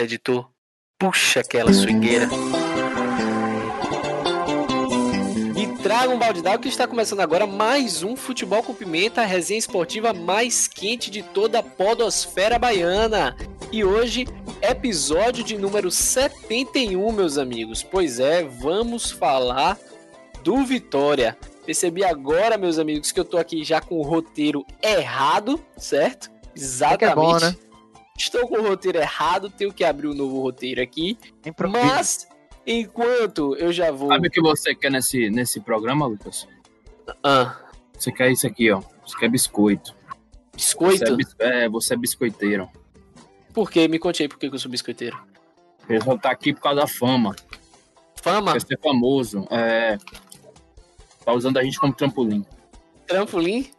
Editor, 0.00 0.48
puxa 0.98 1.40
aquela 1.40 1.70
swingueira. 1.74 2.26
E 5.54 5.82
traga 5.82 6.08
um 6.08 6.18
balde 6.18 6.40
d'água 6.40 6.58
que 6.58 6.68
está 6.68 6.86
começando 6.86 7.20
agora 7.20 7.46
mais 7.46 8.02
um 8.02 8.16
Futebol 8.16 8.62
com 8.62 8.72
Pimenta, 8.72 9.20
a 9.20 9.26
resenha 9.26 9.58
esportiva 9.58 10.14
mais 10.14 10.66
quente 10.66 11.10
de 11.10 11.22
toda 11.22 11.58
a 11.58 11.62
podosfera 11.62 12.58
baiana. 12.58 13.36
E 13.70 13.84
hoje, 13.84 14.26
episódio 14.62 15.44
de 15.44 15.58
número 15.58 15.90
71, 15.90 17.12
meus 17.12 17.36
amigos. 17.36 17.82
Pois 17.82 18.18
é, 18.18 18.42
vamos 18.42 19.10
falar 19.10 19.78
do 20.42 20.64
Vitória. 20.64 21.36
Percebi 21.66 22.02
agora, 22.02 22.56
meus 22.56 22.78
amigos, 22.78 23.12
que 23.12 23.20
eu 23.20 23.24
tô 23.24 23.36
aqui 23.36 23.62
já 23.62 23.82
com 23.82 23.98
o 23.98 24.02
roteiro 24.02 24.64
errado, 24.82 25.62
certo? 25.76 26.30
Exatamente. 26.56 27.12
É 27.12 27.14
bom, 27.14 27.38
né? 27.38 27.69
Estou 28.20 28.46
com 28.46 28.56
o 28.58 28.62
roteiro 28.68 28.98
errado, 28.98 29.48
tenho 29.48 29.72
que 29.72 29.82
abrir 29.82 30.06
um 30.08 30.12
novo 30.14 30.42
roteiro 30.42 30.82
aqui. 30.82 31.16
Mas, 31.70 32.28
enquanto 32.66 33.56
eu 33.56 33.72
já 33.72 33.90
vou. 33.90 34.08
Sabe 34.08 34.28
o 34.28 34.30
que 34.30 34.42
você 34.42 34.74
quer 34.74 34.90
nesse, 34.90 35.30
nesse 35.30 35.58
programa, 35.58 36.06
Lucas? 36.06 36.46
Ah, 37.24 37.56
Você 37.98 38.12
quer 38.12 38.30
isso 38.30 38.46
aqui, 38.46 38.70
ó. 38.70 38.82
Você 39.06 39.16
quer 39.18 39.28
biscoito. 39.30 39.94
biscoito? 40.54 40.98
Você 40.98 41.12
é, 41.12 41.16
bis- 41.16 41.36
é, 41.38 41.68
você 41.68 41.94
é 41.94 41.96
biscoiteiro. 41.96 42.68
Por 43.54 43.70
quê? 43.70 43.88
Me 43.88 43.98
conte 43.98 44.22
aí 44.22 44.28
por 44.28 44.38
que 44.38 44.46
eu 44.46 44.58
sou 44.58 44.70
biscoiteiro. 44.70 45.18
Ele 45.88 46.00
só 46.04 46.16
tá 46.18 46.30
aqui 46.30 46.52
por 46.52 46.60
causa 46.60 46.80
da 46.82 46.86
fama. 46.86 47.34
Fama, 48.22 48.52
Quer 48.52 48.60
ser 48.60 48.78
famoso. 48.80 49.46
É. 49.50 49.96
Tá 51.24 51.32
usando 51.32 51.56
a 51.56 51.64
gente 51.64 51.80
como 51.80 51.94
trampolim. 51.94 52.44
trampolim. 53.06 53.70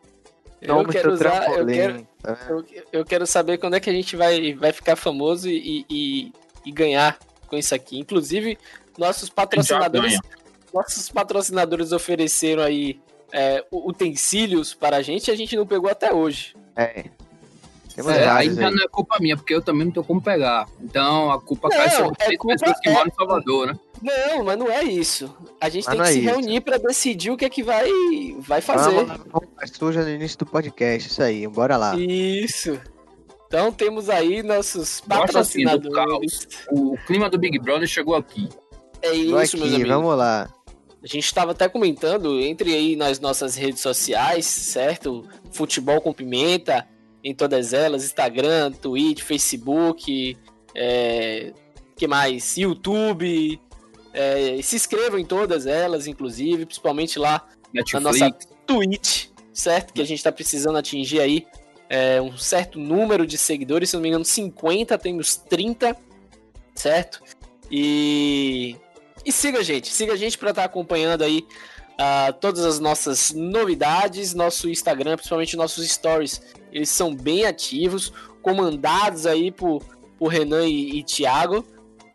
Eu 0.62 0.76
Toma 0.76 0.90
quero 0.90 1.04
seu 1.04 1.14
usar, 1.14 1.58
eu 1.58 1.66
quero, 1.66 2.08
eu, 2.50 2.66
eu 2.94 3.06
quero 3.06 3.26
saber 3.26 3.58
quando 3.58 3.76
é 3.76 3.80
que 3.80 3.90
a 3.90 3.94
gente 3.94 4.16
vai, 4.16 4.54
vai 4.54 4.72
ficar 4.72 4.96
famoso 4.96 5.50
e, 5.50 5.86
e, 5.90 6.32
e 6.64 6.72
ganhar 6.72 7.18
com 7.48 7.58
isso 7.58 7.74
aqui. 7.74 7.98
Inclusive, 7.98 8.60
nossos 8.98 9.28
patrocinadores, 9.28 10.20
nossos 10.72 11.10
patrocinadores 11.10 11.92
ofereceram 11.92 12.62
aí 12.62 13.02
é, 13.32 13.66
utensílios 13.72 14.74
para 14.74 14.98
a 14.98 15.02
gente 15.02 15.28
e 15.28 15.32
a 15.32 15.36
gente 15.36 15.56
não 15.56 15.66
pegou 15.66 15.90
até 15.90 16.14
hoje. 16.14 16.56
É. 16.76 17.06
É, 17.98 18.30
aí 18.30 18.54
já 18.54 18.68
aí. 18.68 18.74
não 18.76 18.84
é 18.84 18.88
culpa 18.88 19.18
minha, 19.20 19.36
porque 19.36 19.54
eu 19.54 19.62
também 19.62 19.86
não 19.86 19.92
tenho 19.92 20.06
como 20.06 20.22
pegar. 20.22 20.68
Então 20.82 21.32
a 21.32 21.40
culpa 21.42 21.68
Não, 21.70 21.78
cai 21.78 21.90
sobre 21.90 22.16
é 22.20 22.38
culpa- 22.38 22.58
pessoas 22.58 22.80
que 22.80 22.90
é- 22.90 22.94
moram 22.94 23.08
em 23.08 23.14
Salvador, 23.14 23.68
né? 23.68 23.74
Não, 24.02 24.44
mas 24.44 24.58
não 24.58 24.72
é 24.72 24.84
isso. 24.84 25.36
A 25.60 25.70
gente 25.70 25.86
Mas 25.86 25.96
tem 25.96 26.04
que 26.04 26.10
é 26.10 26.12
se 26.14 26.20
isso. 26.20 26.30
reunir 26.30 26.62
para 26.62 26.78
decidir 26.78 27.32
o 27.32 27.38
que 27.38 27.46
é 27.46 27.50
que 27.50 27.62
vai, 27.62 27.90
vai 28.40 28.62
fazer. 28.62 29.06
Suja 29.74 30.02
no 30.04 30.10
início 30.10 30.38
do 30.40 30.46
podcast, 30.46 31.10
isso 31.10 31.22
aí, 31.22 31.48
bora 31.48 31.78
lá. 31.78 31.96
Isso. 31.96 32.80
Então 33.48 33.72
temos 33.72 34.10
aí 34.10 34.42
nossos 34.42 34.82
assim 34.82 35.02
do 35.04 35.08
patrocinadores. 35.10 36.48
O 36.72 36.98
clima 37.06 37.30
do 37.30 37.38
Big 37.38 37.60
Brother 37.60 37.88
chegou 37.88 38.16
aqui. 38.16 38.48
É 39.02 39.14
isso, 39.14 39.32
meus 39.34 39.54
aqui, 39.54 39.76
amigos. 39.76 39.88
vamos 39.88 40.18
lá. 40.18 40.50
A 41.04 41.08
gente 41.08 41.26
estava 41.26 41.52
até 41.52 41.68
comentando, 41.68 42.40
entre 42.40 42.74
aí 42.74 42.96
nas 42.96 43.20
nossas 43.20 43.56
redes 43.56 43.82
sociais, 43.82 44.46
certo? 44.46 45.28
Futebol 45.52 46.00
com 46.00 46.14
Pimenta, 46.14 46.88
em 47.24 47.34
todas 47.34 47.74
elas, 47.74 48.04
Instagram, 48.04 48.72
Twitch, 48.72 49.22
Facebook, 49.22 50.38
é... 50.76 51.54
que 51.96 52.08
mais? 52.08 52.58
YouTube. 52.58 53.60
é, 54.14 54.62
Se 54.62 54.76
inscrevam 54.76 55.20
em 55.20 55.26
todas 55.26 55.66
elas, 55.66 56.08
inclusive, 56.08 56.66
principalmente 56.66 57.20
lá 57.20 57.48
na 57.74 57.82
Netflix. 57.82 58.04
nossa 58.04 58.38
Twitch, 58.66 59.28
certo? 59.54 59.94
Que 59.94 60.02
a 60.02 60.06
gente 60.06 60.18
está 60.18 60.32
precisando 60.32 60.78
atingir 60.78 61.20
aí 61.20 61.46
é, 61.90 62.22
um 62.22 62.38
certo 62.38 62.80
número 62.80 63.28
de 63.28 63.38
seguidores, 63.38 63.90
se 63.90 63.96
não 63.96 64.02
me 64.02 64.08
engano, 64.08 64.24
50, 64.24 64.98
temos 64.98 65.36
30, 65.36 65.98
certo? 66.74 67.22
E, 67.70 68.78
e 69.26 69.32
siga 69.32 69.60
a 69.60 69.64
gente, 69.64 69.90
siga 69.90 70.14
a 70.14 70.16
gente 70.16 70.38
para 70.38 70.52
estar 70.52 70.64
acompanhando 70.64 71.24
aí 71.24 71.46
ah, 72.04 72.34
todas 72.34 72.66
as 72.66 72.80
nossas 72.80 73.32
novidades, 73.32 74.34
nosso 74.34 74.68
Instagram, 74.68 75.18
principalmente 75.18 75.56
nossos 75.56 75.88
stories, 75.88 76.42
eles 76.74 76.90
são 76.90 77.14
bem 77.14 77.46
ativos, 77.46 78.12
comandados 78.42 79.28
aí 79.28 79.52
por, 79.52 79.84
por 80.18 80.30
Renan 80.30 80.66
e, 80.66 80.98
e 80.98 81.04
Thiago. 81.04 81.64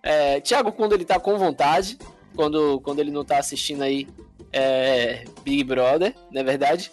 É, 0.02 0.40
Thiago, 0.40 0.72
quando 0.72 0.92
ele 0.94 1.04
tá 1.04 1.20
com 1.20 1.38
vontade, 1.38 1.96
quando, 2.34 2.80
quando 2.80 2.98
ele 2.98 3.12
não 3.12 3.24
tá 3.24 3.38
assistindo 3.38 3.82
aí 3.82 4.08
é, 4.52 5.24
Big 5.44 5.62
Brother, 5.62 6.16
não 6.32 6.40
é 6.40 6.44
verdade? 6.44 6.90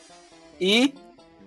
E 0.61 0.93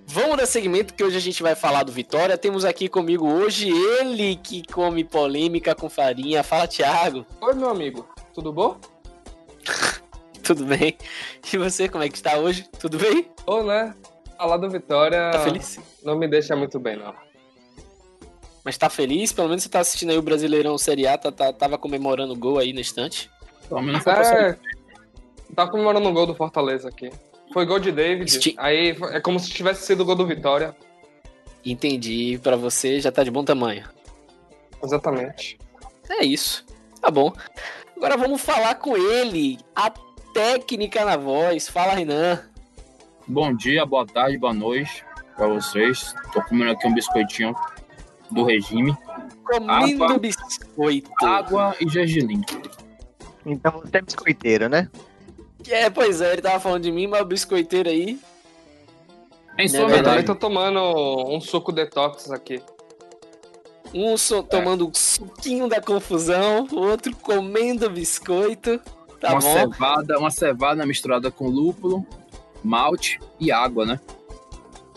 vamos 0.05 0.39
dar 0.39 0.47
segmento 0.47 0.95
que 0.95 1.05
hoje 1.05 1.17
a 1.17 1.21
gente 1.21 1.45
vai 1.45 1.55
falar 1.55 1.84
do 1.84 1.93
Vitória. 1.93 2.37
Temos 2.37 2.65
aqui 2.65 2.89
comigo 2.89 3.25
hoje 3.25 3.71
ele 3.71 4.34
que 4.34 4.65
come 4.67 5.05
polêmica 5.05 5.77
com 5.77 5.89
farinha. 5.89 6.43
Fala, 6.43 6.67
Thiago. 6.67 7.25
Oi, 7.41 7.55
meu 7.55 7.71
amigo, 7.71 8.05
tudo 8.34 8.53
bom? 8.53 8.81
Tudo 10.47 10.65
bem? 10.65 10.97
E 11.53 11.57
você, 11.59 11.89
como 11.89 12.05
é 12.05 12.09
que 12.09 12.17
está 12.17 12.37
hoje? 12.39 12.69
Tudo 12.79 12.99
bem? 12.99 13.29
Ô, 13.47 13.62
né? 13.62 13.95
Falar 14.37 14.57
do 14.59 14.69
Vitória 14.71 15.31
Tá 15.33 15.41
feliz? 15.41 15.79
não 16.05 16.17
me 16.17 16.29
deixa 16.29 16.55
muito 16.55 16.79
bem, 16.79 16.97
não. 16.97 17.15
Mas 18.65 18.77
tá 18.77 18.91
feliz? 18.91 19.33
Pelo 19.33 19.49
menos 19.49 19.62
você 19.62 19.69
tá 19.69 19.81
assistindo 19.81 20.11
aí 20.11 20.19
o 20.19 20.23
Brasileirão 20.23 20.77
Série 20.77 21.07
A, 21.07 21.17
tá, 21.17 21.31
tá- 21.33 21.53
tava 21.53 21.79
comemorando 21.79 22.33
o 22.33 22.37
gol 22.37 22.59
aí 22.59 22.73
na 22.73 22.81
estante. 22.81 23.31
Pelo 23.69 23.81
menos 23.83 24.03
pra 24.03 24.23
sair. 24.25 24.51
É, 24.53 24.59
tá 25.55 25.67
comemorando 25.69 26.09
o 26.09 26.12
gol 26.12 26.27
do 26.27 26.34
Fortaleza 26.34 26.89
aqui. 26.89 27.11
Foi 27.53 27.65
gol 27.65 27.78
de 27.78 27.93
David, 27.93 28.28
Esti- 28.31 28.55
aí 28.59 28.97
é 29.13 29.21
como 29.21 29.39
se 29.39 29.51
tivesse 29.51 29.87
sido 29.87 30.01
o 30.03 30.05
gol 30.05 30.17
do 30.17 30.27
Vitória. 30.27 30.77
Entendi, 31.65 32.39
pra 32.43 32.57
você 32.57 33.01
já 33.01 33.11
tá 33.11 33.23
de 33.25 33.31
bom 33.31 33.45
tamanho. 33.45 33.84
Exatamente. 34.83 35.59
É 36.11 36.25
isso. 36.25 36.65
Tá 37.01 37.11
bom. 37.11 37.33
Agora 37.97 38.17
vamos 38.17 38.41
falar 38.41 38.75
com 38.77 38.97
ele, 38.97 39.59
a 39.75 39.91
técnica 40.41 41.03
na 41.03 41.17
voz. 41.17 41.67
Fala, 41.67 41.95
Renan. 41.95 42.39
Bom 43.27 43.55
dia, 43.55 43.87
boa 43.87 44.05
tarde, 44.07 44.37
boa 44.37 44.53
noite 44.53 45.03
pra 45.35 45.49
vocês. 45.49 46.15
Tô 46.31 46.43
comendo 46.43 46.73
aqui 46.73 46.87
um 46.87 46.93
biscoitinho 46.93 47.55
do 48.31 48.45
regime. 48.45 48.95
Comendo 49.43 50.05
Água. 50.05 50.19
biscoito. 50.19 51.11
Água 51.25 51.75
e 51.81 51.89
gergelim. 51.89 52.43
Então 53.47 53.81
você 53.81 53.97
é 53.97 54.03
biscoiteiro, 54.03 54.69
né? 54.69 54.91
É, 55.69 55.89
pois 55.89 56.21
é, 56.21 56.35
ele 56.35 56.43
tava 56.43 56.61
falando 56.61 56.83
de 56.83 56.93
mim, 56.93 57.07
mas 57.07 57.23
o 57.23 57.25
biscoiteiro 57.25 57.89
aí. 57.89 58.21
Em 59.59 59.65
É 59.65 59.69
sua 59.69 59.79
Eu 59.79 59.87
também 59.87 60.03
verdade. 60.03 60.27
tô 60.27 60.35
tomando 60.35 60.81
um 61.35 61.41
suco 61.41 61.73
detox 61.73 62.31
aqui. 62.31 62.61
Um 63.95 64.19
so- 64.19 64.43
tomando 64.43 64.87
um 64.87 64.93
suquinho 64.93 65.67
da 65.67 65.81
confusão, 65.81 66.69
o 66.71 66.77
outro 66.77 67.17
comendo 67.17 67.89
biscoito. 67.89 68.79
Tá 69.21 69.32
uma 69.32 69.41
bom? 69.41 69.53
cevada, 69.53 70.19
uma 70.19 70.31
cevada 70.31 70.87
misturada 70.87 71.31
com 71.31 71.49
lúpulo, 71.49 72.06
malte 72.62 73.19
e 73.41 73.50
água, 73.50 73.87
né? 73.87 74.00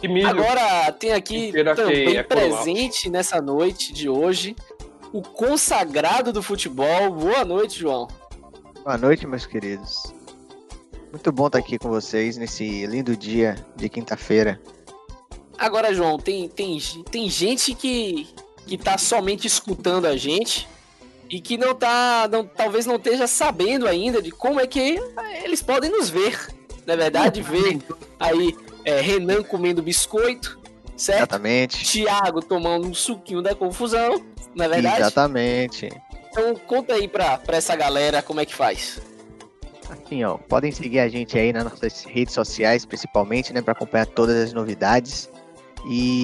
E 0.01 0.07
milho. 0.07 0.27
Agora 0.27 0.91
tem 0.93 1.11
aqui 1.11 1.51
também 1.75 2.17
é 2.17 2.23
presente 2.23 3.09
nessa 3.09 3.41
noite 3.41 3.91
de 3.91 4.07
hoje 4.07 4.55
o 5.11 5.21
consagrado 5.21 6.31
do 6.31 6.41
futebol. 6.41 7.11
Boa 7.11 7.43
noite, 7.43 7.79
João. 7.79 8.07
Boa 8.83 8.97
noite, 8.97 9.27
meus 9.27 9.45
queridos. 9.45 10.13
Muito 11.11 11.31
bom 11.31 11.47
estar 11.47 11.59
aqui 11.59 11.77
com 11.77 11.89
vocês 11.89 12.37
nesse 12.37 12.85
lindo 12.85 13.15
dia 13.17 13.55
de 13.75 13.89
quinta-feira. 13.89 14.61
Agora, 15.57 15.93
João, 15.93 16.17
tem, 16.17 16.47
tem, 16.47 16.79
tem 17.11 17.29
gente 17.29 17.73
que, 17.73 18.27
que 18.65 18.77
tá 18.77 18.97
somente 18.97 19.47
escutando 19.47 20.05
a 20.05 20.15
gente 20.15 20.67
e 21.29 21.39
que 21.39 21.57
não 21.57 21.75
tá. 21.75 22.27
Não, 22.31 22.45
talvez 22.45 22.85
não 22.85 22.95
esteja 22.95 23.27
sabendo 23.27 23.87
ainda 23.87 24.21
de 24.21 24.31
como 24.31 24.59
é 24.59 24.67
que 24.67 24.99
eles 25.43 25.61
podem 25.61 25.89
nos 25.89 26.09
ver. 26.09 26.37
Na 26.85 26.95
verdade, 26.95 27.41
ver 27.41 27.79
aí 28.19 28.55
é, 28.83 28.99
Renan 28.99 29.43
comendo 29.43 29.81
biscoito, 29.83 30.59
certo? 30.97 31.19
Exatamente. 31.19 31.85
Thiago 31.85 32.41
tomando 32.41 32.87
um 32.87 32.93
suquinho 32.93 33.41
da 33.41 33.53
confusão, 33.53 34.23
na 34.55 34.65
é 34.65 34.69
verdade? 34.69 35.01
Exatamente. 35.01 35.89
Então 36.31 36.55
conta 36.55 36.93
aí 36.93 37.07
pra, 37.07 37.37
pra 37.37 37.57
essa 37.57 37.75
galera 37.75 38.21
como 38.21 38.39
é 38.39 38.45
que 38.45 38.55
faz. 38.55 38.99
Assim, 39.89 40.23
ó, 40.23 40.37
podem 40.37 40.71
seguir 40.71 40.99
a 40.99 41.09
gente 41.09 41.37
aí 41.37 41.51
nas 41.51 41.63
nossas 41.63 42.03
redes 42.03 42.33
sociais, 42.33 42.85
principalmente, 42.85 43.51
né, 43.51 43.61
para 43.61 43.73
acompanhar 43.73 44.05
todas 44.05 44.35
as 44.35 44.53
novidades. 44.53 45.29
E 45.89 46.23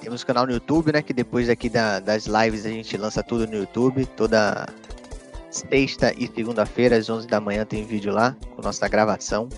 temos 0.00 0.24
canal 0.24 0.46
no 0.46 0.52
YouTube, 0.52 0.92
né, 0.92 1.02
que 1.02 1.12
depois 1.12 1.48
aqui 1.48 1.68
da- 1.68 2.00
das 2.00 2.26
lives 2.26 2.64
a 2.66 2.70
gente 2.70 2.96
lança 2.96 3.22
tudo 3.22 3.46
no 3.46 3.56
YouTube. 3.56 4.06
Toda 4.06 4.66
sexta 5.50 6.14
e 6.16 6.28
segunda-feira, 6.28 6.96
às 6.96 7.08
11 7.08 7.26
da 7.26 7.40
manhã, 7.40 7.64
tem 7.64 7.84
vídeo 7.84 8.12
lá 8.12 8.36
com 8.54 8.62
nossa 8.62 8.86
gravação. 8.88 9.48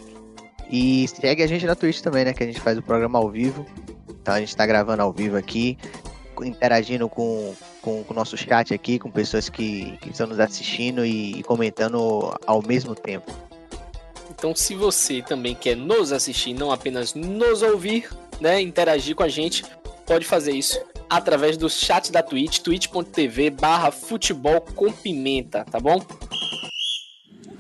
E 0.71 1.07
segue 1.09 1.43
a 1.43 1.47
gente 1.47 1.67
na 1.67 1.75
Twitch 1.75 2.01
também, 2.01 2.25
né, 2.25 2.33
que 2.33 2.43
a 2.43 2.47
gente 2.47 2.61
faz 2.61 2.79
o 2.79 2.83
programa 2.83 3.19
ao 3.19 3.31
vivo. 3.31 3.67
Então 4.09 4.35
a 4.35 4.41
gente 4.41 4.57
tá 4.57 4.65
gravando 4.67 5.03
ao 5.03 5.13
vivo 5.13 5.37
aqui, 5.37 5.77
interagindo 6.43 7.09
com, 7.09 7.55
com, 7.83 8.03
com 8.05 8.13
o 8.13 8.17
nosso 8.17 8.37
chat 8.37 8.73
aqui, 8.73 8.99
com 8.99 9.11
pessoas 9.11 9.49
que, 9.49 9.97
que 10.01 10.11
estão 10.11 10.27
nos 10.27 10.41
assistindo 10.41 11.05
e, 11.05 11.41
e 11.41 11.43
comentando 11.43 12.35
ao 12.47 12.63
mesmo 12.67 12.95
tempo. 12.95 13.31
Então, 14.31 14.55
se 14.57 14.75
você 14.75 15.23
também 15.23 15.55
quer 15.55 15.77
nos 15.77 16.11
assistir, 16.11 16.55
não 16.55 16.73
apenas 16.73 17.15
nos 17.15 17.63
ouvir, 17.63 18.09
né, 18.41 18.61
interagir 18.61 19.15
com 19.15 19.23
a 19.23 19.29
gente, 19.29 19.63
pode 20.07 20.27
fazer 20.27 20.53
isso 20.53 20.81
através 21.09 21.57
do 21.57 21.69
chat 21.69 22.11
da 22.11 22.23
Twitch, 22.23 22.61
twitch.tv 22.61 23.51
barra 23.51 23.91
futebol 23.91 24.61
com 24.61 24.91
pimenta, 24.91 25.65
tá 25.71 25.79
bom? 25.79 26.01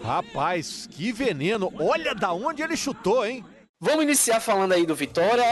Rapaz, 0.03 0.89
que 0.91 1.12
veneno. 1.12 1.73
Olha 1.79 2.15
da 2.15 2.33
onde 2.33 2.62
ele 2.62 2.77
chutou, 2.77 3.25
hein? 3.25 3.44
Vamos 3.79 4.05
iniciar 4.05 4.41
falando 4.41 4.73
aí 4.73 4.87
do 4.87 4.94
Vitória. 4.94 5.44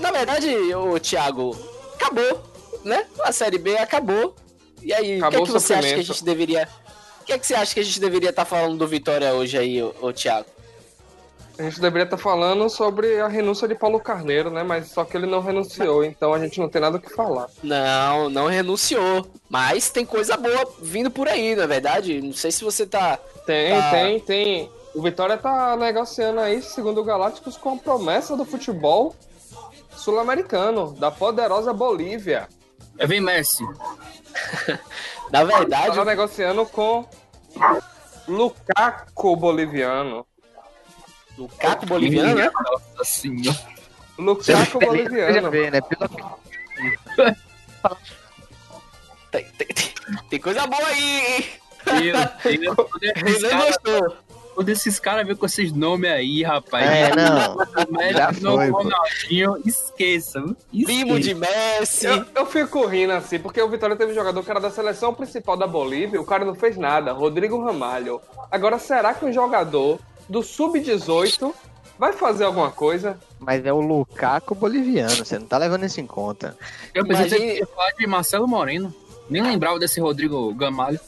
Na 0.00 0.10
verdade, 0.10 0.48
o 0.74 0.98
Thiago, 0.98 1.56
acabou, 1.94 2.52
né? 2.84 3.06
A 3.22 3.30
Série 3.30 3.58
B 3.58 3.76
acabou. 3.78 4.34
E 4.82 4.92
aí, 4.92 5.22
o 5.22 5.30
que, 5.30 5.36
é 5.36 5.42
que 5.42 5.50
você 5.50 5.74
acha 5.74 5.94
que 5.94 6.00
a 6.00 6.02
gente 6.02 6.24
deveria... 6.24 6.68
O 7.20 7.24
que 7.24 7.32
é 7.32 7.38
que 7.38 7.46
você 7.46 7.54
acha 7.54 7.72
que 7.72 7.80
a 7.80 7.84
gente 7.84 8.00
deveria 8.00 8.30
estar 8.30 8.44
tá 8.44 8.50
falando 8.50 8.76
do 8.76 8.86
Vitória 8.86 9.32
hoje 9.32 9.56
aí, 9.56 9.82
ô, 9.82 9.94
ô 10.02 10.12
Thiago? 10.12 10.46
A 11.58 11.62
gente 11.62 11.80
deveria 11.80 12.04
estar 12.04 12.16
tá 12.16 12.22
falando 12.22 12.68
sobre 12.68 13.20
a 13.20 13.28
renúncia 13.28 13.68
de 13.68 13.74
Paulo 13.74 14.00
Carneiro, 14.00 14.50
né? 14.50 14.62
Mas 14.64 14.88
só 14.88 15.04
que 15.04 15.16
ele 15.16 15.26
não 15.26 15.40
renunciou, 15.40 16.04
então 16.04 16.34
a 16.34 16.38
gente 16.38 16.58
não 16.58 16.68
tem 16.68 16.80
nada 16.80 16.96
o 16.96 17.00
que 17.00 17.14
falar. 17.14 17.48
Não, 17.62 18.28
não 18.28 18.46
renunciou. 18.46 19.26
Mas 19.48 19.88
tem 19.90 20.04
coisa 20.04 20.36
boa 20.36 20.66
vindo 20.82 21.10
por 21.10 21.28
aí, 21.28 21.54
não 21.54 21.62
é 21.62 21.66
verdade? 21.66 22.20
Não 22.20 22.32
sei 22.32 22.50
se 22.50 22.64
você 22.64 22.84
tá. 22.84 23.18
Tem, 23.46 23.80
tá... 23.80 23.90
tem, 23.90 24.20
tem. 24.20 24.70
O 24.94 25.02
Vitória 25.02 25.36
tá 25.36 25.76
negociando 25.76 26.40
aí, 26.40 26.60
segundo 26.60 27.00
o 27.00 27.04
Galácticos, 27.04 27.56
com 27.56 27.74
a 27.74 27.76
promessa 27.76 28.36
do 28.36 28.44
futebol 28.44 29.14
sul-americano, 29.96 30.92
da 30.92 31.10
poderosa 31.10 31.72
Bolívia. 31.72 32.48
É 32.98 33.06
vem 33.06 33.20
Messi. 33.20 33.64
Na 35.30 35.44
verdade. 35.44 35.96
Tá 35.96 36.04
negociando 36.04 36.66
com 36.66 37.04
Lukaku 38.26 39.36
boliviano. 39.36 40.26
Lukaku 41.36 41.86
boliviano, 41.86 42.34
né? 42.34 42.50
Nossa 42.52 43.04
senhora. 43.04 43.58
Lukaku 44.18 44.78
boliviano. 44.78 45.50
Né? 45.50 45.80
tem, 49.30 49.44
tem, 49.44 49.68
tem, 50.30 50.40
coisa 50.40 50.66
boa 50.66 50.86
aí, 50.86 51.36
hein? 51.36 51.44
Meu 52.58 52.74
Deus, 53.00 53.14
Renan 53.42 53.66
gostou. 53.66 54.16
Quando 54.54 54.68
esses 54.68 55.00
caras 55.00 55.26
vêm 55.26 55.34
com 55.34 55.46
esses 55.46 55.72
nomes 55.72 56.08
aí, 56.08 56.44
rapaz. 56.44 56.86
É, 56.86 57.10
não. 57.16 57.56
Já 58.12 58.32
foi, 58.32 58.70
Ronaldinho, 58.70 59.60
esqueça. 59.66 60.40
Primo 60.70 61.18
de 61.18 61.34
Messi. 61.34 62.06
Eu, 62.06 62.24
eu, 62.36 62.46
fico 62.46 62.86
rindo 62.86 63.14
assim, 63.14 63.40
porque 63.40 63.60
o 63.60 63.68
Vitória 63.68 63.96
teve 63.96 64.12
um 64.12 64.14
jogador 64.14 64.44
que 64.44 64.50
era 64.50 64.60
da 64.60 64.70
seleção 64.70 65.12
principal 65.12 65.56
da 65.56 65.66
Bolívia, 65.66 66.20
o 66.20 66.24
cara 66.24 66.44
não 66.44 66.54
fez 66.54 66.76
nada, 66.76 67.12
Rodrigo 67.12 67.62
Ramalho. 67.64 68.20
Agora, 68.48 68.78
será 68.78 69.12
que 69.12 69.24
um 69.24 69.32
jogador 69.32 69.98
do 70.28 70.42
Sub-18 70.42 71.52
vai 71.98 72.12
fazer 72.12 72.44
alguma 72.44 72.70
coisa? 72.70 73.18
Mas 73.38 73.64
é 73.64 73.72
o 73.72 73.80
Lukaku 73.80 74.54
boliviano, 74.54 75.16
você 75.16 75.38
não 75.38 75.46
tá 75.46 75.58
levando 75.58 75.84
isso 75.84 76.00
em 76.00 76.06
conta. 76.06 76.56
Eu 76.92 77.06
pensei 77.06 77.38
Imagine... 77.38 77.58
que 77.60 77.66
falar 77.66 77.92
de 77.92 78.06
Marcelo 78.06 78.48
Moreno. 78.48 78.94
Nem 79.28 79.42
lembrava 79.42 79.78
desse 79.78 80.00
Rodrigo 80.00 80.52
Gamalho. 80.54 81.00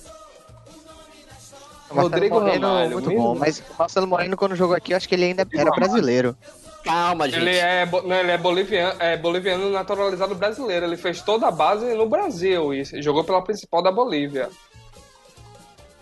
Rodrigo 1.89 2.41
Moreno, 2.41 2.67
Ramalho, 2.67 2.93
muito 2.93 3.09
mesmo? 3.09 3.23
bom. 3.23 3.35
Mas 3.39 3.59
o 3.59 3.79
Marcelo 3.79 4.07
Moreno, 4.07 4.37
quando 4.37 4.57
jogou 4.57 4.75
aqui, 4.75 4.93
eu 4.93 4.97
acho 4.97 5.09
que 5.09 5.15
ele 5.15 5.27
ainda 5.27 5.47
era 5.55 5.71
brasileiro. 5.71 6.37
Calma, 6.83 7.29
gente. 7.29 7.41
Ele 7.41 7.57
é, 7.57 7.85
não, 7.87 8.17
ele 8.17 8.31
é 8.31 8.39
boliviano, 8.39 9.03
é 9.03 9.17
boliviano 9.17 9.71
naturalizado 9.71 10.35
brasileiro. 10.35 10.87
Ele 10.87 10.97
fez 10.97 11.21
toda 11.21 11.49
a 11.49 11.51
base 11.51 11.95
no 11.95 12.09
Brasil 12.09 12.73
e 12.73 12.85
jogou 13.03 13.25
pela 13.25 13.43
principal 13.43 13.83
da 13.83 13.91
Bolívia. 13.91 14.49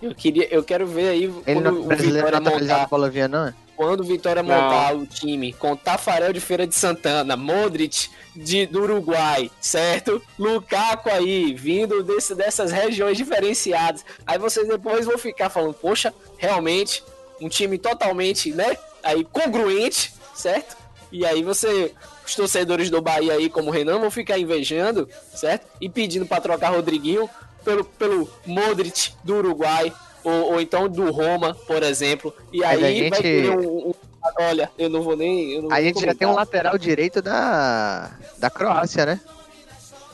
Eu 0.05 0.15
queria, 0.15 0.55
eu 0.55 0.63
quero 0.63 0.87
ver 0.87 1.09
aí 1.09 1.25
ele 1.25 1.33
quando 1.43 1.63
não, 1.63 1.81
o 1.81 1.97
Vitória 1.97 2.41
montar, 2.41 2.87
boliviano, 2.89 3.39
não 3.39 3.47
é? 3.47 3.55
Quando 3.75 4.01
o 4.01 4.05
Vitória 4.05 4.43
montar 4.43 4.95
o 4.95 5.07
time 5.07 5.53
com 5.55 5.75
Tafarel 5.75 6.31
de 6.31 6.41
Feira 6.41 6.67
de 6.67 6.75
Santana, 6.75 7.37
Modric 7.39 8.11
de, 8.37 8.67
do 8.67 8.83
Uruguai, 8.83 9.51
certo? 9.59 10.21
Lukaku 10.39 11.09
aí, 11.09 11.55
vindo 11.55 12.03
desse, 12.03 12.35
dessas 12.35 12.71
regiões 12.71 13.17
diferenciadas. 13.17 14.05
Aí 14.27 14.39
vocês 14.39 14.69
depois 14.69 15.07
vão 15.07 15.17
ficar 15.17 15.49
falando, 15.49 15.73
poxa, 15.73 16.13
realmente, 16.37 17.03
um 17.41 17.49
time 17.49 17.79
totalmente, 17.79 18.53
né? 18.53 18.77
Aí 19.03 19.25
congruente, 19.25 20.13
certo? 20.35 20.77
E 21.11 21.25
aí 21.25 21.43
você, 21.43 21.95
os 22.27 22.35
torcedores 22.35 22.91
do 22.91 23.01
Bahia 23.01 23.33
aí, 23.33 23.49
como 23.49 23.71
o 23.71 23.73
Renan, 23.73 24.01
vão 24.01 24.11
ficar 24.11 24.39
invejando, 24.39 25.09
certo? 25.35 25.67
E 25.81 25.89
pedindo 25.89 26.27
para 26.27 26.43
trocar 26.43 26.71
Rodriguinho 26.71 27.31
pelo, 27.65 27.85
pelo 27.85 28.29
Modric 28.47 29.13
do 29.25 29.37
Uruguai, 29.37 29.93
ou, 30.23 30.53
ou 30.53 30.61
então 30.61 30.89
do 30.89 31.11
Roma, 31.11 31.55
por 31.67 31.83
exemplo. 31.83 32.35
E 32.53 32.65
aí 32.65 32.81
gente... 32.81 33.11
vai 33.11 33.23
ter 33.23 33.51
um, 33.51 33.89
um, 33.89 33.95
Olha, 34.39 34.71
eu 34.79 34.89
não 34.89 35.03
vou 35.03 35.17
nem. 35.17 35.61
Não 35.61 35.71
a 35.71 35.83
gente 35.83 35.95
comentar. 35.95 36.15
já 36.15 36.19
tem 36.19 36.29
um 36.29 36.35
lateral 36.35 36.79
direito 36.79 37.21
da, 37.21 38.11
da 38.39 38.49
Croácia, 38.49 39.05
né? 39.05 39.21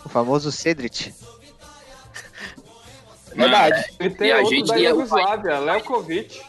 O 0.04 0.08
famoso 0.08 0.50
Cedric. 0.50 1.14
Verdade. 3.32 3.84
E 4.00 4.10
tem 4.10 4.28
e 4.28 4.32
a 4.32 4.42
gente 4.42 4.66
da 4.66 4.76
Yugoslávia, 4.76 5.58
Lelkovic. 5.60 6.40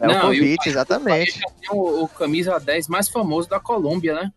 Lelkovic, 0.00 0.68
exatamente. 0.68 1.40
Tem 1.60 1.70
o, 1.72 2.04
o 2.04 2.08
camisa 2.08 2.58
10 2.60 2.86
mais 2.86 3.08
famoso 3.08 3.48
da 3.48 3.58
Colômbia, 3.58 4.14
né? 4.14 4.32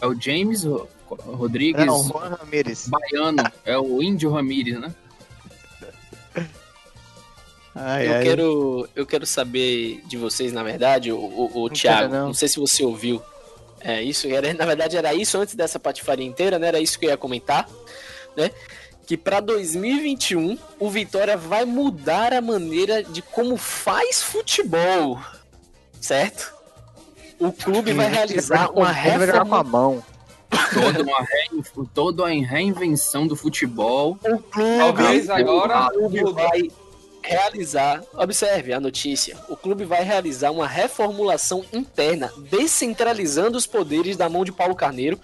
É 0.00 0.06
o 0.06 0.20
James 0.20 0.64
Rodrigues. 1.08 1.84
Não, 1.84 2.02
Juan 2.04 2.36
Ramírez. 2.40 2.88
Baiano. 2.88 3.44
É 3.64 3.76
o 3.78 4.02
Índio 4.02 4.30
Ramírez, 4.30 4.80
né? 4.80 4.94
Ai, 7.74 8.06
eu, 8.06 8.14
ai. 8.14 8.22
Quero, 8.22 8.88
eu 8.94 9.06
quero 9.06 9.26
saber 9.26 10.00
de 10.06 10.16
vocês, 10.16 10.52
na 10.52 10.62
verdade, 10.62 11.10
o, 11.10 11.18
o, 11.18 11.64
o 11.64 11.70
Thiago. 11.70 12.12
Não. 12.12 12.26
não 12.28 12.34
sei 12.34 12.48
se 12.48 12.58
você 12.58 12.84
ouviu. 12.84 13.20
É, 13.80 14.02
isso 14.02 14.26
era, 14.28 14.52
na 14.54 14.64
verdade, 14.64 14.96
era 14.96 15.12
isso 15.12 15.36
antes 15.36 15.54
dessa 15.54 15.78
patifaria 15.78 16.24
inteira, 16.24 16.58
né? 16.58 16.68
Era 16.68 16.80
isso 16.80 16.98
que 16.98 17.04
eu 17.04 17.10
ia 17.10 17.16
comentar, 17.16 17.68
né? 18.36 18.50
Que 19.06 19.16
para 19.16 19.40
2021 19.40 20.56
o 20.78 20.88
Vitória 20.88 21.36
vai 21.36 21.66
mudar 21.66 22.32
a 22.32 22.40
maneira 22.40 23.02
de 23.02 23.20
como 23.20 23.58
faz 23.58 24.22
futebol, 24.22 25.20
certo? 26.00 26.54
O 27.38 27.52
clube 27.52 27.92
vai 27.92 28.08
realizar 28.08 28.70
uma 28.70 28.90
reforma. 28.90 29.44
com 29.44 29.54
a 29.54 29.64
mão. 29.64 30.02
Toda 30.72 31.02
uma, 31.02 31.20
re... 31.20 31.88
toda 31.94 32.22
uma 32.24 32.46
reinvenção 32.46 33.26
do 33.26 33.36
futebol. 33.36 34.18
O 34.24 34.38
clube 34.38 34.78
Talvez 34.78 35.30
agora 35.30 35.88
o 35.88 36.10
clube 36.10 36.32
vai 36.32 36.70
realizar, 37.22 38.02
observe 38.12 38.72
a 38.74 38.80
notícia, 38.80 39.36
o 39.48 39.56
clube 39.56 39.84
vai 39.84 40.02
realizar 40.04 40.50
uma 40.50 40.68
reformulação 40.68 41.64
interna, 41.72 42.30
descentralizando 42.50 43.56
os 43.56 43.66
poderes 43.66 44.16
da 44.16 44.28
mão 44.28 44.44
de 44.44 44.52
Paulo 44.52 44.74
Carneiro, 44.74 45.18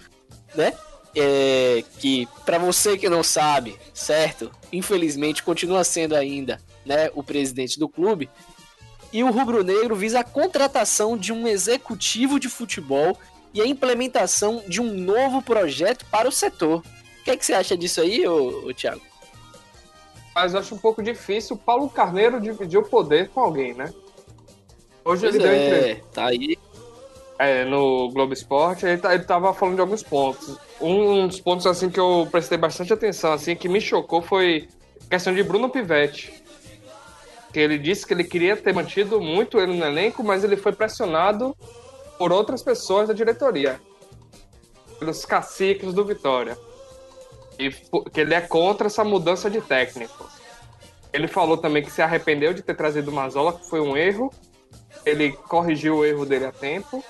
né? 0.55 0.73
É, 1.13 1.83
que 1.99 2.27
para 2.45 2.57
você 2.57 2.97
que 2.97 3.09
não 3.09 3.21
sabe, 3.21 3.77
certo? 3.93 4.49
Infelizmente 4.71 5.43
continua 5.43 5.83
sendo 5.83 6.15
ainda, 6.15 6.59
né, 6.85 7.11
o 7.13 7.21
presidente 7.21 7.77
do 7.77 7.87
clube. 7.87 8.29
E 9.13 9.23
o 9.23 9.29
Rubro 9.29 9.61
Negro 9.61 9.93
visa 9.93 10.21
a 10.21 10.23
contratação 10.23 11.17
de 11.17 11.33
um 11.33 11.45
executivo 11.45 12.39
de 12.39 12.47
futebol 12.47 13.17
e 13.53 13.61
a 13.61 13.65
implementação 13.65 14.63
de 14.67 14.81
um 14.81 14.93
novo 14.93 15.41
projeto 15.41 16.05
para 16.05 16.27
o 16.27 16.31
setor. 16.31 16.79
O 16.79 17.23
que, 17.23 17.31
é 17.31 17.37
que 17.37 17.45
você 17.45 17.53
acha 17.53 17.77
disso 17.77 18.01
aí, 18.01 18.27
ô, 18.27 18.67
ô 18.67 18.73
Thiago? 18.73 19.01
Mas 20.33 20.53
eu 20.53 20.59
acho 20.59 20.75
um 20.75 20.77
pouco 20.77 21.03
difícil 21.03 21.55
o 21.55 21.59
Paulo 21.59 21.89
Carneiro 21.89 22.39
dividir 22.39 22.79
o 22.79 22.83
poder 22.83 23.29
com 23.29 23.41
alguém, 23.41 23.73
né? 23.73 23.93
Hoje 25.03 25.21
pois 25.21 25.35
ele 25.35 25.39
deu 25.39 25.51
é, 25.51 25.67
entrevista. 25.67 26.07
Tá 26.13 26.25
aí. 26.27 26.57
É, 27.37 27.65
no 27.65 28.09
Globo 28.11 28.33
Esporte, 28.33 28.85
ele, 28.85 28.99
tá, 28.99 29.13
ele 29.13 29.23
tava 29.23 29.53
falando 29.53 29.75
de 29.75 29.81
alguns 29.81 30.03
pontos. 30.03 30.57
Um 30.79 31.27
dos 31.27 31.41
pontos 31.41 31.65
assim 31.65 31.89
que 31.89 31.99
eu 31.99 32.27
prestei 32.31 32.57
bastante 32.57 32.93
atenção, 32.93 33.33
assim, 33.33 33.55
que 33.55 33.67
me 33.67 33.81
chocou 33.81 34.21
foi 34.21 34.69
a 35.05 35.09
questão 35.09 35.33
de 35.33 35.43
Bruno 35.43 35.69
Pivetti. 35.69 36.31
Que 37.51 37.59
ele 37.59 37.77
disse 37.77 38.05
que 38.05 38.13
ele 38.13 38.23
queria 38.23 38.55
ter 38.55 38.73
mantido 38.73 39.19
muito 39.19 39.59
ele 39.59 39.77
no 39.77 39.83
elenco, 39.83 40.23
mas 40.23 40.43
ele 40.43 40.55
foi 40.55 40.71
pressionado 40.71 41.57
por 42.21 42.31
outras 42.31 42.61
pessoas 42.61 43.07
da 43.07 43.15
diretoria. 43.15 43.81
Pelos 44.99 45.25
caciques 45.25 45.91
do 45.91 46.05
Vitória 46.05 46.55
e 47.57 47.71
que 47.71 48.21
ele 48.21 48.35
é 48.35 48.41
contra 48.41 48.85
essa 48.85 49.03
mudança 49.03 49.49
de 49.49 49.59
técnico. 49.59 50.29
Ele 51.11 51.27
falou 51.27 51.57
também 51.57 51.81
que 51.81 51.89
se 51.89 51.99
arrependeu 51.99 52.53
de 52.53 52.61
ter 52.61 52.75
trazido 52.75 53.09
o 53.09 53.13
Mazola, 53.13 53.53
que 53.53 53.67
foi 53.67 53.81
um 53.81 53.97
erro. 53.97 54.31
Ele 55.03 55.31
corrigiu 55.31 55.97
o 55.97 56.05
erro 56.05 56.23
dele 56.23 56.45
a 56.45 56.51
tempo. 56.51 57.03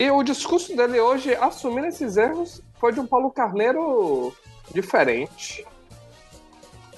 E 0.00 0.10
o 0.10 0.22
discurso 0.22 0.74
dele 0.74 0.98
hoje, 0.98 1.34
assumindo 1.34 1.88
esses 1.88 2.16
erros, 2.16 2.62
foi 2.80 2.94
de 2.94 3.00
um 3.00 3.06
Paulo 3.06 3.30
Carneiro 3.30 4.34
diferente. 4.72 5.66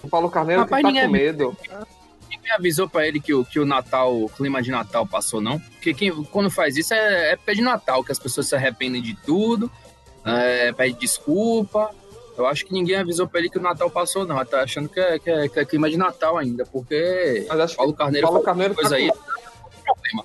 O 0.00 0.08
Paulo 0.08 0.30
Carneiro 0.30 0.62
Rapaz, 0.62 0.86
que 0.86 0.92
tá 0.92 1.02
com 1.02 1.10
medo. 1.10 1.56
Ninguém 2.46 2.52
avisou 2.54 2.88
para 2.88 3.06
ele 3.06 3.18
que 3.18 3.34
o, 3.34 3.44
que 3.44 3.58
o 3.58 3.66
Natal, 3.66 4.22
o 4.22 4.28
clima 4.28 4.62
de 4.62 4.70
Natal 4.70 5.04
passou, 5.04 5.40
não? 5.40 5.58
Porque 5.58 5.92
quem, 5.92 6.12
quando 6.24 6.48
faz 6.48 6.76
isso 6.76 6.94
é, 6.94 7.32
é 7.32 7.54
de 7.54 7.60
Natal, 7.60 8.04
que 8.04 8.12
as 8.12 8.18
pessoas 8.18 8.46
se 8.46 8.54
arrependem 8.54 9.02
de 9.02 9.14
tudo 9.14 9.70
é, 10.26 10.72
pede 10.72 10.94
desculpa. 10.94 11.90
Eu 12.36 12.46
acho 12.46 12.66
que 12.66 12.72
ninguém 12.72 12.96
avisou 12.96 13.26
pra 13.26 13.40
ele 13.40 13.48
que 13.48 13.58
o 13.58 13.62
Natal 13.62 13.88
passou, 13.88 14.26
não. 14.26 14.44
Tá 14.44 14.62
achando 14.62 14.88
que 14.88 15.00
é, 15.00 15.18
que 15.18 15.30
é, 15.30 15.48
que 15.48 15.60
é 15.60 15.64
clima 15.64 15.88
de 15.88 15.96
Natal 15.96 16.36
ainda, 16.36 16.66
porque 16.66 17.46
Mas 17.48 17.60
acho 17.60 17.76
Paulo 17.76 17.94
Carneiro, 17.94 18.26
Paulo 18.26 18.42
Carneiro 18.42 18.74
coisa 18.74 18.90
tá 18.90 18.96
aí. 18.96 19.08
Com... 19.08 19.16
Problema. 19.84 20.24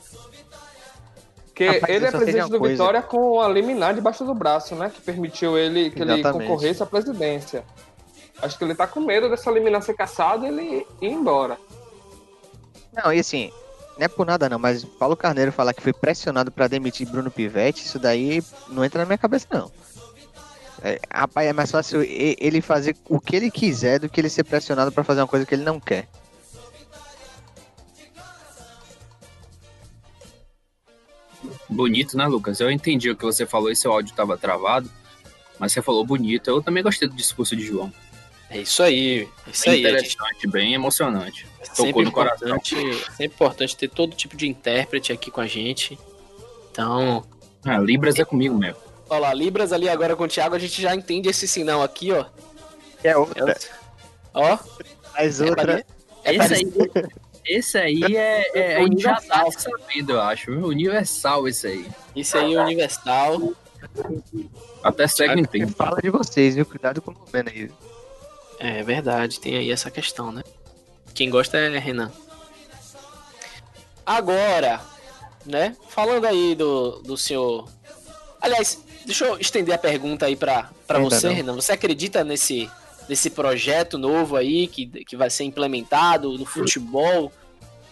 Porque 1.46 1.68
Rapaz, 1.68 1.96
ele 1.96 2.06
é 2.06 2.12
presidente 2.12 2.50
do 2.50 2.60
coisa. 2.60 2.74
Vitória 2.74 3.01
com 3.01 3.40
a 3.40 3.48
liminar 3.48 3.94
debaixo 3.94 4.25
do 4.25 4.34
braço, 4.34 4.75
né? 4.75 4.92
Que 4.94 5.01
permitiu 5.01 5.58
ele 5.58 5.92
que 5.92 6.01
ele 6.01 6.13
Exatamente. 6.13 6.50
concorresse 6.50 6.84
à 6.84 6.86
presidência. 6.86 7.63
Acho 8.42 8.58
que 8.58 8.63
ele 8.63 8.74
tá 8.74 8.88
com 8.88 9.00
medo 9.00 9.30
dessa 9.30 9.51
liminar 9.51 9.84
ser 9.84 9.94
caçada 9.94 10.46
e 10.46 10.50
ele 10.50 10.88
ir 11.00 11.12
embora. 11.12 11.58
Não, 12.93 13.13
e 13.13 13.19
assim, 13.19 13.51
não 13.98 14.05
é 14.05 14.07
por 14.07 14.25
nada 14.25 14.50
não, 14.50 14.60
mas 14.60 14.83
Paulo 14.83 15.15
Carneiro 15.15 15.51
falar 15.51 15.74
que 15.74 15.81
foi 15.81 15.93
pressionado 15.93 16.51
pra 16.51 16.67
demitir 16.67 17.07
Bruno 17.07 17.31
Pivetti, 17.31 17.86
isso 17.86 17.98
daí 18.00 18.43
não 18.67 18.83
entra 18.83 19.00
na 19.01 19.05
minha 19.05 19.17
cabeça 19.17 19.48
não. 19.51 19.71
É, 20.83 21.00
rapaz, 21.13 21.48
é 21.48 21.53
mais 21.53 21.69
fácil 21.69 22.01
ele 22.03 22.60
fazer 22.62 22.95
o 23.07 23.19
que 23.19 23.36
ele 23.36 23.51
quiser 23.51 24.00
do 24.00 24.10
que 24.10 24.19
ele 24.19 24.29
ser 24.29 24.43
pressionado 24.43 24.91
pra 24.91 25.03
fazer 25.03 25.21
uma 25.21 25.27
coisa 25.27 25.45
que 25.45 25.53
ele 25.53 25.63
não 25.63 25.79
quer. 25.79 26.07
Bonito, 31.69 32.17
né, 32.17 32.25
Lucas? 32.27 32.60
Eu 32.60 32.69
entendi 32.69 33.10
o 33.10 33.15
que 33.15 33.24
você 33.24 33.45
falou 33.45 33.71
e 33.71 33.75
seu 33.75 33.91
áudio 33.91 34.13
tava 34.15 34.38
travado. 34.38 34.89
Mas 35.57 35.71
você 35.74 35.81
falou 35.81 36.05
bonito. 36.05 36.50
Eu 36.50 36.62
também 36.62 36.83
gostei 36.83 37.07
do 37.07 37.15
discurso 37.15 37.55
de 37.55 37.65
João. 37.65 37.91
É 38.50 38.60
isso 38.60 38.83
aí. 38.83 39.27
É 39.48 39.50
isso 39.51 39.65
Bem 39.65 39.74
aí. 39.74 39.86
a 39.86 39.89
gente- 40.00 40.13
interessante, 40.15 40.48
bem 40.48 40.74
emocionante. 40.74 41.48
É 41.72 41.75
Tocou 41.75 41.86
sempre 41.86 42.04
no 42.06 42.12
coração. 42.12 42.48
importante, 42.50 42.75
sempre 43.16 43.25
importante 43.25 43.78
ter 43.78 43.90
todo 43.90 44.16
tipo 44.16 44.36
de 44.36 44.48
intérprete 44.48 45.12
aqui 45.13 45.30
com 45.32 45.42
a 45.42 45.48
gente. 45.48 45.98
Então, 46.72 47.24
Ah, 47.66 47.78
Libras 47.78 48.18
é 48.20 48.25
comigo 48.25 48.58
mesmo. 48.58 48.78
olha 49.10 49.20
lá, 49.20 49.34
Libras 49.34 49.72
ali 49.74 49.88
agora 49.90 50.16
com 50.16 50.24
o 50.24 50.28
Thiago, 50.28 50.56
a 50.56 50.60
gente 50.60 50.82
já 50.82 50.96
entende 50.96 51.30
esse 51.30 51.48
sinal 51.48 51.82
aqui, 51.84 52.12
ó. 52.12 52.25
É 53.04 53.18
outra, 53.18 53.58
Ó, 54.34 54.58
mas 55.13 55.42
é 55.42 55.46
outra. 55.50 55.86
é 56.24 56.36
Esse 56.36 56.54
aí, 56.54 56.74
esse 57.46 57.78
aí 57.78 58.16
é, 58.16 58.42
é, 58.58 58.72
É 58.74 58.75
tá 58.78 58.84
universal. 58.84 59.51
sabendo, 59.51 60.12
eu 60.13 60.22
acho. 60.22 60.51
Universal 60.51 61.48
esse 61.48 61.68
aí. 61.68 61.88
Isso 62.16 62.38
aí 62.38 62.54
é 62.54 62.62
universal. 62.62 63.54
Até 64.84 65.08
cego 65.08 65.40
entende. 65.40 65.74
fala 65.74 66.00
de 66.01 66.10
vocês, 66.10 66.56
viu? 66.56 66.66
Cuidado 66.66 67.01
com 67.01 67.12
o 67.12 67.16
governo 67.16 67.50
aí. 67.50 67.72
É 68.60 68.84
verdade, 68.84 69.40
tem 69.40 69.58
aí 69.58 69.72
essa 69.72 69.90
questão, 69.90 70.32
né? 70.32 70.44
Quem 71.13 71.30
gosta 71.30 71.58
é 71.58 71.77
Renan. 71.77 72.12
Agora, 74.06 74.82
né? 75.46 75.75
Falando 75.89 76.25
aí 76.25 76.56
do, 76.56 77.01
do 77.01 77.18
senhor. 77.18 77.70
Aliás, 78.41 78.84
deixa 79.06 79.25
eu 79.25 79.38
estender 79.39 79.75
a 79.75 79.77
pergunta 79.77 80.25
aí 80.25 80.36
pra, 80.36 80.70
pra 80.88 81.00
Ainda 81.00 81.15
você, 81.15 81.27
não. 81.27 81.36
Renan. 81.36 81.56
Você 81.56 81.72
acredita 81.72 82.24
nesse, 82.24 82.70
nesse 83.08 83.30
projeto 83.30 83.98
novo 83.98 84.36
aí 84.36 84.68
que, 84.68 84.86
que 85.06 85.15
vai 85.15 85.30
ser 85.30 85.44
implementado 85.44 86.38
no 86.38 86.46
futebol? 86.46 87.32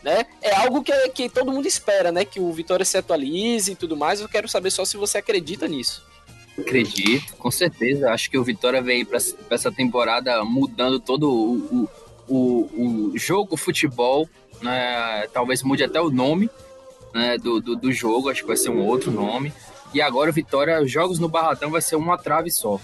Né? 0.04 0.26
É 0.42 0.56
algo 0.56 0.82
que, 0.82 0.94
que 1.10 1.30
todo 1.30 1.52
mundo 1.52 1.68
espera, 1.68 2.12
né? 2.12 2.24
Que 2.24 2.40
o 2.40 2.52
Vitória 2.54 2.86
se 2.86 2.98
atualize 2.98 3.74
e 3.74 3.76
tudo 3.76 3.98
mais. 3.98 4.22
Eu 4.22 4.30
quero 4.30 4.48
saber 4.48 4.72
só 4.72 4.86
se 4.86 4.98
você 4.98 5.18
acredita 5.18 5.68
nisso. 5.68 6.04
Acredito, 6.58 7.36
com 7.36 7.52
certeza. 7.52 8.12
Acho 8.12 8.30
que 8.30 8.38
o 8.38 8.44
Vitória 8.44 8.82
veio 8.82 9.06
pra 9.06 9.20
pra 9.48 9.56
essa 9.56 9.72
temporada 9.72 10.44
mudando 10.44 11.00
todo 11.00 11.30
o, 11.30 11.84
o, 11.84 11.90
o, 12.30 13.12
o 13.14 13.18
jogo, 13.18 13.58
futebol. 13.58 14.30
Né? 14.62 15.28
Talvez 15.34 15.64
mude 15.64 15.84
até 15.84 16.00
o 16.00 16.10
nome 16.10 16.50
né, 17.14 17.38
do, 17.38 17.60
do, 17.60 17.76
do 17.76 17.92
jogo. 17.92 18.30
Acho 18.30 18.42
que 18.42 18.48
vai 18.48 18.58
ser 18.58 18.70
um 18.70 18.86
outro 18.86 19.12
nome. 19.12 19.54
E 19.94 20.02
agora 20.02 20.30
o 20.30 20.34
Vitória, 20.34 20.82
os 20.82 20.92
jogos 20.92 21.20
no 21.20 21.28
Barradão 21.28 21.72
vai 21.72 21.82
ser 21.82 21.96
uma 21.96 22.18
trave 22.18 22.52
só. 22.52 22.80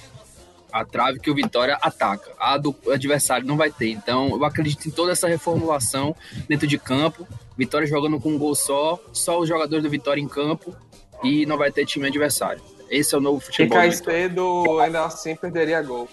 A 0.72 0.84
trave 0.84 1.20
que 1.20 1.30
o 1.30 1.36
Vitória 1.36 1.78
ataca. 1.82 2.32
A 2.40 2.58
do 2.58 2.76
adversário 2.90 3.46
não 3.46 3.56
vai 3.56 3.72
ter. 3.72 3.90
Então 3.90 4.30
eu 4.30 4.44
acredito 4.44 4.88
em 4.88 4.92
toda 4.92 5.12
essa 5.12 5.28
reformulação 5.28 6.16
dentro 6.50 6.68
de 6.68 6.78
campo. 6.78 7.28
Vitória 7.58 7.88
jogando 7.88 8.20
com 8.20 8.30
um 8.30 8.38
gol 8.38 8.56
só, 8.56 9.00
só 9.14 9.40
os 9.40 9.48
jogadores 9.48 9.84
do 9.84 9.90
Vitória 9.90 10.20
em 10.20 10.28
campo 10.28 10.76
e 11.24 11.46
não 11.46 11.58
vai 11.58 11.72
ter 11.72 11.86
time 11.86 12.08
adversário. 12.08 12.62
Esse 12.90 13.16
é 13.16 13.18
o 13.18 13.22
novo 13.22 13.40
E 13.40 13.46
futebol. 13.46 13.80
Vitória. 13.80 13.90
Caicedo 13.90 14.80
ainda 14.80 15.06
assim 15.06 15.36
perderia 15.36 15.82
gol. 15.82 16.10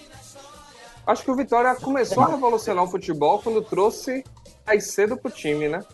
Acho 1.07 1.25
que 1.25 1.31
o 1.31 1.37
Vitória 1.37 1.75
começou 1.75 2.23
a 2.23 2.29
revolucionar 2.29 2.85
o 2.85 2.89
futebol 2.89 3.41
quando 3.41 3.61
trouxe 3.63 4.25
Caicedo 4.65 5.17
pro 5.17 5.31
time, 5.31 5.69
né? 5.69 5.85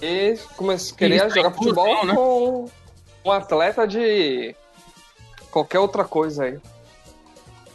E 0.00 0.38
come... 0.56 0.76
queria 0.96 1.26
Isso, 1.26 1.36
jogar 1.36 1.50
futebol 1.50 2.06
né? 2.06 2.14
com 2.14 2.70
um 3.24 3.30
atleta 3.30 3.86
de 3.86 4.54
qualquer 5.50 5.78
outra 5.78 6.04
coisa 6.04 6.44
aí. 6.44 6.58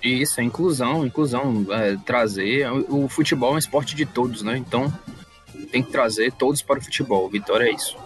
Isso, 0.01 0.39
é 0.39 0.43
inclusão, 0.43 1.05
inclusão, 1.05 1.65
é, 1.72 1.98
trazer. 2.05 2.72
O, 2.72 3.05
o 3.05 3.10
futebol 3.10 3.51
é 3.51 3.55
um 3.55 3.58
esporte 3.58 3.96
de 3.96 4.05
todos, 4.05 4.41
né? 4.41 4.58
Então 4.58 4.91
tem 5.72 5.84
que 5.84 5.91
trazer 5.91 6.31
todos 6.34 6.62
para 6.62 6.79
o 6.79 6.81
futebol. 6.81 7.29
Vitória 7.29 7.65
é 7.65 7.72
isso. 7.72 7.98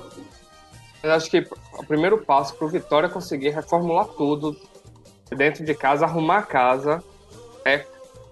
Eu 1.01 1.11
acho 1.13 1.29
que 1.29 1.47
o 1.73 1.85
primeiro 1.85 2.17
passo 2.19 2.55
pro 2.55 2.67
Vitória 2.67 3.09
conseguir 3.09 3.49
reformular 3.49 4.07
tudo 4.07 4.57
dentro 5.29 5.63
de 5.63 5.73
casa, 5.73 6.05
arrumar 6.05 6.39
a 6.39 6.43
casa, 6.43 7.03
é 7.65 7.85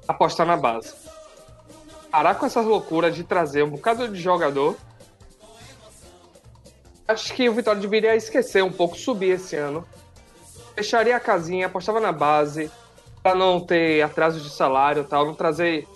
apostar 0.08 0.46
na 0.46 0.58
base. 0.58 0.94
Parar 2.10 2.36
com 2.36 2.46
essas 2.46 2.66
loucuras 2.66 3.16
de 3.16 3.24
trazer 3.24 3.64
um 3.64 3.70
bocado 3.70 4.08
de 4.08 4.20
jogador. 4.20 4.76
Acho 7.08 7.34
que 7.34 7.48
o 7.50 7.54
Vitória 7.54 7.82
deveria 7.82 8.16
esquecer 8.16 8.64
um 8.64 8.72
pouco, 8.72 8.98
subir 8.98 9.32
esse 9.32 9.56
ano. 9.56 9.86
Fecharia 10.76 11.16
a 11.16 11.20
casinha, 11.20 11.68
apostava 11.68 12.00
na 12.00 12.12
base, 12.12 12.72
para 13.22 13.36
não 13.36 13.60
ter 13.60 14.02
atraso 14.02 14.40
de 14.40 14.50
salário 14.50 15.04
tal, 15.04 15.26
não 15.26 15.34
trazer 15.34 15.88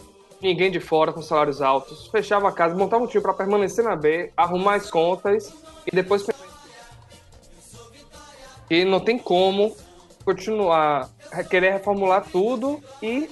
ninguém 0.42 0.70
de 0.70 0.80
fora 0.80 1.12
com 1.12 1.22
salários 1.22 1.62
altos. 1.62 2.08
Fechava 2.08 2.48
a 2.48 2.52
casa, 2.52 2.76
montava 2.76 3.04
um 3.04 3.08
time 3.08 3.22
para 3.22 3.34
permanecer 3.34 3.84
na 3.84 3.96
B, 3.96 4.32
arrumar 4.36 4.76
as 4.76 4.90
contas 4.90 5.54
e 5.86 5.96
depois 5.96 6.26
e 8.70 8.84
não 8.84 9.00
tem 9.00 9.18
como 9.18 9.76
continuar 10.26 11.10
querer 11.50 11.74
reformular 11.74 12.26
tudo 12.30 12.84
e 13.02 13.30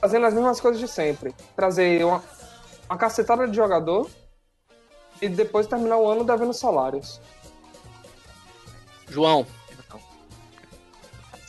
fazendo 0.00 0.24
as 0.26 0.32
mesmas 0.32 0.60
coisas 0.60 0.80
de 0.80 0.88
sempre. 0.88 1.34
Trazer 1.54 2.04
uma, 2.04 2.22
uma 2.88 2.96
cacetada 2.96 3.46
de 3.46 3.54
jogador 3.54 4.08
e 5.20 5.28
depois 5.28 5.66
terminar 5.66 5.98
o 5.98 6.08
ano 6.08 6.24
devendo 6.24 6.54
salários. 6.54 7.20
João, 9.08 9.44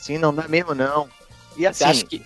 Sim, 0.02 0.18
não 0.18 0.34
dá 0.34 0.48
mesmo 0.48 0.74
não. 0.74 1.08
E 1.56 1.60
você 1.60 1.66
assim, 1.66 1.84
acha 1.84 2.04
que. 2.04 2.20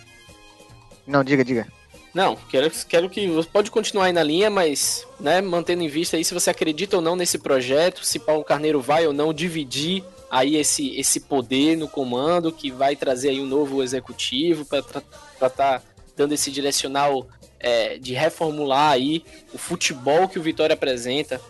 não, 1.06 1.22
diga, 1.22 1.44
diga. 1.44 1.70
Não, 2.14 2.34
quero, 2.34 2.70
quero 2.88 3.10
que 3.10 3.28
você 3.28 3.46
pode 3.46 3.70
continuar 3.70 4.06
aí 4.06 4.12
na 4.14 4.22
linha, 4.22 4.48
mas, 4.48 5.06
né, 5.20 5.42
mantendo 5.42 5.82
em 5.82 5.88
vista 5.88 6.16
aí 6.16 6.25
se 6.25 6.32
você 6.32 6.48
acredita 6.48 6.96
ou 6.96 7.02
não 7.02 7.14
nesse 7.14 7.38
projeto, 7.38 8.02
se 8.02 8.18
Paulo 8.18 8.42
Carneiro 8.42 8.80
vai 8.80 9.06
ou 9.06 9.12
não 9.12 9.34
dividir 9.34 10.02
aí 10.30 10.56
esse, 10.56 10.95
esse 10.97 11.21
poder 11.21 11.76
no 11.76 11.88
comando, 11.88 12.52
que 12.52 12.71
vai 12.71 12.97
trazer 12.97 13.30
aí 13.30 13.40
um 13.40 13.47
novo 13.47 13.83
executivo 13.83 14.64
para 14.64 14.80
estar 14.80 15.50
tá 15.50 15.83
dando 16.16 16.33
esse 16.33 16.50
direcional 16.50 17.26
é, 17.59 17.99
de 17.99 18.14
reformular 18.14 18.92
aí 18.92 19.25
o 19.52 19.59
futebol 19.59 20.28
que 20.28 20.38
o 20.38 20.42
Vitória 20.42 20.75
apresenta 20.75 21.40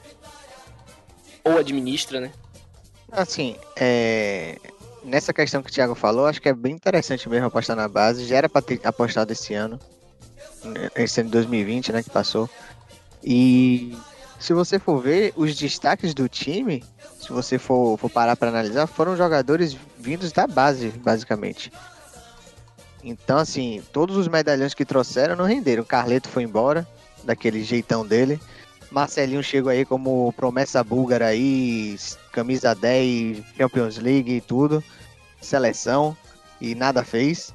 ou 1.44 1.58
administra, 1.58 2.20
né? 2.20 2.32
Assim, 3.10 3.56
é... 3.76 4.58
nessa 5.04 5.32
questão 5.32 5.62
que 5.62 5.70
o 5.70 5.72
Thiago 5.72 5.94
falou, 5.94 6.26
acho 6.26 6.42
que 6.42 6.48
é 6.48 6.54
bem 6.54 6.74
interessante 6.74 7.28
mesmo 7.28 7.46
apostar 7.46 7.76
na 7.76 7.88
base. 7.88 8.26
Já 8.26 8.36
era 8.36 8.48
pra 8.48 8.60
ter 8.60 8.80
apostado 8.84 9.32
esse 9.32 9.54
ano, 9.54 9.78
esse 10.96 11.20
ano 11.20 11.28
de 11.28 11.32
2020, 11.32 11.92
né, 11.92 12.02
que 12.02 12.10
passou. 12.10 12.50
E 13.22 13.96
se 14.38 14.52
você 14.52 14.78
for 14.78 15.00
ver, 15.00 15.32
os 15.36 15.56
destaques 15.56 16.14
do 16.14 16.28
time, 16.28 16.84
se 17.20 17.32
você 17.32 17.58
for, 17.58 17.98
for 17.98 18.10
parar 18.10 18.36
para 18.36 18.48
analisar, 18.48 18.86
foram 18.86 19.16
jogadores 19.16 19.76
vindos 19.98 20.32
da 20.32 20.46
base, 20.46 20.88
basicamente. 20.88 21.72
Então, 23.02 23.38
assim, 23.38 23.82
todos 23.92 24.16
os 24.16 24.28
medalhões 24.28 24.74
que 24.74 24.84
trouxeram 24.84 25.36
não 25.36 25.44
renderam. 25.44 25.84
Carleto 25.84 26.28
foi 26.28 26.42
embora, 26.42 26.86
daquele 27.24 27.62
jeitão 27.62 28.06
dele. 28.06 28.40
Marcelinho 28.90 29.42
chegou 29.42 29.70
aí 29.70 29.84
como 29.84 30.32
promessa 30.32 30.82
búlgara 30.82 31.26
aí, 31.26 31.96
camisa 32.32 32.74
10, 32.74 33.42
Champions 33.56 33.98
League 33.98 34.32
e 34.36 34.40
tudo, 34.40 34.82
seleção, 35.40 36.16
e 36.60 36.74
nada 36.74 37.04
fez. 37.04 37.52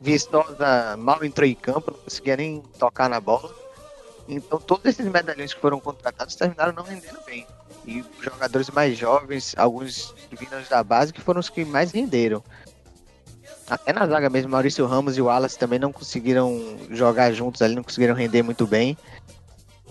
Vistosa 0.00 0.96
mal 0.96 1.24
entrou 1.24 1.48
em 1.48 1.54
campo, 1.54 1.92
não 1.92 1.98
conseguia 2.00 2.36
nem 2.36 2.60
tocar 2.78 3.08
na 3.08 3.20
bola. 3.20 3.61
Então 4.28 4.58
todos 4.58 4.86
esses 4.86 5.06
medalhões 5.06 5.52
que 5.52 5.60
foram 5.60 5.80
contratados 5.80 6.34
terminaram 6.34 6.72
não 6.72 6.84
rendendo 6.84 7.18
bem. 7.24 7.46
E 7.86 8.04
jogadores 8.20 8.70
mais 8.70 8.96
jovens, 8.96 9.54
alguns 9.56 10.14
vindos 10.30 10.68
da 10.68 10.82
base, 10.84 11.12
que 11.12 11.20
foram 11.20 11.40
os 11.40 11.48
que 11.48 11.64
mais 11.64 11.90
renderam. 11.90 12.42
Até 13.68 13.92
na 13.92 14.06
zaga 14.06 14.28
mesmo, 14.28 14.50
Maurício 14.50 14.86
Ramos 14.86 15.16
e 15.16 15.22
o 15.22 15.26
Wallace 15.26 15.58
também 15.58 15.78
não 15.78 15.92
conseguiram 15.92 16.78
jogar 16.90 17.32
juntos 17.32 17.62
ali, 17.62 17.74
não 17.74 17.82
conseguiram 17.82 18.14
render 18.14 18.42
muito 18.42 18.66
bem. 18.66 18.96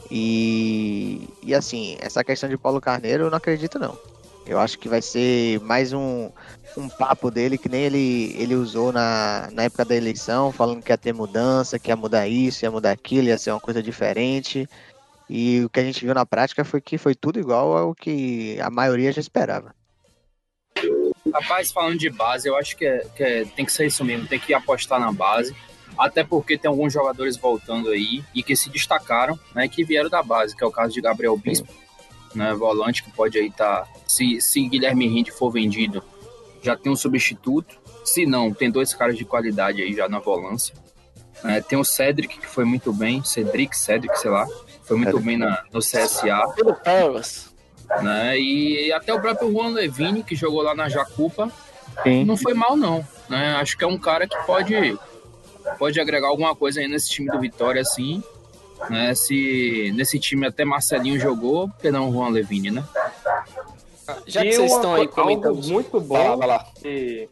E, 0.09 1.27
e 1.41 1.55
assim, 1.55 1.97
essa 1.99 2.23
questão 2.23 2.49
de 2.49 2.57
Paulo 2.57 2.81
Carneiro 2.81 3.25
eu 3.25 3.29
não 3.29 3.37
acredito 3.37 3.79
não. 3.79 3.97
Eu 4.51 4.59
acho 4.59 4.77
que 4.77 4.89
vai 4.89 5.01
ser 5.01 5.61
mais 5.61 5.93
um, 5.93 6.29
um 6.75 6.89
papo 6.89 7.31
dele 7.31 7.57
que 7.57 7.69
nem 7.69 7.83
ele, 7.83 8.35
ele 8.37 8.53
usou 8.53 8.91
na, 8.91 9.49
na 9.53 9.63
época 9.63 9.85
da 9.85 9.95
eleição, 9.95 10.51
falando 10.51 10.83
que 10.83 10.91
ia 10.91 10.97
ter 10.97 11.13
mudança, 11.13 11.79
que 11.79 11.89
ia 11.89 11.95
mudar 11.95 12.27
isso, 12.27 12.65
ia 12.65 12.69
mudar 12.69 12.91
aquilo, 12.91 13.29
ia 13.29 13.37
ser 13.37 13.51
uma 13.51 13.61
coisa 13.61 13.81
diferente. 13.81 14.67
E 15.29 15.63
o 15.63 15.69
que 15.69 15.79
a 15.79 15.83
gente 15.83 16.03
viu 16.03 16.13
na 16.13 16.25
prática 16.25 16.65
foi 16.65 16.81
que 16.81 16.97
foi 16.97 17.15
tudo 17.15 17.39
igual 17.39 17.77
ao 17.77 17.95
que 17.95 18.59
a 18.59 18.69
maioria 18.69 19.13
já 19.13 19.21
esperava. 19.21 19.73
Rapaz, 21.33 21.71
falando 21.71 21.97
de 21.97 22.09
base, 22.09 22.49
eu 22.49 22.57
acho 22.57 22.75
que, 22.75 22.85
é, 22.85 23.05
que 23.15 23.23
é, 23.23 23.45
tem 23.45 23.63
que 23.63 23.71
ser 23.71 23.85
isso 23.85 24.03
mesmo, 24.03 24.27
tem 24.27 24.39
que 24.39 24.53
apostar 24.53 24.99
na 24.99 25.13
base. 25.13 25.55
Até 25.97 26.25
porque 26.25 26.57
tem 26.57 26.67
alguns 26.67 26.91
jogadores 26.91 27.37
voltando 27.37 27.89
aí 27.89 28.21
e 28.35 28.43
que 28.43 28.53
se 28.53 28.69
destacaram, 28.69 29.39
né? 29.55 29.69
Que 29.69 29.85
vieram 29.85 30.09
da 30.09 30.21
base, 30.21 30.55
que 30.55 30.63
é 30.63 30.67
o 30.67 30.71
caso 30.71 30.93
de 30.93 30.99
Gabriel 30.99 31.37
Bispo, 31.37 31.71
né? 32.33 32.53
Volante 32.53 33.03
que 33.03 33.11
pode 33.11 33.37
aí 33.37 33.47
estar. 33.47 33.81
Tá, 33.81 33.87
se, 34.07 34.39
se 34.41 34.67
Guilherme 34.67 35.07
Rinde 35.07 35.31
for 35.31 35.51
vendido, 35.51 36.03
já 36.61 36.75
tem 36.75 36.91
um 36.91 36.95
substituto. 36.95 37.79
Se 38.03 38.25
não, 38.25 38.53
tem 38.53 38.71
dois 38.71 38.93
caras 38.93 39.17
de 39.17 39.25
qualidade 39.25 39.81
aí 39.81 39.93
já 39.93 40.09
na 40.09 40.19
volância. 40.19 40.75
É, 41.43 41.59
tem 41.59 41.77
o 41.77 41.83
Cedric, 41.83 42.39
que 42.39 42.47
foi 42.47 42.65
muito 42.65 42.93
bem, 42.93 43.23
Cedric, 43.23 43.75
Cedric, 43.75 44.19
sei 44.19 44.29
lá, 44.29 44.47
foi 44.83 44.97
muito 44.97 45.19
bem 45.19 45.37
na, 45.37 45.63
no 45.73 45.79
CSA. 45.79 46.43
Né? 48.01 48.39
E 48.39 48.93
até 48.93 49.13
o 49.13 49.19
próprio 49.19 49.51
Juan 49.51 49.69
Levine, 49.69 50.23
que 50.23 50.35
jogou 50.35 50.61
lá 50.61 50.75
na 50.75 50.87
Jacupa, 50.87 51.51
Sim. 52.03 52.23
não 52.25 52.37
foi 52.37 52.53
mal, 52.53 52.77
não. 52.77 53.05
Né? 53.27 53.55
Acho 53.55 53.77
que 53.77 53.83
é 53.83 53.87
um 53.87 53.97
cara 53.97 54.27
que 54.27 54.37
pode, 54.45 54.97
pode 55.79 55.99
agregar 55.99 56.27
alguma 56.27 56.55
coisa 56.55 56.79
aí 56.79 56.87
nesse 56.87 57.09
time 57.09 57.29
do 57.29 57.39
Vitória, 57.39 57.81
assim. 57.81 58.23
Né? 58.89 59.13
Se, 59.15 59.91
nesse 59.95 60.19
time 60.19 60.47
até 60.47 60.65
Marcelinho 60.65 61.19
jogou, 61.19 61.69
por 61.69 61.77
que 61.77 61.91
não 61.91 62.09
o 62.09 62.13
Juan 62.13 62.29
Levine, 62.29 62.71
né? 62.71 62.83
Já 64.25 64.41
que 64.41 64.53
vocês 64.53 64.71
estão 64.71 64.95
aí 64.95 65.07
comentando 65.07 65.61
muito 65.67 65.99
bom 65.99 66.15
vai 66.15 66.27
lá, 66.29 66.35
vai 66.35 66.47
lá. 66.47 66.67
E 66.83 67.29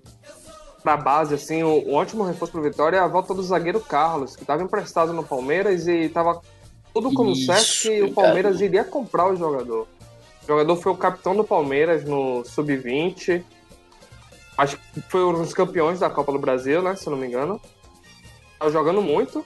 pra 0.81 0.95
base, 0.95 1.35
assim, 1.35 1.63
um, 1.63 1.93
ótimo 1.93 2.23
reforço 2.23 2.53
pro 2.53 2.61
Vitória 2.61 2.97
é 2.97 2.99
a 2.99 3.07
volta 3.07 3.33
do 3.33 3.43
zagueiro 3.43 3.79
Carlos, 3.79 4.35
que 4.35 4.43
estava 4.43 4.63
emprestado 4.63 5.13
no 5.13 5.23
Palmeiras 5.23 5.87
e 5.87 6.05
estava 6.05 6.41
tudo 6.93 7.13
como 7.13 7.31
Isso, 7.31 7.45
certo 7.45 7.81
que 7.81 8.03
o 8.03 8.13
Palmeiras 8.13 8.53
cara. 8.53 8.65
iria 8.65 8.83
comprar 8.83 9.31
o 9.31 9.35
jogador. 9.35 9.87
O 10.43 10.47
jogador 10.47 10.75
foi 10.77 10.91
o 10.91 10.97
capitão 10.97 11.35
do 11.35 11.43
Palmeiras 11.43 12.03
no 12.03 12.43
Sub-20. 12.45 13.43
Acho 14.57 14.77
que 14.77 15.01
foi 15.01 15.23
um 15.23 15.33
dos 15.33 15.53
campeões 15.53 15.99
da 15.99 16.09
Copa 16.09 16.31
do 16.31 16.39
Brasil, 16.39 16.81
né? 16.81 16.95
Se 16.95 17.07
eu 17.07 17.11
não 17.11 17.17
me 17.17 17.27
engano. 17.27 17.61
Tava 18.57 18.71
jogando 18.71 19.01
muito. 19.01 19.45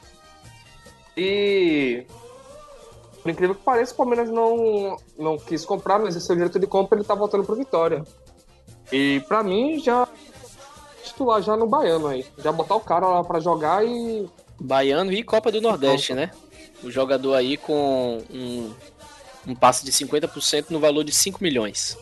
E. 1.15 2.05
Por 3.21 3.29
incrível 3.29 3.55
que 3.55 3.63
pareça, 3.63 3.93
o 3.93 3.97
Palmeiras 3.97 4.29
não, 4.29 4.97
não 5.17 5.37
quis 5.37 5.63
comprar, 5.63 5.97
mas 5.97 6.15
esse 6.15 6.29
é 6.29 6.33
o 6.33 6.35
direito 6.35 6.59
de 6.59 6.67
compra, 6.67 6.97
ele 6.97 7.07
tá 7.07 7.15
voltando 7.15 7.45
pro 7.45 7.55
Vitória. 7.55 8.03
E 8.91 9.21
para 9.27 9.41
mim, 9.41 9.79
já 9.79 10.07
titular 11.03 11.41
já 11.41 11.55
no 11.55 11.67
Baiano 11.67 12.07
aí. 12.07 12.25
Já 12.37 12.51
botar 12.51 12.75
o 12.75 12.81
cara 12.81 13.07
lá 13.07 13.23
pra 13.23 13.39
jogar 13.39 13.85
e. 13.85 14.27
Baiano 14.59 15.11
e 15.11 15.23
Copa 15.23 15.51
do 15.51 15.61
Nordeste, 15.61 16.13
né? 16.13 16.31
O 16.83 16.91
jogador 16.91 17.35
aí 17.35 17.55
com 17.55 18.21
um, 18.29 18.73
um 19.47 19.55
passe 19.55 19.85
de 19.85 19.91
50% 19.91 20.69
no 20.69 20.79
valor 20.79 21.03
de 21.03 21.11
5 21.11 21.41
milhões. 21.41 21.97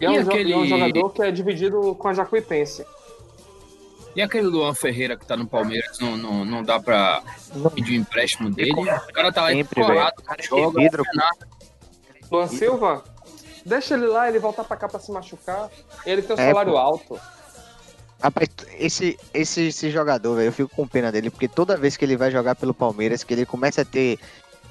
E 0.00 0.04
é 0.04 0.10
um, 0.10 0.20
aquele... 0.20 0.52
é 0.52 0.56
um 0.56 0.66
jogador 0.66 1.10
que 1.10 1.22
é 1.22 1.30
dividido 1.30 1.94
com 1.94 2.08
a 2.08 2.14
Jacuipense. 2.14 2.84
E 4.16 4.22
aquele 4.22 4.46
Luan 4.46 4.74
Ferreira 4.74 5.16
que 5.16 5.26
tá 5.26 5.36
no 5.36 5.46
Palmeiras, 5.46 5.98
não, 5.98 6.16
não, 6.16 6.44
não 6.44 6.62
dá 6.62 6.78
pra 6.78 7.22
pedir 7.74 7.92
o 7.92 7.94
um 7.94 8.00
empréstimo 8.00 8.50
dele? 8.50 8.72
O 8.72 9.12
cara 9.12 9.32
tá 9.32 9.42
lá 9.42 9.50
colado, 9.74 10.22
joga, 10.40 10.80
vidro. 10.80 11.02
Luan 12.30 12.46
Silva? 12.46 13.04
Deixa 13.66 13.94
ele 13.94 14.06
lá, 14.06 14.28
ele 14.28 14.38
voltar 14.38 14.64
pra 14.64 14.76
cá 14.76 14.88
pra 14.88 15.00
se 15.00 15.10
machucar. 15.10 15.70
Ele 16.04 16.22
tem 16.22 16.36
um 16.36 16.38
é, 16.38 16.48
salário 16.48 16.72
pô. 16.72 16.78
alto. 16.78 17.20
Rapaz, 18.22 18.48
esse, 18.78 19.18
esse, 19.32 19.68
esse 19.68 19.90
jogador, 19.90 20.36
velho, 20.36 20.48
eu 20.48 20.52
fico 20.52 20.74
com 20.74 20.86
pena 20.86 21.10
dele, 21.10 21.30
porque 21.30 21.48
toda 21.48 21.76
vez 21.76 21.96
que 21.96 22.04
ele 22.04 22.16
vai 22.16 22.30
jogar 22.30 22.54
pelo 22.54 22.72
Palmeiras, 22.72 23.24
que 23.24 23.34
ele 23.34 23.44
começa 23.44 23.82
a 23.82 23.84
ter. 23.84 24.18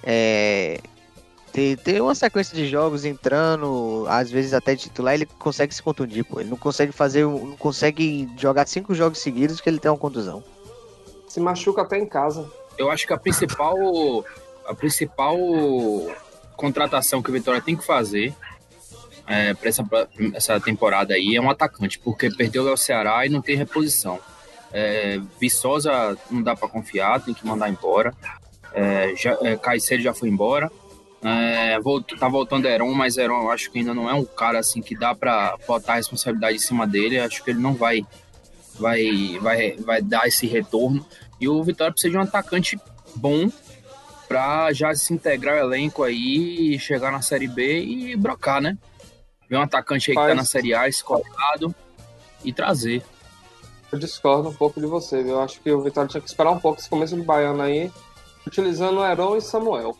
É, 0.04 0.80
ter, 1.54 1.78
ter 1.78 2.02
uma 2.02 2.16
sequência 2.16 2.56
de 2.56 2.68
jogos 2.68 3.06
entrando, 3.06 4.06
às 4.10 4.32
vezes 4.32 4.54
até 4.54 4.76
titular, 4.76 5.14
ele 5.14 5.28
consegue 5.38 5.74
se 5.74 5.84
contundir, 5.84 6.26
pô. 6.26 6.40
Ele 6.40 6.50
não 6.50 6.58
consegue 6.58 6.92
fazer. 6.92 7.24
Não 7.26 7.56
consegue 7.56 8.28
jogar 8.36 8.68
cinco 8.68 8.94
jogos 8.96 9.20
seguidos 9.20 9.62
que 9.62 9.70
ele 9.70 9.80
tem 9.80 9.92
uma 9.92 9.98
contusão. 9.98 10.44
Se 11.28 11.40
machuca 11.40 11.84
até 11.84 11.98
em 12.00 12.08
casa. 12.08 12.52
Eu 12.78 12.90
acho 12.90 13.06
que 13.06 13.14
a 13.14 13.18
principal. 13.18 13.78
A 14.66 14.74
principal 14.74 15.38
contratação 16.56 17.22
que 17.22 17.30
o 17.30 17.34
Vitória 17.34 17.62
tem 17.62 17.76
que 17.76 17.86
fazer 17.86 18.34
é, 19.28 19.54
para 19.54 19.70
essa, 19.70 19.86
essa 20.34 20.60
temporada 20.60 21.14
aí 21.14 21.36
é 21.36 21.42
um 21.42 21.50
atacante, 21.50 22.00
porque 22.00 22.30
perdeu 22.30 22.72
o 22.72 22.78
Ceará 22.78 23.26
e 23.26 23.30
não 23.30 23.42
tem 23.42 23.56
reposição. 23.56 24.20
É, 24.72 25.20
Viçosa 25.40 26.18
não 26.32 26.42
dá 26.42 26.56
para 26.56 26.68
confiar, 26.68 27.22
tem 27.22 27.34
que 27.34 27.46
mandar 27.46 27.70
embora. 27.70 28.14
É, 28.74 29.14
já, 29.16 29.38
é, 29.42 29.56
Caicedo 29.56 30.02
já 30.02 30.14
foi 30.14 30.30
embora. 30.30 30.72
É, 31.24 31.80
voltou, 31.80 32.18
tá 32.18 32.28
voltando 32.28 32.68
Heron, 32.68 32.94
mas 32.94 33.18
Heron 33.18 33.44
eu 33.44 33.52
acho 33.52 33.72
que 33.72 33.80
ainda 33.80 33.94
não 33.94 34.10
é 34.10 34.14
um 34.14 34.26
cara 34.26 34.60
assim 34.60 34.82
que 34.82 34.96
dá 34.96 35.16
para 35.16 35.58
botar 35.66 35.94
a 35.94 35.96
responsabilidade 35.96 36.58
em 36.58 36.60
cima 36.60 36.86
dele. 36.86 37.20
Acho 37.20 37.44
que 37.44 37.52
ele 37.52 37.60
não 37.60 37.74
vai, 37.74 38.06
vai, 38.80 39.40
vai, 39.40 39.72
vai 39.78 40.02
dar 40.02 40.28
esse 40.28 40.46
retorno. 40.46 41.06
E 41.40 41.48
o 41.48 41.64
Vitória 41.64 41.92
precisa 41.92 42.12
de 42.12 42.18
um 42.18 42.22
atacante 42.22 42.78
bom 43.16 43.50
para 44.28 44.74
já 44.74 44.94
se 44.96 45.14
integrar 45.14 45.60
ao 45.60 45.66
elenco 45.66 46.04
aí, 46.04 46.78
chegar 46.80 47.12
na 47.12 47.22
Série 47.22 47.48
B 47.48 47.84
e 47.84 48.16
brocar, 48.16 48.62
né? 48.62 48.78
ver 49.54 49.58
um 49.58 49.62
atacante 49.62 50.12
aí 50.12 50.16
Faz... 50.16 50.26
que 50.26 50.32
tá 50.32 50.36
na 50.36 50.46
Série 50.46 50.74
A 50.74 50.88
escolado 50.88 51.74
e 52.44 52.52
trazer. 52.52 53.04
Eu 53.92 54.00
discordo 54.00 54.50
um 54.50 54.54
pouco 54.54 54.82
de 54.82 54.88
você, 54.88 55.22
viu? 55.22 55.34
Eu 55.34 55.42
acho 55.42 55.62
que 55.62 55.72
o 55.72 55.82
Vitória 55.82 56.10
tinha 56.10 56.22
que 56.22 56.28
esperar 56.28 56.52
um 56.52 56.60
pouco 56.60 56.80
esse 56.80 56.90
começo 56.90 57.16
de 57.16 57.22
Baiano 57.22 57.62
aí, 57.62 57.92
utilizando 58.46 59.00
o 59.00 59.06
Heron 59.06 59.38
e 59.38 59.42
Samuel. 59.42 59.96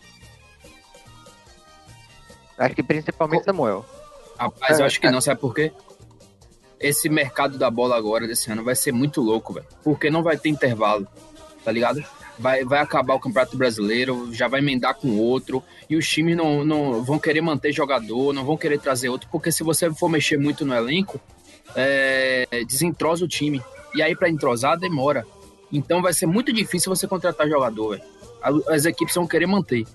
Acho 2.58 2.76
que 2.76 2.84
principalmente 2.84 3.46
Samuel. 3.46 3.86
Rapaz, 4.38 4.80
é, 4.80 4.82
eu 4.82 4.86
acho 4.86 5.00
que 5.00 5.08
é. 5.08 5.12
não, 5.12 5.22
sabe 5.22 5.40
por 5.40 5.54
quê? 5.54 5.72
Esse 6.80 7.08
mercado 7.08 7.58
da 7.58 7.70
bola 7.70 7.96
agora 7.96 8.28
desse 8.28 8.52
ano 8.52 8.64
vai 8.64 8.76
ser 8.76 8.92
muito 8.92 9.22
louco, 9.22 9.54
velho. 9.54 9.68
Porque 9.84 10.10
não 10.10 10.22
vai 10.22 10.38
ter 10.38 10.50
intervalo, 10.50 11.08
tá 11.64 11.72
ligado? 11.72 12.04
vai, 12.38 12.64
vai 12.64 12.80
acabar 12.80 13.16
o 13.16 13.20
Campeonato 13.20 13.58
Brasileiro, 13.58 14.34
já 14.34 14.48
vai 14.48 14.60
emendar 14.60 14.96
com 14.96 15.18
outro, 15.18 15.64
e 15.90 15.96
os 15.96 16.08
times 16.08 16.36
não, 16.36 16.64
não 16.66 17.04
vão 17.04 17.20
querer 17.20 17.42
manter 17.42 17.72
jogador, 17.72 18.34
não 18.34 18.46
vão 18.46 18.58
querer 18.58 18.80
trazer 18.80 19.10
outro, 19.10 19.30
porque 19.32 19.52
se 19.52 19.64
você 19.64 19.92
for 19.94 20.10
mexer 20.10 20.38
muito 20.38 20.66
no 20.66 20.74
elenco, 20.74 21.20
é, 21.76 22.48
desentrosa 22.68 23.26
o 23.26 23.28
time. 23.28 23.62
E 23.96 24.02
aí, 24.02 24.16
para 24.16 24.30
entrosar, 24.30 24.78
demora. 24.78 25.26
Então 25.72 26.02
vai 26.02 26.14
ser 26.14 26.26
muito 26.26 26.52
difícil 26.52 26.94
você 26.94 27.08
contratar 27.08 27.48
jogador, 27.48 27.98
véio. 27.98 28.14
As 28.68 28.86
equipes 28.86 29.16
vão 29.16 29.26
querer 29.26 29.46
manter. 29.46 29.86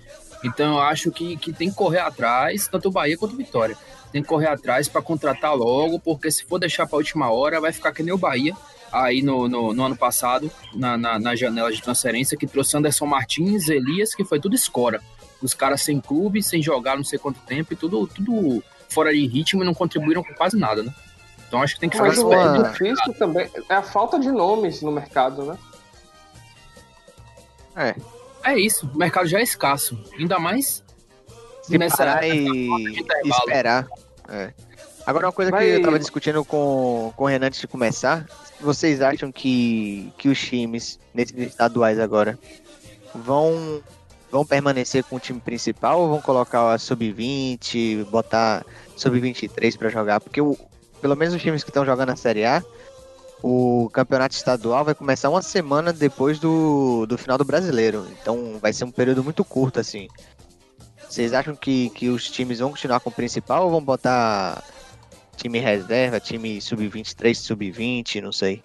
Então 0.45 0.75
eu 0.75 0.81
acho 0.81 1.11
que, 1.11 1.37
que 1.37 1.53
tem 1.53 1.71
que 1.71 1.77
correr 1.77 1.99
atrás, 1.99 2.69
tanto 2.69 2.89
o 2.89 2.93
Bahia 2.93 3.17
quanto 3.17 3.35
o 3.35 3.37
Vitória. 3.37 3.77
Tem 4.13 4.23
que 4.23 4.29
correr 4.29 4.47
atrás 4.47 4.89
para 4.89 5.03
contratar 5.03 5.55
logo, 5.55 5.99
porque 5.99 6.31
se 6.31 6.45
for 6.45 6.59
deixar 6.59 6.87
para 6.87 6.97
a 6.97 6.99
última 6.99 7.31
hora, 7.31 7.61
vai 7.61 7.73
ficar 7.73 7.93
que 7.93 8.03
nem 8.03 8.13
o 8.13 8.19
Bahia, 8.19 8.55
aí 8.93 9.23
no, 9.23 9.49
no, 9.49 9.75
no 9.75 9.85
ano 9.85 9.97
passado, 9.97 10.51
na, 10.75 10.97
na, 10.97 11.19
na, 11.19 11.37
janela 11.37 11.71
de 11.71 11.83
transferência, 11.83 12.37
que 12.37 12.47
trouxe 12.47 12.77
Anderson 12.77 13.07
Martins, 13.07 13.69
Elias, 13.69 14.15
que 14.15 14.25
foi 14.25 14.41
tudo 14.41 14.55
escora. 14.55 15.01
Os 15.43 15.55
caras 15.55 15.83
sem 15.83 16.01
clube, 16.01 16.43
sem 16.43 16.63
jogar 16.63 16.97
não 16.97 17.05
sei 17.05 17.19
quanto 17.19 17.41
tempo 17.41 17.73
e 17.73 17.77
tudo, 17.77 18.07
tudo 18.07 18.63
fora 18.89 19.13
de 19.13 19.27
ritmo 19.27 19.63
e 19.63 19.67
não 19.67 19.75
contribuíram 19.75 20.25
com 20.25 20.35
quase 20.35 20.57
nada, 20.57 20.83
né? 20.83 20.93
Então 21.47 21.63
acho 21.63 21.75
que 21.75 21.81
tem 21.81 21.89
que 21.89 21.97
fazer 21.97 22.23
Mas 22.23 22.25
o 22.25 22.33
é 22.33 22.71
difícil 22.71 23.15
também 23.15 23.51
é 23.69 23.75
a 23.75 23.83
falta 23.83 24.19
de 24.19 24.31
nomes 24.31 24.83
no 24.83 24.91
mercado, 24.91 25.45
né? 25.45 25.59
É. 27.77 28.18
É 28.49 28.59
isso, 28.59 28.91
o 28.95 28.99
mercado 28.99 29.29
já 29.29 29.39
é 29.41 29.43
escasso. 29.43 29.99
Ainda 30.19 30.39
mais 30.39 30.83
se 31.63 31.77
nessa, 31.77 31.99
parar 31.99 32.27
e 32.27 32.69
esperar. 33.25 33.87
É. 34.29 34.53
Agora 35.07 35.27
uma 35.27 35.33
coisa 35.33 35.51
Vai... 35.51 35.65
que 35.65 35.71
eu 35.73 35.83
tava 35.83 35.99
discutindo 35.99 36.45
com, 36.45 37.13
com 37.15 37.25
o 37.25 37.27
Renan 37.27 37.47
antes 37.47 37.61
de 37.61 37.67
começar, 37.67 38.27
vocês 38.61 39.03
acham 39.03 39.31
que, 39.31 40.11
que 40.17 40.29
os 40.29 40.39
times, 40.39 40.99
nesses 41.15 41.37
estaduais 41.37 41.99
agora, 41.99 42.39
vão, 43.15 43.83
vão 44.31 44.47
permanecer 44.47 45.05
com 45.05 45.17
o 45.17 45.21
time 45.21 45.41
principal 45.41 46.01
ou 46.01 46.09
vão 46.09 46.21
colocar 46.21 46.73
a 46.73 46.79
sub-20, 46.79 48.05
botar 48.07 48.65
sub-23 48.97 49.77
para 49.77 49.91
jogar? 49.91 50.21
Porque 50.21 50.41
o, 50.41 50.57
pelo 51.01 51.17
menos 51.17 51.35
os 51.35 51.43
times 51.43 51.63
que 51.63 51.71
estão 51.71 51.85
jogando 51.85 52.11
a 52.11 52.17
Série 52.17 52.45
A, 52.45 52.63
o 53.43 53.89
campeonato 53.93 54.35
estadual 54.35 54.85
vai 54.85 54.95
começar 54.95 55.31
uma 55.31 55.43
semana 55.43 55.93
depois 55.93 56.39
do, 56.39 57.07
do 57.07 57.17
final 57.17 57.39
do 57.39 57.45
brasileiro. 57.45 58.07
Então 58.21 58.59
vai 58.61 58.73
ser 58.73 58.85
um 58.85 58.91
período 58.91 59.23
muito 59.23 59.45
curto, 59.45 59.79
assim. 59.79 60.09
Vocês 61.09 61.33
acham 61.33 61.55
que, 61.55 61.91
que 61.91 62.09
os 62.09 62.31
times 62.31 62.59
vão 62.59 62.71
continuar 62.71 63.01
com 63.01 63.11
o 63.11 63.13
principal 63.13 63.65
ou 63.65 63.71
vão 63.71 63.83
botar 63.83 64.63
time 65.37 65.59
reserva, 65.59 66.21
time 66.21 66.61
sub-23, 66.61 67.35
sub-20, 67.35 68.21
não 68.21 68.33
sei. 68.33 68.63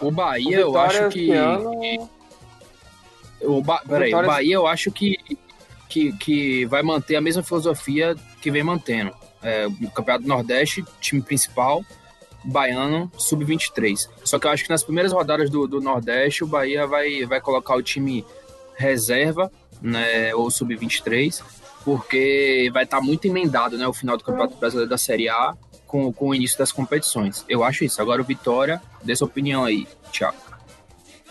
O 0.00 0.10
Bahia, 0.10 0.58
o 0.58 0.60
eu 0.60 0.78
acho 0.78 1.08
que. 1.10 1.30
Ano... 1.32 2.08
O, 3.42 3.60
ba... 3.60 3.82
Peraí, 3.86 4.14
o 4.14 4.22
Bahia, 4.24 4.54
eu 4.54 4.66
acho 4.66 4.90
que, 4.90 5.18
que, 5.88 6.12
que 6.16 6.64
vai 6.66 6.82
manter 6.82 7.16
a 7.16 7.20
mesma 7.20 7.42
filosofia 7.42 8.16
que 8.40 8.50
vem 8.50 8.62
mantendo. 8.62 9.12
É, 9.42 9.66
o 9.66 9.90
Campeonato 9.90 10.22
do 10.22 10.28
Nordeste, 10.28 10.84
time 11.00 11.20
principal, 11.20 11.84
baiano, 12.44 13.10
sub-23. 13.16 14.08
Só 14.24 14.38
que 14.38 14.46
eu 14.46 14.50
acho 14.50 14.64
que 14.64 14.70
nas 14.70 14.82
primeiras 14.82 15.12
rodadas 15.12 15.50
do, 15.50 15.66
do 15.66 15.80
Nordeste, 15.80 16.44
o 16.44 16.46
Bahia 16.46 16.86
vai, 16.86 17.24
vai 17.24 17.40
colocar 17.40 17.76
o 17.76 17.82
time 17.82 18.24
reserva 18.74 19.50
né, 19.80 20.34
ou 20.34 20.50
sub-23, 20.50 21.42
porque 21.84 22.70
vai 22.72 22.84
estar 22.84 23.00
muito 23.00 23.26
emendado, 23.26 23.76
né, 23.76 23.86
o 23.86 23.92
final 23.92 24.16
do 24.16 24.24
Campeonato 24.24 24.56
Brasileiro 24.56 24.88
da 24.88 24.98
Série 24.98 25.28
A 25.28 25.54
com, 25.86 26.12
com 26.12 26.28
o 26.28 26.34
início 26.34 26.58
das 26.58 26.72
competições. 26.72 27.44
Eu 27.48 27.62
acho 27.62 27.84
isso. 27.84 28.00
Agora 28.00 28.22
o 28.22 28.24
Vitória, 28.24 28.80
dê 29.02 29.14
sua 29.14 29.26
opinião 29.26 29.64
aí, 29.64 29.86
Thiago. 30.10 30.36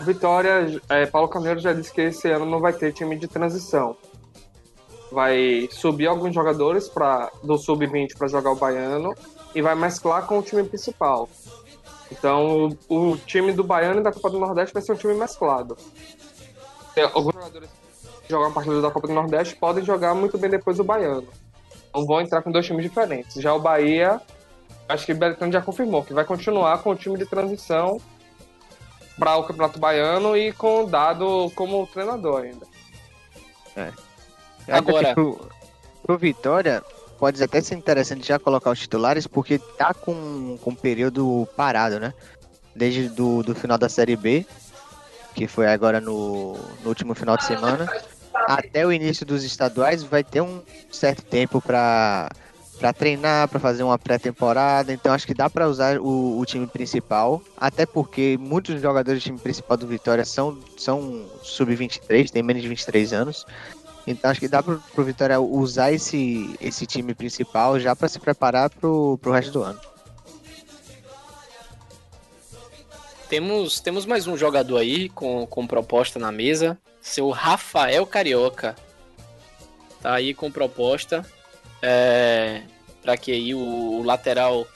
Vitória, 0.01 0.81
é, 0.89 1.05
Paulo 1.05 1.27
Carneiro 1.27 1.59
já 1.59 1.73
disse 1.73 1.93
que 1.93 2.01
esse 2.01 2.29
ano 2.29 2.45
não 2.45 2.59
vai 2.59 2.73
ter 2.73 2.91
time 2.91 3.17
de 3.17 3.27
transição. 3.27 3.95
Vai 5.11 5.67
subir 5.71 6.07
alguns 6.07 6.33
jogadores 6.33 6.87
pra, 6.87 7.31
do 7.43 7.57
sub-20 7.57 8.17
para 8.17 8.27
jogar 8.27 8.51
o 8.51 8.55
baiano 8.55 9.13
e 9.53 9.61
vai 9.61 9.75
mesclar 9.75 10.25
com 10.25 10.39
o 10.39 10.41
time 10.41 10.63
principal. 10.63 11.29
Então, 12.11 12.69
o, 12.89 13.11
o 13.11 13.17
time 13.17 13.53
do 13.53 13.63
baiano 13.63 13.99
e 13.99 14.03
da 14.03 14.11
Copa 14.11 14.29
do 14.29 14.39
Nordeste 14.39 14.73
vai 14.73 14.83
ser 14.83 14.91
um 14.91 14.95
time 14.97 15.13
mesclado. 15.13 15.77
Tem 16.93 17.03
alguns 17.05 17.33
jogadores 17.33 17.69
que 18.23 18.29
jogam 18.29 18.49
a 18.49 18.53
partida 18.53 18.81
da 18.81 18.91
Copa 18.91 19.07
do 19.07 19.13
Nordeste 19.13 19.55
podem 19.55 19.83
jogar 19.83 20.13
muito 20.13 20.37
bem 20.37 20.49
depois 20.49 20.79
o 20.79 20.83
baiano. 20.83 21.27
Não 21.93 22.05
vão 22.05 22.21
entrar 22.21 22.41
com 22.41 22.51
dois 22.51 22.65
times 22.65 22.83
diferentes. 22.83 23.41
Já 23.41 23.53
o 23.53 23.59
Bahia, 23.59 24.21
acho 24.89 25.05
que 25.05 25.13
o 25.13 25.15
Beltrano 25.15 25.53
já 25.53 25.61
confirmou 25.61 26.03
que 26.03 26.13
vai 26.13 26.25
continuar 26.25 26.79
com 26.83 26.89
o 26.91 26.95
time 26.95 27.17
de 27.17 27.25
transição 27.25 27.99
para 29.17 29.37
o 29.37 29.43
Campeonato 29.43 29.79
Baiano 29.79 30.35
e 30.35 30.51
com 30.51 30.83
o 30.83 30.87
Dado 30.87 31.51
como 31.55 31.85
treinador 31.87 32.41
ainda. 32.43 32.65
Que 34.65 34.71
Agora- 34.71 35.13
Pro, 35.13 35.49
pro 36.03 36.17
Vitória, 36.17 36.83
pode 37.21 37.41
até 37.43 37.61
ser 37.61 37.75
interessante 37.75 38.27
já 38.27 38.39
colocar 38.39 38.71
os 38.71 38.79
titulares, 38.79 39.27
porque 39.27 39.59
tá 39.59 39.93
com, 39.93 40.57
com 40.59 40.71
um 40.71 40.75
período 40.75 41.47
parado, 41.55 41.99
né? 41.99 42.15
Desde 42.75 43.09
do, 43.09 43.43
do 43.43 43.53
final 43.53 43.77
da 43.77 43.87
Série 43.87 44.15
B, 44.15 44.43
que 45.35 45.47
foi 45.47 45.67
agora 45.67 46.01
no, 46.01 46.53
no 46.81 46.89
último 46.89 47.13
final 47.13 47.37
de 47.37 47.43
semana, 47.45 47.87
até 48.33 48.87
o 48.87 48.91
início 48.91 49.23
dos 49.23 49.43
estaduais, 49.43 50.01
vai 50.01 50.23
ter 50.23 50.41
um 50.41 50.63
certo 50.91 51.21
tempo 51.21 51.61
para 51.61 52.27
para 52.79 52.91
treinar, 52.91 53.47
para 53.47 53.59
fazer 53.59 53.83
uma 53.83 53.99
pré-temporada. 53.99 54.91
Então 54.91 55.13
acho 55.13 55.27
que 55.27 55.35
dá 55.35 55.47
para 55.47 55.69
usar 55.69 55.99
o, 55.99 56.39
o 56.39 56.45
time 56.47 56.65
principal, 56.65 57.39
até 57.55 57.85
porque 57.85 58.35
muitos 58.41 58.81
jogadores 58.81 59.21
do 59.21 59.23
time 59.23 59.37
principal 59.37 59.77
do 59.77 59.85
Vitória 59.85 60.25
são, 60.25 60.57
são 60.75 61.27
sub-23, 61.43 62.31
tem 62.31 62.41
menos 62.41 62.63
de 62.63 62.67
23 62.67 63.13
anos. 63.13 63.45
Então 64.05 64.31
acho 64.31 64.39
que 64.39 64.47
dá 64.47 64.63
pro, 64.63 64.81
pro 64.93 65.03
Vitória 65.03 65.39
usar 65.39 65.91
esse, 65.91 66.55
esse 66.59 66.85
time 66.85 67.13
principal 67.13 67.79
já 67.79 67.95
para 67.95 68.07
se 68.07 68.19
preparar 68.19 68.69
pro, 68.69 69.17
pro 69.21 69.31
resto 69.31 69.51
do 69.51 69.63
ano. 69.63 69.79
Temos, 73.29 73.79
temos 73.79 74.05
mais 74.05 74.27
um 74.27 74.35
jogador 74.35 74.77
aí 74.77 75.07
com, 75.07 75.45
com 75.47 75.65
proposta 75.65 76.19
na 76.19 76.31
mesa. 76.31 76.77
Seu 77.01 77.29
Rafael 77.29 78.05
Carioca. 78.05 78.75
Tá 80.01 80.15
aí 80.15 80.33
com 80.33 80.51
proposta. 80.51 81.25
É, 81.81 82.63
para 83.01 83.15
que 83.15 83.31
aí 83.31 83.53
o, 83.53 83.59
o 83.59 84.03
lateral 84.03 84.67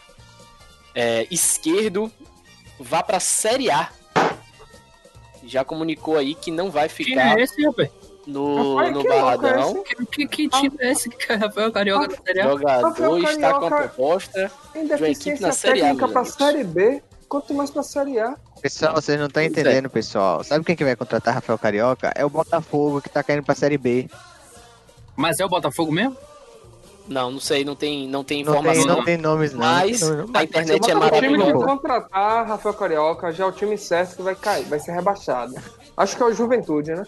é, 0.93 1.27
esquerdo 1.29 2.11
vá 2.79 3.03
pra 3.03 3.19
Série 3.19 3.69
A. 3.69 3.91
Já 5.43 5.65
comunicou 5.65 6.17
aí 6.17 6.33
que 6.33 6.49
não 6.49 6.71
vai 6.71 6.87
Quem 6.87 7.07
ficar 7.07 7.37
é 7.37 7.43
esse, 7.43 7.61
rapaz? 7.65 7.89
No, 8.27 8.75
Rapaz, 8.75 8.93
no 8.93 9.01
que 9.01 9.07
louco 9.07 9.19
é 9.19 9.21
Barradão. 9.21 9.83
Que, 9.83 10.05
que, 10.05 10.27
que 10.27 10.49
time 10.49 10.75
é 10.79 10.91
esse 10.91 11.09
que 11.09 11.31
é 11.31 11.35
Rafael 11.35 11.71
Carioca 11.71 12.07
da 12.07 12.17
Série 12.25 12.41
A? 12.41 12.49
Jogador 12.49 12.87
Rafael 12.89 13.17
está 13.19 13.53
com 13.53 13.65
a 13.65 13.69
proposta. 13.69 14.51
Tem 14.73 14.87
De 14.87 14.93
uma 14.93 15.09
equipe 15.09 15.39
deficiência 15.39 15.47
na 15.47 15.53
Série 15.53 15.81
A, 15.81 15.95
para. 15.95 16.25
Série 16.25 16.63
B, 16.63 17.03
quanto 17.29 17.53
mais 17.53 17.69
para 17.69 17.83
Série 17.83 18.19
A. 18.19 18.35
Pessoal, 18.61 18.95
vocês 18.95 19.19
não 19.19 19.27
estão 19.27 19.43
é. 19.43 19.45
entendendo, 19.45 19.89
pessoal. 19.89 20.43
Sabe 20.43 20.65
quem 20.65 20.75
que 20.75 20.83
vai 20.83 20.95
contratar 20.95 21.35
Rafael 21.35 21.59
Carioca? 21.59 22.11
É 22.15 22.25
o 22.25 22.29
Botafogo 22.29 23.01
que 23.01 23.09
tá 23.09 23.21
caindo 23.21 23.43
pra 23.43 23.53
Série 23.53 23.77
B. 23.77 24.09
Mas 25.15 25.39
é 25.39 25.45
o 25.45 25.49
Botafogo 25.49 25.91
mesmo? 25.91 26.17
Não, 27.07 27.29
não 27.29 27.39
sei, 27.39 27.63
não 27.63 27.75
tem, 27.75 28.07
não 28.07 28.23
tem 28.23 28.43
Não 28.43 28.53
tem, 28.53 28.61
informação. 28.61 28.97
não 28.97 29.03
tem 29.03 29.17
nomes, 29.17 29.53
não. 29.53 29.59
Mas 29.59 30.01
a 30.01 30.43
internet 30.43 30.89
é 30.89 30.95
o 30.95 30.99
O 30.99 31.11
time 31.11 31.53
contratar 31.53 32.47
Rafael 32.47 32.73
Carioca 32.73 33.31
já 33.31 33.43
é 33.43 33.47
o 33.47 33.51
time 33.51 33.77
certo 33.77 34.15
que 34.15 34.23
vai 34.23 34.35
cair, 34.35 34.65
vai 34.65 34.79
ser 34.79 34.91
rebaixado. 34.93 35.53
Acho 35.95 36.17
que 36.17 36.23
é 36.23 36.25
o 36.25 36.33
Juventude, 36.33 36.95
né? 36.95 37.03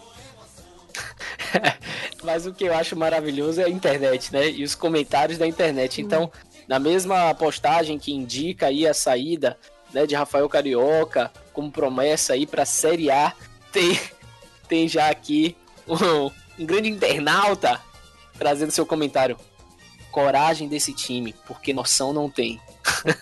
Mas 2.23 2.45
o 2.45 2.53
que 2.53 2.65
eu 2.65 2.73
acho 2.73 2.95
maravilhoso 2.95 3.61
é 3.61 3.65
a 3.65 3.69
internet, 3.69 4.31
né? 4.31 4.49
E 4.49 4.63
os 4.63 4.75
comentários 4.75 5.37
da 5.37 5.47
internet. 5.47 6.01
Então, 6.01 6.31
na 6.67 6.79
mesma 6.79 7.33
postagem 7.33 7.97
que 7.97 8.13
indica 8.13 8.67
aí 8.67 8.87
a 8.87 8.93
saída 8.93 9.57
né, 9.93 10.05
de 10.05 10.15
Rafael 10.15 10.47
Carioca 10.49 11.31
como 11.53 11.71
promessa 11.71 12.33
aí 12.33 12.45
para 12.45 12.65
Série 12.65 13.09
A, 13.09 13.33
tem, 13.71 13.99
tem 14.67 14.87
já 14.87 15.09
aqui 15.09 15.55
um, 15.87 16.31
um 16.59 16.65
grande 16.65 16.89
internauta 16.89 17.81
trazendo 18.37 18.71
seu 18.71 18.85
comentário. 18.85 19.37
Coragem 20.11 20.67
desse 20.67 20.93
time, 20.93 21.35
porque 21.45 21.73
noção 21.73 22.11
não 22.11 22.29
tem. 22.29 22.59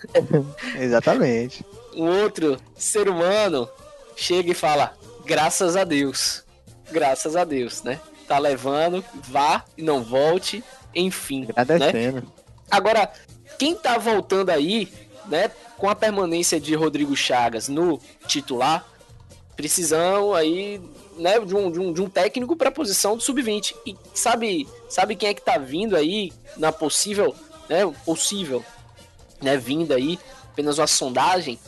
Exatamente. 0.80 1.66
Um 1.94 2.22
outro 2.22 2.58
ser 2.76 3.10
humano 3.10 3.68
chega 4.16 4.52
e 4.52 4.56
fala: 4.56 4.96
graças 5.26 5.76
a 5.76 5.84
Deus. 5.84 6.44
Graças 6.92 7.36
a 7.36 7.44
Deus, 7.44 7.84
né? 7.84 8.00
Tá 8.28 8.40
levando, 8.40 9.04
vá 9.24 9.64
e 9.78 9.84
não 9.84 10.04
volte, 10.04 10.64
enfim. 10.94 11.42
Né? 11.42 11.54
Agradecendo. 11.56 12.24
Agora, 12.70 13.12
quem 13.60 13.76
tá 13.76 13.98
voltando 13.98 14.50
aí, 14.50 14.92
né, 15.28 15.52
com 15.78 15.90
a 15.90 15.96
permanência 15.96 16.60
de 16.60 16.74
Rodrigo 16.76 17.16
Chagas 17.16 17.68
no 17.68 18.00
titular, 18.28 18.86
precisam 19.56 20.34
aí, 20.34 20.82
né, 21.18 21.40
de 21.40 21.56
um, 21.56 21.72
de 21.72 21.80
um, 21.80 21.94
de 21.94 22.02
um 22.02 22.10
técnico 22.10 22.56
para 22.56 22.70
a 22.70 22.72
posição 22.72 23.16
do 23.16 23.24
sub-20. 23.24 23.76
E 23.86 23.96
sabe, 24.14 24.68
sabe 24.90 25.16
quem 25.16 25.30
é 25.30 25.34
que 25.34 25.42
tá 25.42 25.58
vindo 25.58 25.96
aí 25.96 26.34
na 26.58 26.72
possível, 26.72 27.36
né, 27.70 27.82
possível, 28.04 28.64
né, 29.42 29.58
vinda 29.58 29.96
aí, 29.96 30.20
apenas 30.52 30.78
uma 30.78 30.88
sondagem? 30.88 31.60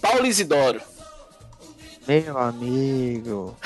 Paulo 0.00 0.26
Isidoro. 0.26 0.80
Meu 2.06 2.36
amigo. 2.36 3.56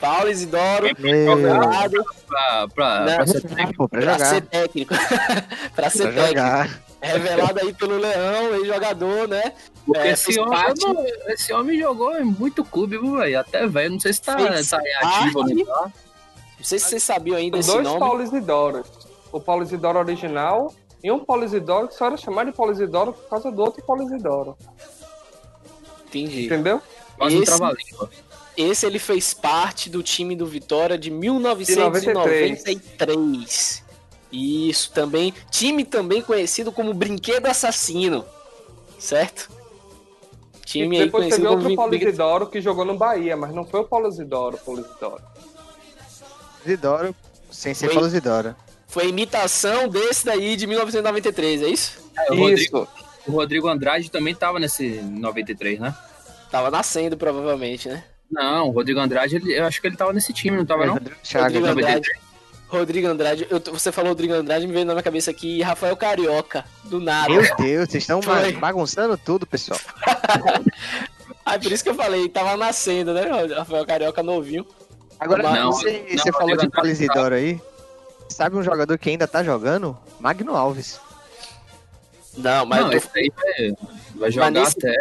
Paulo 0.00 0.28
Isidoro, 0.30 0.88
Meu. 0.98 1.36
revelado 1.36 2.04
Pra, 2.26 2.68
pra, 2.68 3.00
Não, 3.00 3.16
pra 3.16 3.26
ser 3.26 3.42
pô, 3.76 3.88
pra 3.88 4.00
pra 4.02 4.18
ser 4.18 4.40
técnico. 4.42 4.94
pra 5.74 5.90
ser 5.90 6.02
Pra 6.02 6.12
técnico. 6.12 6.26
jogar. 6.28 6.80
Revelado 7.00 7.60
aí 7.60 7.72
pelo 7.72 7.96
Leão, 7.96 8.54
ex-jogador, 8.56 9.28
né? 9.28 9.52
Porque 9.86 10.00
É, 10.00 10.10
esse, 10.12 10.38
homem, 10.38 10.58
parte- 10.58 10.84
não, 10.84 11.04
esse 11.28 11.52
homem 11.52 11.78
jogou 11.78 12.16
em 12.18 12.24
muito 12.24 12.64
clube, 12.64 12.98
velho? 12.98 13.38
Até 13.40 13.66
velho. 13.66 13.92
Não 13.92 14.00
sei 14.00 14.12
se 14.12 14.20
tá, 14.22 14.36
Fez 14.36 14.68
tá 14.68 14.78
ativo 15.00 15.38
parte- 15.40 15.54
não 15.54 15.64
tá. 15.64 15.82
Não 15.84 16.64
sei 16.64 16.78
se 16.78 16.86
vocês 16.88 17.02
sabiam 17.04 17.36
ainda 17.36 17.58
esse 17.58 17.70
Dois 17.70 17.84
nome. 17.84 18.00
Paulo 18.00 18.22
Isidoros. 18.22 18.86
O 19.30 19.40
Paulo 19.40 19.62
Isidoro 19.62 19.98
original 20.00 20.74
e 21.04 21.12
um 21.12 21.24
Paulo 21.24 21.44
Isidoro 21.44 21.86
que 21.88 21.94
só 21.94 22.06
era 22.06 22.16
chamado 22.16 22.50
de 22.50 22.56
Paulo 22.56 22.72
Isidoro 22.72 23.12
por 23.12 23.28
causa 23.28 23.50
do 23.52 23.62
outro 23.62 23.82
Paulo 23.84 24.02
Isidoro. 24.02 24.56
Entendi. 26.08 26.46
Entendeu? 26.46 26.82
Quase 27.16 27.36
um 27.36 27.42
Esse- 27.42 27.56
trava-língua. 27.56 28.10
Esse 28.58 28.84
ele 28.84 28.98
fez 28.98 29.32
parte 29.32 29.88
do 29.88 30.02
time 30.02 30.34
do 30.34 30.44
Vitória 30.44 30.98
de 30.98 31.12
1993. 31.12 33.84
Isso 34.32 34.90
também. 34.90 35.32
Time 35.48 35.84
também 35.84 36.20
conhecido 36.20 36.72
como 36.72 36.92
Brinquedo 36.92 37.46
Assassino. 37.46 38.24
Certo? 38.98 39.48
Time 40.66 40.96
e 40.96 41.00
aí 41.00 41.06
depois 41.06 41.22
conhecido 41.22 41.44
teve 41.44 41.54
como 41.54 41.62
outro 41.62 41.76
Paulo 41.76 41.90
Brinquedo 41.90 42.08
Isidoro 42.08 42.48
que 42.48 42.60
jogou 42.60 42.84
no 42.84 42.98
Bahia, 42.98 43.36
mas 43.36 43.54
não 43.54 43.64
foi 43.64 43.78
o 43.78 43.84
Paulo 43.84 44.08
Isidoro, 44.08 44.56
o 44.56 44.58
Paulo 44.58 44.80
Isidoro. 44.80 45.22
Isidoro, 46.66 47.14
sem 47.52 47.72
ser 47.74 47.86
Foi. 47.86 47.94
Paulo 47.94 48.08
Isidoro. 48.08 48.56
Foi 48.88 49.08
imitação 49.08 49.88
desse 49.88 50.26
daí 50.26 50.56
de 50.56 50.66
1993, 50.66 51.62
é 51.62 51.68
isso? 51.68 52.00
É, 52.16 52.32
o, 52.32 52.36
Rodrigo, 52.36 52.60
Isso. 52.60 52.88
o 53.28 53.30
Rodrigo 53.30 53.68
Andrade 53.68 54.10
também 54.10 54.34
tava 54.34 54.58
nesse 54.58 55.00
93, 55.00 55.78
né? 55.78 55.96
Tava 56.50 56.72
nascendo, 56.72 57.16
provavelmente, 57.16 57.88
né? 57.88 58.02
Não, 58.30 58.68
o 58.68 58.70
Rodrigo 58.70 59.00
Andrade, 59.00 59.36
ele- 59.36 59.58
eu 59.58 59.64
acho 59.64 59.80
que 59.80 59.86
ele 59.86 59.96
tava 59.96 60.12
nesse 60.12 60.32
time, 60.32 60.56
não 60.56 60.66
tava, 60.66 60.84
não? 60.86 60.94
Rodrigo. 60.94 61.66
Andrade. 61.66 62.08
Rodrigo 62.68 63.08
Andrade. 63.08 63.46
Eu 63.48 63.60
você 63.72 63.90
falou 63.90 64.10
Rodrigo 64.10 64.34
Andrade, 64.34 64.66
me 64.66 64.72
veio 64.74 64.84
na 64.84 64.92
minha 64.92 65.02
cabeça 65.02 65.30
aqui 65.30 65.62
Rafael 65.62 65.96
Carioca. 65.96 66.64
Do 66.84 67.00
nada. 67.00 67.30
Meu 67.30 67.40
Deus, 67.56 67.88
vocês 67.90 68.02
estão 68.04 68.20
Foi. 68.20 68.52
bagunçando 68.52 69.16
tudo, 69.16 69.46
pessoal. 69.46 69.80
Ah, 71.50 71.58
por 71.58 71.72
isso 71.72 71.82
que 71.82 71.88
eu 71.88 71.94
falei, 71.94 72.28
tava 72.28 72.58
nascendo, 72.58 73.14
né? 73.14 73.22
Rafael 73.56 73.86
Carioca 73.86 74.22
novinho. 74.22 74.66
Agora, 75.18 75.42
Não, 75.44 75.72
você, 75.72 76.04
não, 76.10 76.18
você 76.18 76.30
falou 76.30 76.50
Rodrigo 76.50 76.72
de 76.72 76.78
Andrade 76.78 77.06
tá. 77.06 77.34
Aí. 77.34 77.60
Sabe 78.28 78.56
um 78.56 78.62
jogador 78.62 78.98
que 78.98 79.08
ainda 79.08 79.26
tá 79.26 79.42
jogando? 79.42 79.96
Magno 80.20 80.54
Alves. 80.54 81.00
Não, 82.36 82.66
mas 82.66 82.80
não, 82.80 82.92
eu 82.92 82.98
esse 82.98 83.08
aí 83.16 83.32
vai, 83.34 83.72
vai 84.14 84.30
jogar 84.30 84.50
nesse- 84.50 84.76
até. 84.78 84.94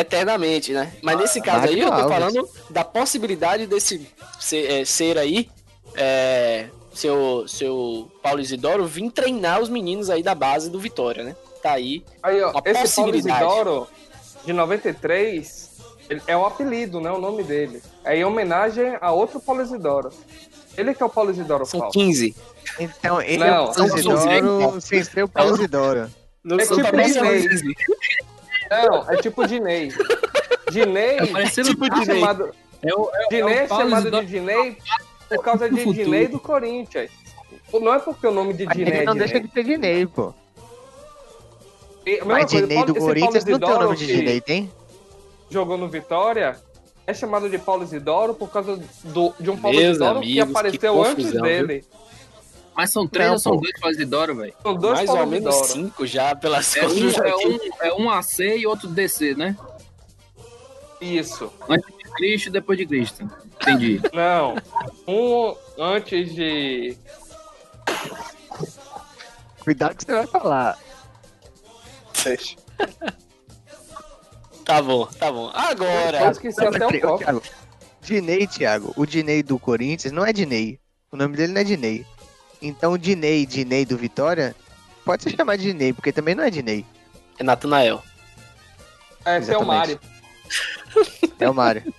Eternamente, 0.00 0.72
né? 0.72 0.92
Mas 1.02 1.16
nesse 1.18 1.40
caso 1.40 1.60
Magno 1.60 1.74
aí, 1.76 1.80
eu 1.80 1.90
tô 1.90 2.08
falando 2.08 2.48
da 2.70 2.84
possibilidade 2.84 3.66
desse 3.66 4.06
ser, 4.38 4.70
é, 4.70 4.84
ser 4.84 5.18
aí, 5.18 5.48
é, 5.94 6.66
seu, 6.94 7.46
seu 7.48 8.10
Paulo 8.22 8.40
Isidoro, 8.40 8.86
vir 8.86 9.10
treinar 9.10 9.60
os 9.60 9.68
meninos 9.68 10.10
aí 10.10 10.22
da 10.22 10.34
base 10.34 10.70
do 10.70 10.78
Vitória, 10.80 11.22
né? 11.24 11.36
Tá 11.62 11.72
aí. 11.72 12.04
Aí, 12.22 12.40
ó, 12.42 12.50
Uma 12.50 12.62
esse 12.64 12.72
Paulo 12.72 13.12
possibilidade. 13.12 13.44
Isidoro, 13.44 13.86
de 14.44 14.52
93, 14.52 15.70
Ele- 16.08 16.22
É 16.26 16.36
o 16.36 16.44
apelido, 16.44 17.00
né? 17.00 17.10
O 17.12 17.20
nome 17.20 17.44
dele. 17.44 17.80
É 18.04 18.16
em 18.16 18.24
homenagem 18.24 18.96
a 19.00 19.12
outro 19.12 19.38
Paulo 19.38 19.62
Isidoro. 19.62 20.10
Ele 20.76 20.92
que 20.94 21.02
é 21.02 21.06
o 21.06 21.08
Paulo 21.10 21.30
Isidoro 21.30 21.64
São 21.66 21.78
falso. 21.80 21.96
15. 21.98 22.34
Então, 22.80 23.22
ele 23.22 23.38
Não, 23.38 23.46
é 23.46 23.60
o 23.60 23.72
são 23.72 23.86
Isidoro 23.86 24.80
sem 24.80 25.04
ser 25.04 25.22
o 25.24 25.28
Paulo 25.28 25.54
Isidoro. 25.54 26.10
Não 26.42 26.56
É 26.58 26.64
são 26.64 26.76
tipo 26.78 26.90
também 26.90 27.08
são 27.12 27.22
Disney. 27.22 27.74
15. 27.74 27.74
Não, 28.70 29.10
é 29.10 29.16
tipo 29.16 29.46
Dinei. 29.46 29.92
Dinei 30.70 31.16
É 31.18 31.44
tipo 31.50 31.90
Dinei. 31.90 32.20
chamado, 32.20 32.50
É 32.82 32.94
o, 32.94 33.10
é, 33.12 33.28
Dinei 33.28 33.54
é 33.54 33.58
é 33.62 33.64
o 33.64 33.68
Paulo 33.68 33.84
chamado 33.84 34.10
de 34.10 34.26
Dinei 34.26 34.78
por 35.28 35.42
causa 35.42 35.68
de 35.68 35.76
futuro. 35.76 36.04
Dinei 36.04 36.28
do 36.28 36.38
Corinthians. 36.40 37.10
Não 37.72 37.94
é 37.94 37.98
porque 37.98 38.26
o 38.26 38.30
nome 38.32 38.52
de 38.54 38.66
Dinei 38.66 38.86
ele 38.94 38.96
é 38.98 39.04
não 39.04 39.12
Dinei. 39.14 39.28
deixa 39.28 39.40
de 39.46 39.52
ser 39.52 39.64
Dinei, 39.64 40.06
pô. 40.06 40.32
E 42.06 42.22
Mas 42.24 42.50
coisa, 42.50 42.66
Dinei 42.66 42.76
Paulo- 42.78 42.92
do 42.94 43.00
Corinthians 43.00 43.44
não 43.44 43.58
tem 43.58 43.68
o 43.74 43.78
nome 43.80 43.96
de 43.96 44.06
Dinei, 44.06 44.40
tem? 44.40 44.72
Jogou 45.50 45.76
no 45.76 45.88
Vitória. 45.88 46.56
É 47.06 47.12
chamado 47.14 47.50
de 47.50 47.58
Paulo 47.58 47.82
Isidoro 47.82 48.34
por 48.34 48.50
causa 48.50 48.76
do, 49.04 49.34
de 49.40 49.50
um 49.50 49.56
Paulo 49.56 49.76
Meus 49.76 49.90
Isidoro 49.96 50.18
amigos, 50.18 50.32
que 50.34 50.40
apareceu 50.40 50.80
que 50.94 51.08
antes 51.08 51.24
confusão, 51.24 51.42
dele. 51.42 51.84
Mas 52.80 52.92
são 52.92 53.06
três 53.06 53.26
Não, 53.26 53.34
ou 53.34 53.38
são 53.38 53.52
pô. 53.52 53.60
dois 53.60 53.78
Paulo 53.78 53.94
Isidoro, 53.94 54.34
velho? 54.36 54.54
São 54.62 54.74
dois 54.74 54.94
Mais 54.94 55.10
ou 55.10 55.26
menos 55.26 55.54
cinco 55.66 56.06
já 56.06 56.34
pelas 56.34 56.74
É 56.74 56.86
um, 56.86 56.88
contas 56.88 57.18
é, 57.18 57.28
aqui. 57.28 57.46
um, 57.46 57.84
é 57.84 57.94
um 57.94 58.10
AC 58.10 58.38
e 58.38 58.66
outro 58.66 58.88
DC, 58.88 59.34
né? 59.34 59.54
Isso. 60.98 61.52
Antes 61.68 61.94
de 61.94 62.04
Cristo 62.12 62.46
e 62.46 62.50
depois 62.50 62.78
de 62.78 62.86
Cristo. 62.86 63.30
Entendi. 63.60 64.00
Não. 64.14 64.54
Um 65.06 65.54
antes 65.78 66.34
de. 66.34 66.96
Cuidado 69.62 69.94
que 69.94 70.06
você 70.06 70.12
vai 70.12 70.26
falar. 70.26 70.78
Tá 74.64 74.80
bom, 74.80 75.04
tá 75.04 75.30
bom. 75.30 75.50
Eu 75.50 75.52
Agora, 75.54 76.30
esqueci 76.30 76.64
até 76.64 76.86
o 76.86 77.00
copo. 77.02 77.18
Thiago, 77.18 77.42
Dinei, 78.00 78.46
Thiago. 78.46 78.94
O 78.96 79.04
Dinei 79.04 79.42
do 79.42 79.58
Corinthians 79.58 80.14
não 80.14 80.24
é 80.24 80.32
Dinei. 80.32 80.80
O 81.12 81.16
nome 81.18 81.36
dele 81.36 81.52
não 81.52 81.60
é 81.60 81.64
Dinei. 81.64 82.06
Então 82.62 82.92
o 82.92 82.98
Dinei, 82.98 83.46
Dinei 83.46 83.84
do 83.84 83.96
Vitória, 83.96 84.54
pode 85.04 85.22
se 85.22 85.30
chamar 85.36 85.56
de 85.56 85.64
Dinei, 85.64 85.92
porque 85.92 86.12
também 86.12 86.34
não 86.34 86.44
é 86.44 86.50
Dinei. 86.50 86.84
é 87.38 87.42
Natanael. 87.42 88.02
É, 89.24 89.38
esse 89.38 89.52
é 89.52 89.58
o. 89.58 89.64
Mário. 89.64 89.98
É 91.38 91.48
o 91.48 91.54
Mário. 91.54 91.94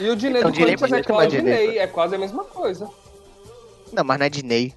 E 0.00 0.08
o 0.08 0.16
Dinei 0.16 0.40
Então, 0.40 0.50
do 0.50 0.54
Dinei 0.54 0.76
Corinthians 0.76 0.80
pode 0.80 0.94
é 0.94 1.02
chamar 1.02 1.04
Cláudio 1.04 1.40
Dinei. 1.40 1.78
É 1.78 1.86
quase 1.86 2.14
a 2.14 2.18
mesma 2.18 2.44
coisa. 2.44 2.88
não, 3.92 4.04
mas 4.04 4.18
não 4.18 4.26
é 4.26 4.28
Dinei. 4.28 4.74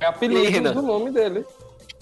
É 0.00 0.06
apelido 0.06 0.50
Renan? 0.50 0.72
do 0.74 0.82
nome 0.82 1.10
dele. 1.10 1.44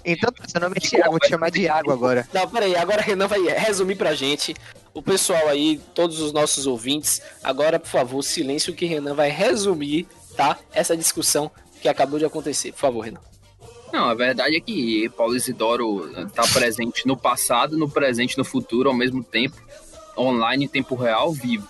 Então, 0.05 0.33
seu 0.49 0.61
nome 0.61 0.75
é 0.79 0.81
Thiago, 0.81 1.11
vou 1.11 1.21
te 1.21 1.29
chamar 1.29 1.51
de 1.51 1.61
Iago 1.63 1.93
agora. 1.93 2.27
Não, 2.33 2.49
peraí, 2.49 2.75
agora 2.75 3.01
o 3.01 3.05
Renan 3.05 3.29
vai 3.29 3.41
resumir 3.41 3.95
pra 3.95 4.15
gente. 4.15 4.55
O 4.93 5.01
pessoal 5.01 5.47
aí, 5.49 5.81
todos 5.95 6.21
os 6.21 6.33
nossos 6.33 6.67
ouvintes, 6.67 7.23
agora, 7.45 7.79
por 7.79 7.89
favor, 7.89 8.21
silêncio 8.23 8.75
que 8.75 8.85
Renan 8.85 9.15
vai 9.15 9.31
resumir, 9.31 10.09
tá? 10.37 10.59
Essa 10.73 10.97
discussão 10.97 11.51
que 11.81 11.89
acabou 11.89 12.19
de 12.19 12.25
acontecer. 12.25 12.73
Por 12.73 12.79
favor, 12.79 13.01
Renan. 13.01 13.21
Não, 13.93 14.09
a 14.09 14.15
verdade 14.15 14.57
é 14.57 14.61
que 14.61 15.09
Paulo 15.11 15.37
Isidoro 15.37 16.09
tá 16.31 16.45
presente 16.53 17.07
no 17.07 17.17
passado, 17.17 17.77
no 17.77 17.91
presente 17.91 18.33
e 18.35 18.39
no 18.39 18.45
futuro 18.45 18.89
ao 18.89 18.95
mesmo 18.95 19.23
tempo, 19.23 19.57
online 20.17 20.65
em 20.65 20.69
tempo 20.69 20.95
real, 20.95 21.31
vivo. 21.33 21.69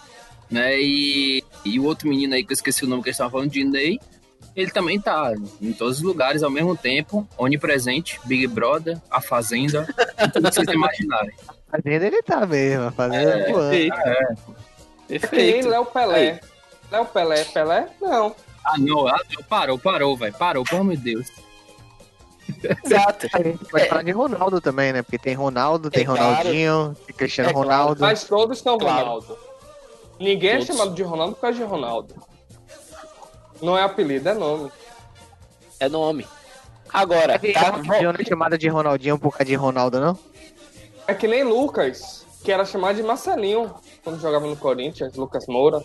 Né? 0.51 0.81
E, 0.81 1.42
e 1.64 1.81
o 1.81 1.85
outro 1.85 2.09
menino 2.09 2.35
aí 2.35 2.44
que 2.44 2.53
eu 2.53 2.55
esqueci 2.55 2.85
o 2.85 2.88
nome 2.88 3.03
que 3.03 3.09
eles 3.09 3.16
estavam 3.16 3.33
falando, 3.33 3.51
Dinei, 3.51 3.98
ele 4.55 4.70
também 4.70 5.01
tá 5.01 5.33
em 5.61 5.72
todos 5.72 5.96
os 5.96 6.03
lugares 6.03 6.42
ao 6.42 6.51
mesmo 6.51 6.77
tempo, 6.77 7.27
onipresente, 7.38 8.20
Big 8.25 8.46
Brother, 8.46 9.01
A 9.11 9.20
Fazenda, 9.20 9.85
tudo 10.33 10.48
que 10.51 10.55
vocês 10.55 10.68
imaginarem. 10.68 11.33
Fazendo 11.70 12.03
ele 12.05 12.22
tá 12.22 12.46
mesmo, 12.46 12.92
fazendo 12.92 13.29
É, 13.31 13.51
voando. 13.51 13.70
perfeito. 13.70 13.96
É 13.98 13.98
que 13.98 15.11
nem 15.11 15.18
Perfeito. 15.20 15.68
Léo 15.68 15.85
Pelé. 15.87 16.40
Léo 16.90 17.05
Pelé, 17.07 17.44
Pelé? 17.46 17.88
Não. 18.01 18.37
Ah, 18.64 18.79
não, 18.79 19.07
ah, 19.09 19.20
não, 19.35 19.42
parou, 19.44 19.79
parou, 19.79 20.16
velho, 20.16 20.35
parou, 20.35 20.64
pelo 20.64 20.81
amor 20.83 20.96
de 20.96 21.03
Deus. 21.14 21.29
Exato. 22.85 23.29
A 23.33 23.42
gente 23.42 23.64
pode 23.64 23.85
É. 23.85 23.88
falar 23.88 24.03
de 24.03 24.11
Ronaldo 24.11 24.61
também, 24.61 24.92
né? 24.92 25.03
Porque 25.03 25.18
tem 25.18 25.35
Ronaldo, 25.35 25.90
tem 25.90 26.03
É 26.03 26.07
claro. 26.07 26.20
Ronaldinho, 26.22 26.96
tem 27.07 27.14
Cristiano 27.16 27.51
É 27.51 27.53
claro. 27.53 27.68
Ronaldo. 27.68 28.01
Mas 28.01 28.25
todos 28.25 28.59
são 28.61 28.79
Claro. 28.79 28.98
Ronaldo. 29.05 29.38
Ninguém 30.20 30.53
Todos. 30.59 30.68
é 30.70 30.72
chamado 30.72 30.94
de 30.94 31.03
Ronaldo 31.03 31.35
por 31.35 31.40
causa 31.40 31.59
de 31.59 31.64
Ronaldo. 31.64 32.14
Não 33.61 33.77
é 33.79 33.83
apelido, 33.83 34.29
é 34.29 34.35
nome. 34.35 34.70
É 35.81 35.88
nome. 35.88 36.27
Agora, 36.92 37.38
tá? 37.38 37.70
Ronaldinho 37.70 38.12
não 38.12 38.20
é 38.20 38.25
chamada 38.25 38.59
de 38.59 38.68
Ronaldinho 38.68 39.18
por 39.18 39.31
causa 39.33 39.44
de 39.44 39.55
Ronaldo, 39.55 40.01
não? 40.01 40.18
É 41.07 41.14
que 41.14 41.27
nem 41.27 41.42
Lucas, 41.42 42.25
que 42.44 42.53
era 42.53 42.64
chamado 42.64 42.96
de 42.96 43.03
Marcelinho 43.03 43.75
quando 44.05 44.20
jogava 44.20 44.46
no 44.46 44.57
Corinthians, 44.57 45.14
Lucas 45.14 45.46
Moura. 45.48 45.83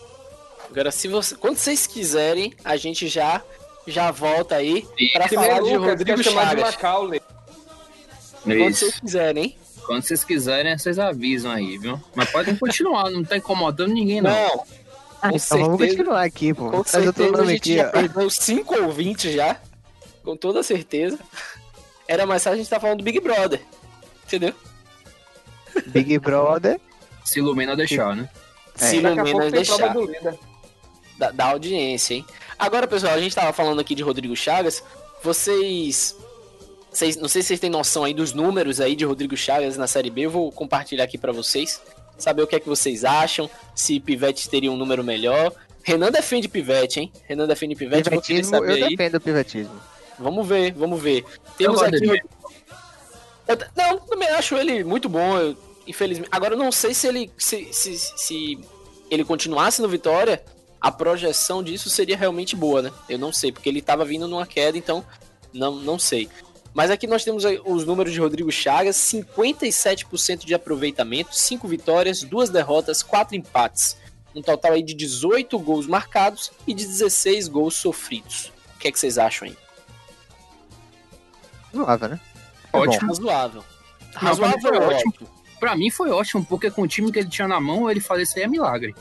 Agora, 0.69 0.91
se 0.91 1.07
você, 1.07 1.35
quando 1.35 1.57
vocês 1.57 1.87
quiserem, 1.87 2.53
a 2.63 2.75
gente 2.77 3.07
já 3.07 3.41
já 3.85 4.11
volta 4.11 4.55
aí 4.55 4.85
nem 4.99 5.09
falar 5.29 5.61
de 5.61 5.77
Lucas, 5.77 5.89
Rodrigo 5.91 6.19
é 6.19 6.23
chamado 6.23 6.49
de 6.49 6.55
Chagas. 6.61 6.75
Macaulay. 6.75 7.21
Quando 8.43 8.59
Isso. 8.69 8.79
vocês 8.79 8.99
quiserem, 8.99 9.43
hein? 9.43 9.57
Quando 9.85 10.03
vocês 10.03 10.23
quiserem, 10.25 10.77
vocês 10.77 10.99
avisam 10.99 11.51
aí, 11.51 11.77
viu? 11.77 12.01
Mas 12.13 12.29
podem 12.29 12.55
continuar, 12.59 13.09
não 13.09 13.23
tá 13.23 13.37
incomodando 13.37 13.93
ninguém, 13.93 14.19
não. 14.19 14.29
Não, 14.31 14.65
Ah, 15.21 15.29
Com 15.29 15.35
então 15.37 15.57
vamos 15.59 15.77
certeza. 15.79 15.97
continuar 15.97 16.23
aqui, 16.23 16.53
pô. 16.53 16.69
com 16.69 16.83
certeza 16.83 17.41
a 17.41 17.45
gente 17.45 17.57
aqui, 17.57 17.75
já 17.77 17.87
ó. 17.87 17.91
perdeu 17.91 18.29
cinco 18.29 18.75
ouvintes 18.83 19.33
já. 19.33 19.55
Com 20.23 20.35
toda 20.35 20.61
certeza. 20.61 21.17
Era 22.07 22.25
mais 22.25 22.43
fácil 22.43 22.53
a 22.53 22.57
gente 22.57 22.65
estar 22.65 22.79
falando 22.81 22.97
do 22.97 23.03
Big 23.05 23.19
Brother. 23.21 23.61
Entendeu? 24.25 24.53
Big 25.87 26.19
Brother. 26.19 26.79
Se 27.23 27.39
ilumina 27.39 27.75
deixar, 27.75 28.15
né? 28.15 28.29
Se 28.75 28.99
Daqui 29.01 29.19
a 29.19 29.23
pouco 29.23 29.29
ilumina 29.29 29.51
tem 29.51 29.65
prova 29.65 30.05
deixar. 30.05 30.37
Da, 31.17 31.31
da 31.31 31.45
audiência, 31.45 32.13
hein? 32.15 32.25
Agora, 32.59 32.87
pessoal, 32.87 33.13
a 33.13 33.19
gente 33.19 33.35
tava 33.35 33.51
falando 33.53 33.79
aqui 33.79 33.95
de 33.95 34.03
Rodrigo 34.03 34.35
Chagas. 34.35 34.83
Vocês. 35.23 36.15
Vocês, 36.91 37.15
não 37.17 37.27
sei 37.27 37.41
se 37.41 37.49
vocês 37.49 37.59
têm 37.59 37.69
noção 37.69 38.03
aí 38.03 38.13
dos 38.13 38.33
números 38.33 38.79
aí 38.79 38.95
de 38.95 39.05
Rodrigo 39.05 39.35
Chagas 39.37 39.77
na 39.77 39.87
Série 39.87 40.09
B. 40.09 40.21
Eu 40.21 40.31
vou 40.31 40.51
compartilhar 40.51 41.03
aqui 41.03 41.17
pra 41.17 41.31
vocês. 41.31 41.81
Saber 42.17 42.41
o 42.41 42.47
que 42.47 42.55
é 42.55 42.59
que 42.59 42.67
vocês 42.69 43.05
acham. 43.05 43.49
Se 43.75 43.99
Pivete 43.99 44.49
teria 44.49 44.71
um 44.71 44.77
número 44.77 45.03
melhor. 45.03 45.51
Renan 45.83 46.11
defende 46.11 46.47
Pivete, 46.47 46.99
hein? 46.99 47.11
Renan 47.25 47.47
defende 47.47 47.75
Pivete. 47.75 48.09
Pivetismo, 48.09 48.49
saber 48.51 48.81
eu 48.81 48.85
aí. 48.85 48.95
defendo 48.95 49.15
o 49.15 49.21
pivetismo. 49.21 49.79
Vamos 50.19 50.47
ver, 50.47 50.73
vamos 50.73 51.01
ver. 51.01 51.23
Temos 51.57 51.81
aqui. 51.81 52.21
Eu 53.47 53.57
não, 53.75 53.99
também 53.99 54.27
acho 54.29 54.55
ele 54.55 54.83
muito 54.83 55.07
bom. 55.07 55.37
eu- 55.37 55.55
infelizmente. 55.85 56.27
Agora 56.31 56.53
eu 56.55 56.57
não 56.57 56.71
sei 56.71 56.93
se 56.93 57.07
ele. 57.07 57.31
Se, 57.37 57.69
se, 57.71 57.97
se 57.97 58.59
ele 59.09 59.23
continuasse 59.23 59.81
no 59.81 59.87
Vitória, 59.87 60.43
a 60.79 60.91
projeção 60.91 61.63
disso 61.63 61.89
seria 61.89 62.17
realmente 62.17 62.55
boa, 62.55 62.81
né? 62.81 62.91
Eu 63.09 63.17
não 63.17 63.31
sei, 63.31 63.51
porque 63.51 63.67
ele 63.67 63.81
tava 63.81 64.05
vindo 64.05 64.27
numa 64.27 64.45
queda, 64.45 64.77
então 64.77 65.03
não, 65.53 65.75
não 65.75 65.97
sei. 65.97 66.29
Mas 66.73 66.91
aqui 66.91 67.07
nós 67.07 67.23
temos 67.23 67.43
os 67.65 67.85
números 67.85 68.13
de 68.13 68.19
Rodrigo 68.19 68.51
Chagas: 68.51 68.95
57% 68.97 70.45
de 70.45 70.53
aproveitamento, 70.53 71.35
5 71.35 71.67
vitórias, 71.67 72.21
2 72.21 72.49
derrotas, 72.49 73.01
4 73.01 73.35
empates. 73.35 73.97
Um 74.35 74.41
total 74.41 74.73
aí 74.73 74.83
de 74.83 74.93
18 74.93 75.57
gols 75.57 75.87
marcados 75.87 76.51
e 76.67 76.73
de 76.73 76.85
16 76.85 77.47
gols 77.47 77.75
sofridos. 77.75 78.51
O 78.75 78.79
que 78.79 78.87
é 78.87 78.91
que 78.91 78.99
vocês 78.99 79.17
acham 79.17 79.47
aí? 79.47 79.57
Zoável, 81.75 82.09
né? 82.09 82.19
É 82.71 82.77
Ótimo. 82.77 83.01
bom. 83.01 83.07
Razoável. 83.07 83.63
Não, 83.63 84.11
pra 84.11 84.21
mim 84.21 84.27
Razoável 84.27 84.61
foi 84.61 84.77
é 84.77 84.79
ótimo. 84.79 85.11
ótimo. 85.11 85.29
Pra 85.59 85.75
mim 85.75 85.89
foi 85.89 86.09
ótimo, 86.11 86.45
porque 86.45 86.69
com 86.69 86.83
o 86.83 86.87
time 86.87 87.11
que 87.11 87.17
ele 87.17 87.29
tinha 87.29 87.47
na 87.47 87.59
mão, 87.59 87.89
ele 87.89 87.99
fazer 87.99 88.23
isso 88.23 88.37
aí 88.37 88.43
é 88.43 88.47
milagre. 88.47 88.95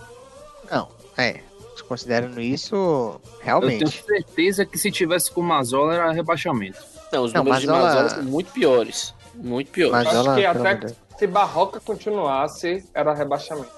Não, 0.70 0.90
é. 1.16 1.42
Considerando 1.84 2.40
isso, 2.40 2.74
Eu 2.74 3.20
tenho 3.30 3.40
realmente. 3.44 4.02
certeza 4.04 4.64
que 4.66 4.78
se 4.78 4.90
tivesse 4.90 5.30
com 5.30 5.40
o 5.40 5.44
Mazola 5.44 5.94
era 5.94 6.12
rebaixamento. 6.12 6.78
Não, 7.12 7.22
os 7.24 7.32
Não, 7.32 7.40
números 7.44 7.60
de 7.60 7.66
Mazola- 7.68 7.88
Mazola 7.92 8.08
são 8.10 8.22
muito 8.24 8.52
piores. 8.52 9.14
Muito 9.34 9.70
piores. 9.70 9.92
Mas 9.92 10.06
Acho 10.16 10.34
que 10.34 10.44
até 10.46 10.74
Deus. 10.74 10.94
se 11.18 11.26
Barroca 11.26 11.78
continuasse, 11.80 12.84
era 12.94 13.12
rebaixamento. 13.14 13.70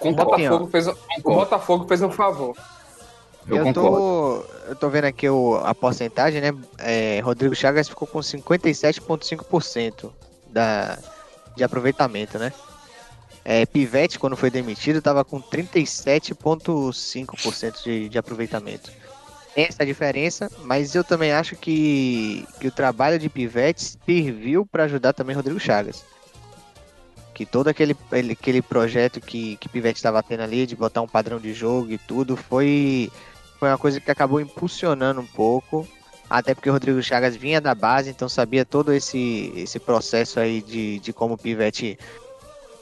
O 0.00 0.04
Concordo. 0.04 0.30
Botafogo, 0.30 0.66
fez, 0.68 0.86
um- 0.88 0.94
o. 1.24 1.34
Botafogo 1.34 1.86
fez 1.88 2.02
um 2.02 2.10
favor. 2.10 2.56
Eu, 3.46 3.56
Eu, 3.56 3.64
concordo. 3.64 3.90
tô, 3.96 4.44
eu 4.70 4.76
tô 4.76 4.88
vendo 4.88 5.04
aqui 5.04 5.28
o, 5.28 5.56
a 5.64 5.74
porcentagem, 5.74 6.40
né? 6.40 6.52
É, 6.78 7.20
Rodrigo 7.20 7.54
Chagas 7.54 7.88
ficou 7.88 8.06
com 8.06 8.20
57,5% 8.20 10.12
da, 10.48 10.98
de 11.56 11.64
aproveitamento, 11.64 12.38
né? 12.38 12.52
É, 13.44 13.66
Pivete, 13.66 14.18
quando 14.18 14.36
foi 14.36 14.50
demitido, 14.50 15.02
tava 15.02 15.24
com 15.24 15.40
37,5% 15.42 17.82
de, 17.82 18.08
de 18.08 18.18
aproveitamento. 18.18 18.90
Tem 19.54 19.66
essa 19.66 19.84
diferença, 19.84 20.50
mas 20.64 20.94
eu 20.94 21.04
também 21.04 21.32
acho 21.32 21.56
que, 21.56 22.46
que 22.58 22.68
o 22.68 22.72
trabalho 22.72 23.18
de 23.18 23.28
Pivete 23.28 23.98
serviu 24.06 24.64
para 24.64 24.84
ajudar 24.84 25.12
também 25.12 25.36
Rodrigo 25.36 25.60
Chagas. 25.60 26.02
Que 27.34 27.44
todo 27.44 27.68
aquele, 27.68 27.94
ele- 28.12 28.32
aquele 28.32 28.62
projeto 28.62 29.20
que, 29.20 29.56
que 29.56 29.68
Pivete 29.68 29.98
estava 29.98 30.22
tendo 30.22 30.42
ali, 30.42 30.66
de 30.66 30.76
botar 30.76 31.02
um 31.02 31.08
padrão 31.08 31.38
de 31.38 31.52
jogo 31.52 31.92
e 31.92 31.98
tudo, 31.98 32.36
foi, 32.36 33.10
foi 33.58 33.68
uma 33.68 33.78
coisa 33.78 34.00
que 34.00 34.10
acabou 34.10 34.40
impulsionando 34.40 35.20
um 35.20 35.26
pouco. 35.26 35.86
Até 36.30 36.54
porque 36.54 36.70
o 36.70 36.72
Rodrigo 36.72 37.02
Chagas 37.02 37.36
vinha 37.36 37.60
da 37.60 37.74
base, 37.74 38.08
então 38.08 38.28
sabia 38.28 38.64
todo 38.64 38.90
esse, 38.92 39.52
esse 39.54 39.78
processo 39.78 40.40
aí 40.40 40.62
de, 40.62 40.98
de 41.00 41.12
como 41.12 41.34
o 41.34 41.38
Pivete 41.38 41.98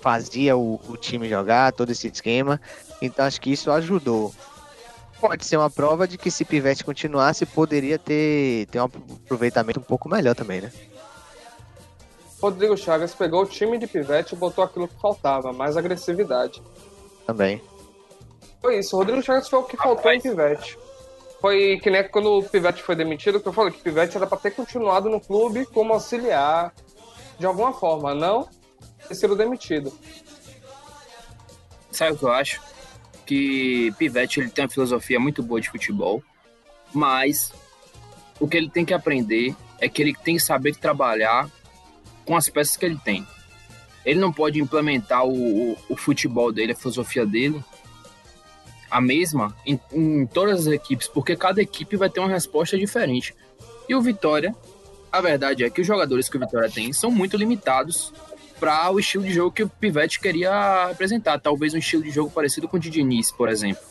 fazia 0.00 0.56
o, 0.56 0.80
o 0.88 0.96
time 0.96 1.28
jogar, 1.28 1.72
todo 1.72 1.90
esse 1.90 2.08
esquema. 2.08 2.60
Então 3.00 3.24
acho 3.24 3.40
que 3.40 3.52
isso 3.52 3.70
ajudou. 3.70 4.32
Pode 5.20 5.44
ser 5.44 5.58
uma 5.58 5.70
prova 5.70 6.08
de 6.08 6.16
que 6.16 6.30
se 6.30 6.44
Pivete 6.44 6.82
continuasse, 6.82 7.44
poderia 7.44 7.98
ter, 7.98 8.66
ter 8.66 8.80
um 8.80 8.84
aproveitamento 8.84 9.78
um 9.78 9.82
pouco 9.82 10.08
melhor 10.08 10.34
também, 10.34 10.62
né? 10.62 10.72
Rodrigo 12.40 12.74
Chagas 12.74 13.14
pegou 13.14 13.42
o 13.42 13.46
time 13.46 13.76
de 13.76 13.86
Pivete 13.86 14.34
e 14.34 14.38
botou 14.38 14.64
aquilo 14.64 14.88
que 14.88 14.98
faltava, 14.98 15.52
mais 15.52 15.76
agressividade. 15.76 16.62
Também. 17.26 17.60
Foi 18.62 18.78
isso, 18.78 18.96
o 18.96 18.98
Rodrigo 18.98 19.22
Chagas 19.22 19.48
foi 19.48 19.58
o 19.58 19.64
que 19.64 19.76
faltou 19.76 20.10
em 20.10 20.20
Pivete. 20.20 20.78
Foi 21.38 21.78
que 21.82 21.90
nem 21.90 22.08
quando 22.08 22.38
o 22.38 22.42
Pivete 22.42 22.82
foi 22.82 22.96
demitido, 22.96 23.40
que 23.40 23.48
eu 23.48 23.52
falei 23.52 23.72
que 23.72 23.80
o 23.80 23.82
Pivete 23.82 24.16
era 24.16 24.26
pra 24.26 24.38
ter 24.38 24.52
continuado 24.52 25.10
no 25.10 25.20
clube 25.20 25.66
como 25.66 25.92
auxiliar 25.92 26.72
de 27.38 27.44
alguma 27.44 27.74
forma, 27.74 28.14
não 28.14 28.48
ter 29.08 29.14
sido 29.14 29.36
demitido. 29.36 29.92
Sabe 31.90 32.12
o 32.12 32.16
que 32.16 32.24
eu 32.24 32.32
acho? 32.32 32.60
Que 33.26 33.92
Pivete 33.98 34.40
ele 34.40 34.50
tem 34.50 34.64
uma 34.64 34.70
filosofia 34.70 35.18
muito 35.20 35.42
boa 35.42 35.60
de 35.60 35.70
futebol, 35.70 36.22
mas 36.92 37.52
o 38.38 38.48
que 38.48 38.56
ele 38.56 38.70
tem 38.70 38.84
que 38.84 38.94
aprender 38.94 39.54
é 39.80 39.88
que 39.88 40.00
ele 40.02 40.14
tem 40.14 40.36
que 40.36 40.42
saber 40.42 40.76
trabalhar 40.76 41.50
com 42.24 42.36
as 42.36 42.48
peças 42.48 42.76
que 42.76 42.84
ele 42.84 42.98
tem. 43.04 43.26
Ele 44.04 44.18
não 44.18 44.32
pode 44.32 44.60
implementar 44.60 45.24
o, 45.24 45.72
o, 45.72 45.78
o 45.90 45.96
futebol 45.96 46.50
dele, 46.50 46.72
a 46.72 46.76
filosofia 46.76 47.26
dele, 47.26 47.62
a 48.90 49.00
mesma 49.00 49.54
em, 49.66 49.78
em 49.92 50.26
todas 50.26 50.66
as 50.66 50.72
equipes, 50.72 51.06
porque 51.06 51.36
cada 51.36 51.60
equipe 51.60 51.96
vai 51.96 52.10
ter 52.10 52.20
uma 52.20 52.28
resposta 52.28 52.78
diferente. 52.78 53.34
E 53.88 53.94
o 53.94 54.00
Vitória, 54.00 54.54
a 55.12 55.20
verdade 55.20 55.64
é 55.64 55.70
que 55.70 55.80
os 55.80 55.86
jogadores 55.86 56.28
que 56.28 56.36
o 56.36 56.40
Vitória 56.40 56.70
tem 56.70 56.92
são 56.92 57.10
muito 57.10 57.36
limitados 57.36 58.12
para 58.60 58.92
o 58.92 59.00
estilo 59.00 59.24
de 59.24 59.32
jogo 59.32 59.50
que 59.50 59.62
o 59.62 59.68
Pivete 59.68 60.20
queria 60.20 60.90
apresentar. 60.90 61.40
Talvez 61.40 61.72
um 61.72 61.78
estilo 61.78 62.02
de 62.02 62.10
jogo 62.10 62.30
parecido 62.30 62.68
com 62.68 62.76
o 62.76 62.80
de 62.80 62.90
Diniz, 62.90 63.32
por 63.32 63.48
exemplo. 63.48 63.82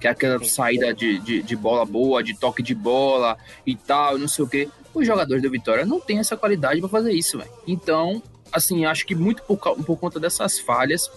Que 0.00 0.06
é 0.06 0.10
aquela 0.10 0.42
saída 0.44 0.94
de, 0.94 1.18
de, 1.18 1.42
de 1.42 1.56
bola 1.56 1.84
boa, 1.84 2.22
de 2.22 2.38
toque 2.38 2.62
de 2.62 2.74
bola 2.74 3.36
e 3.66 3.74
tal, 3.74 4.16
não 4.16 4.28
sei 4.28 4.44
o 4.44 4.48
quê. 4.48 4.68
Os 4.94 5.06
jogadores 5.06 5.42
do 5.42 5.50
Vitória 5.50 5.84
não 5.84 6.00
têm 6.00 6.18
essa 6.18 6.36
qualidade 6.36 6.80
para 6.80 6.88
fazer 6.88 7.12
isso, 7.12 7.38
velho. 7.38 7.50
Então, 7.66 8.22
assim, 8.52 8.84
acho 8.84 9.04
que 9.04 9.14
muito 9.14 9.42
por, 9.42 9.58
por 9.58 9.96
conta 9.98 10.20
dessas 10.20 10.58
falhas, 10.58 11.10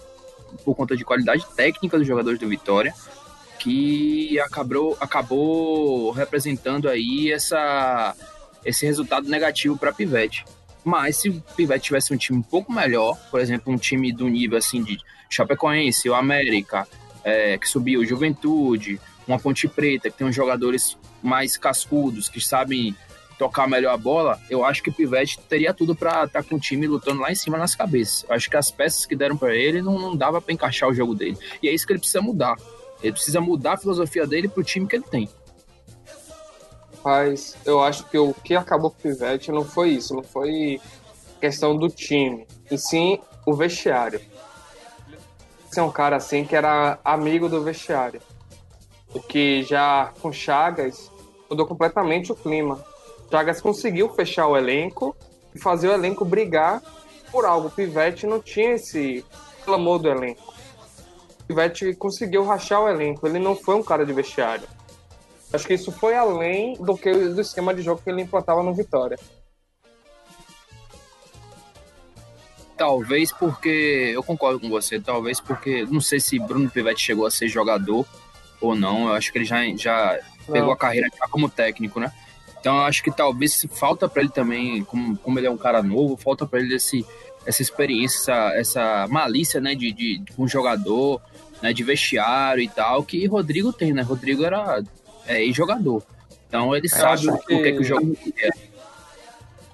por 0.64 0.74
conta 0.74 0.96
de 0.96 1.04
qualidade 1.04 1.46
técnica 1.54 1.98
dos 1.98 2.06
jogadores 2.06 2.38
do 2.38 2.48
Vitória, 2.48 2.92
que 3.58 4.38
acabou, 4.40 4.96
acabou 5.00 6.10
representando 6.10 6.88
aí 6.88 7.30
essa, 7.32 8.14
esse 8.64 8.86
resultado 8.86 9.28
negativo 9.28 9.76
para 9.76 9.92
Pivete. 9.92 10.44
Mas 10.86 11.16
se 11.16 11.30
o 11.30 11.42
Pivete 11.56 11.86
tivesse 11.86 12.14
um 12.14 12.16
time 12.16 12.38
um 12.38 12.42
pouco 12.42 12.72
melhor, 12.72 13.18
por 13.28 13.40
exemplo, 13.40 13.72
um 13.72 13.76
time 13.76 14.12
do 14.12 14.28
nível 14.28 14.56
assim 14.56 14.84
de 14.84 14.96
Chapecoense, 15.28 16.08
o 16.08 16.14
América, 16.14 16.86
é, 17.24 17.58
que 17.58 17.68
subiu, 17.68 18.06
Juventude, 18.06 19.00
uma 19.26 19.36
Ponte 19.36 19.66
Preta, 19.66 20.08
que 20.08 20.16
tem 20.16 20.24
uns 20.24 20.36
jogadores 20.36 20.96
mais 21.20 21.56
cascudos, 21.56 22.28
que 22.28 22.40
sabem 22.40 22.94
tocar 23.36 23.66
melhor 23.66 23.94
a 23.94 23.96
bola, 23.96 24.40
eu 24.48 24.64
acho 24.64 24.80
que 24.80 24.88
o 24.88 24.92
Pivete 24.92 25.40
teria 25.48 25.74
tudo 25.74 25.92
para 25.92 26.22
estar 26.22 26.44
com 26.44 26.54
o 26.54 26.60
time 26.60 26.86
lutando 26.86 27.20
lá 27.20 27.32
em 27.32 27.34
cima 27.34 27.58
nas 27.58 27.74
cabeças. 27.74 28.24
Eu 28.28 28.36
acho 28.36 28.48
que 28.48 28.56
as 28.56 28.70
peças 28.70 29.04
que 29.04 29.16
deram 29.16 29.36
para 29.36 29.56
ele 29.56 29.82
não, 29.82 29.98
não 29.98 30.14
dava 30.14 30.40
para 30.40 30.54
encaixar 30.54 30.88
o 30.88 30.94
jogo 30.94 31.16
dele. 31.16 31.36
E 31.60 31.68
é 31.68 31.74
isso 31.74 31.84
que 31.84 31.94
ele 31.94 31.98
precisa 31.98 32.22
mudar. 32.22 32.54
Ele 33.02 33.12
precisa 33.12 33.40
mudar 33.40 33.72
a 33.72 33.76
filosofia 33.76 34.24
dele 34.24 34.46
pro 34.46 34.62
time 34.62 34.86
que 34.86 34.94
ele 34.94 35.04
tem. 35.10 35.28
Mas 37.06 37.56
eu 37.64 37.80
acho 37.80 38.02
que 38.08 38.18
o 38.18 38.34
que 38.34 38.56
acabou 38.56 38.90
com 38.90 38.96
o 38.96 39.00
Pivete 39.00 39.52
não 39.52 39.64
foi 39.64 39.90
isso, 39.90 40.12
não 40.12 40.24
foi 40.24 40.80
questão 41.40 41.76
do 41.76 41.88
time, 41.88 42.48
e 42.68 42.76
sim 42.76 43.20
o 43.46 43.54
vestiário. 43.54 44.20
Esse 45.70 45.78
é 45.78 45.82
um 45.84 45.90
cara 45.92 46.16
assim 46.16 46.44
que 46.44 46.56
era 46.56 46.98
amigo 47.04 47.48
do 47.48 47.62
vestiário. 47.62 48.20
O 49.14 49.20
que 49.20 49.62
já 49.62 50.12
com 50.20 50.32
Chagas 50.32 51.08
mudou 51.48 51.64
completamente 51.64 52.32
o 52.32 52.34
clima. 52.34 52.84
Chagas 53.30 53.60
conseguiu 53.60 54.08
fechar 54.08 54.48
o 54.48 54.56
elenco 54.56 55.14
e 55.54 55.60
fazer 55.60 55.86
o 55.86 55.92
elenco 55.92 56.24
brigar 56.24 56.82
por 57.30 57.44
algo. 57.44 57.68
O 57.68 57.70
Pivete 57.70 58.26
não 58.26 58.40
tinha 58.40 58.72
esse 58.72 59.24
clamor 59.64 60.00
do 60.00 60.08
elenco. 60.08 60.52
O 61.38 61.44
Pivete 61.44 61.94
conseguiu 61.94 62.44
rachar 62.44 62.82
o 62.82 62.88
elenco, 62.88 63.28
ele 63.28 63.38
não 63.38 63.54
foi 63.54 63.76
um 63.76 63.82
cara 63.84 64.04
de 64.04 64.12
vestiário. 64.12 64.66
Acho 65.52 65.66
que 65.66 65.74
isso 65.74 65.92
foi 65.92 66.14
além 66.16 66.74
do 66.74 66.96
que 66.96 67.12
do 67.12 67.40
esquema 67.40 67.72
de 67.72 67.82
jogo 67.82 68.00
que 68.02 68.10
ele 68.10 68.22
implantava 68.22 68.62
no 68.62 68.74
Vitória. 68.74 69.18
Talvez 72.76 73.32
porque. 73.32 74.10
Eu 74.14 74.22
concordo 74.22 74.60
com 74.60 74.68
você, 74.68 75.00
talvez 75.00 75.40
porque. 75.40 75.86
Não 75.86 76.00
sei 76.00 76.20
se 76.20 76.38
Bruno 76.38 76.70
Pivete 76.70 77.00
chegou 77.00 77.26
a 77.26 77.30
ser 77.30 77.48
jogador 77.48 78.04
ou 78.60 78.74
não. 78.74 79.08
Eu 79.08 79.14
acho 79.14 79.32
que 79.32 79.38
ele 79.38 79.44
já, 79.44 79.64
já 79.76 80.18
pegou 80.50 80.72
a 80.72 80.76
carreira 80.76 81.08
já 81.16 81.26
como 81.28 81.48
técnico, 81.48 81.98
né? 81.98 82.12
Então 82.60 82.76
eu 82.76 82.82
acho 82.82 83.02
que 83.02 83.10
talvez 83.10 83.64
falta 83.70 84.08
para 84.08 84.22
ele 84.22 84.30
também, 84.30 84.82
como, 84.84 85.16
como 85.18 85.38
ele 85.38 85.46
é 85.46 85.50
um 85.50 85.56
cara 85.56 85.82
novo, 85.82 86.16
falta 86.16 86.44
para 86.44 86.58
ele 86.58 86.74
esse, 86.74 87.06
essa 87.46 87.62
experiência, 87.62 88.32
essa, 88.32 88.58
essa 88.58 89.06
malícia, 89.08 89.60
né, 89.60 89.74
de, 89.74 89.92
de, 89.92 90.18
de 90.18 90.32
um 90.36 90.48
jogador, 90.48 91.22
né, 91.62 91.72
de 91.72 91.84
vestiário 91.84 92.60
e 92.60 92.68
tal, 92.68 93.04
que 93.04 93.24
Rodrigo 93.26 93.72
tem, 93.72 93.92
né? 93.92 94.02
Rodrigo 94.02 94.44
era 94.44 94.82
é, 95.26 95.42
ex-jogador. 95.42 96.02
Então 96.48 96.74
ele 96.74 96.88
sabe 96.88 97.12
acho 97.12 97.30
o 97.34 97.38
que... 97.38 97.56
que- 97.62 97.72
que 97.72 97.78
o 97.80 97.84
jogo 97.84 98.16
é. 98.42 98.50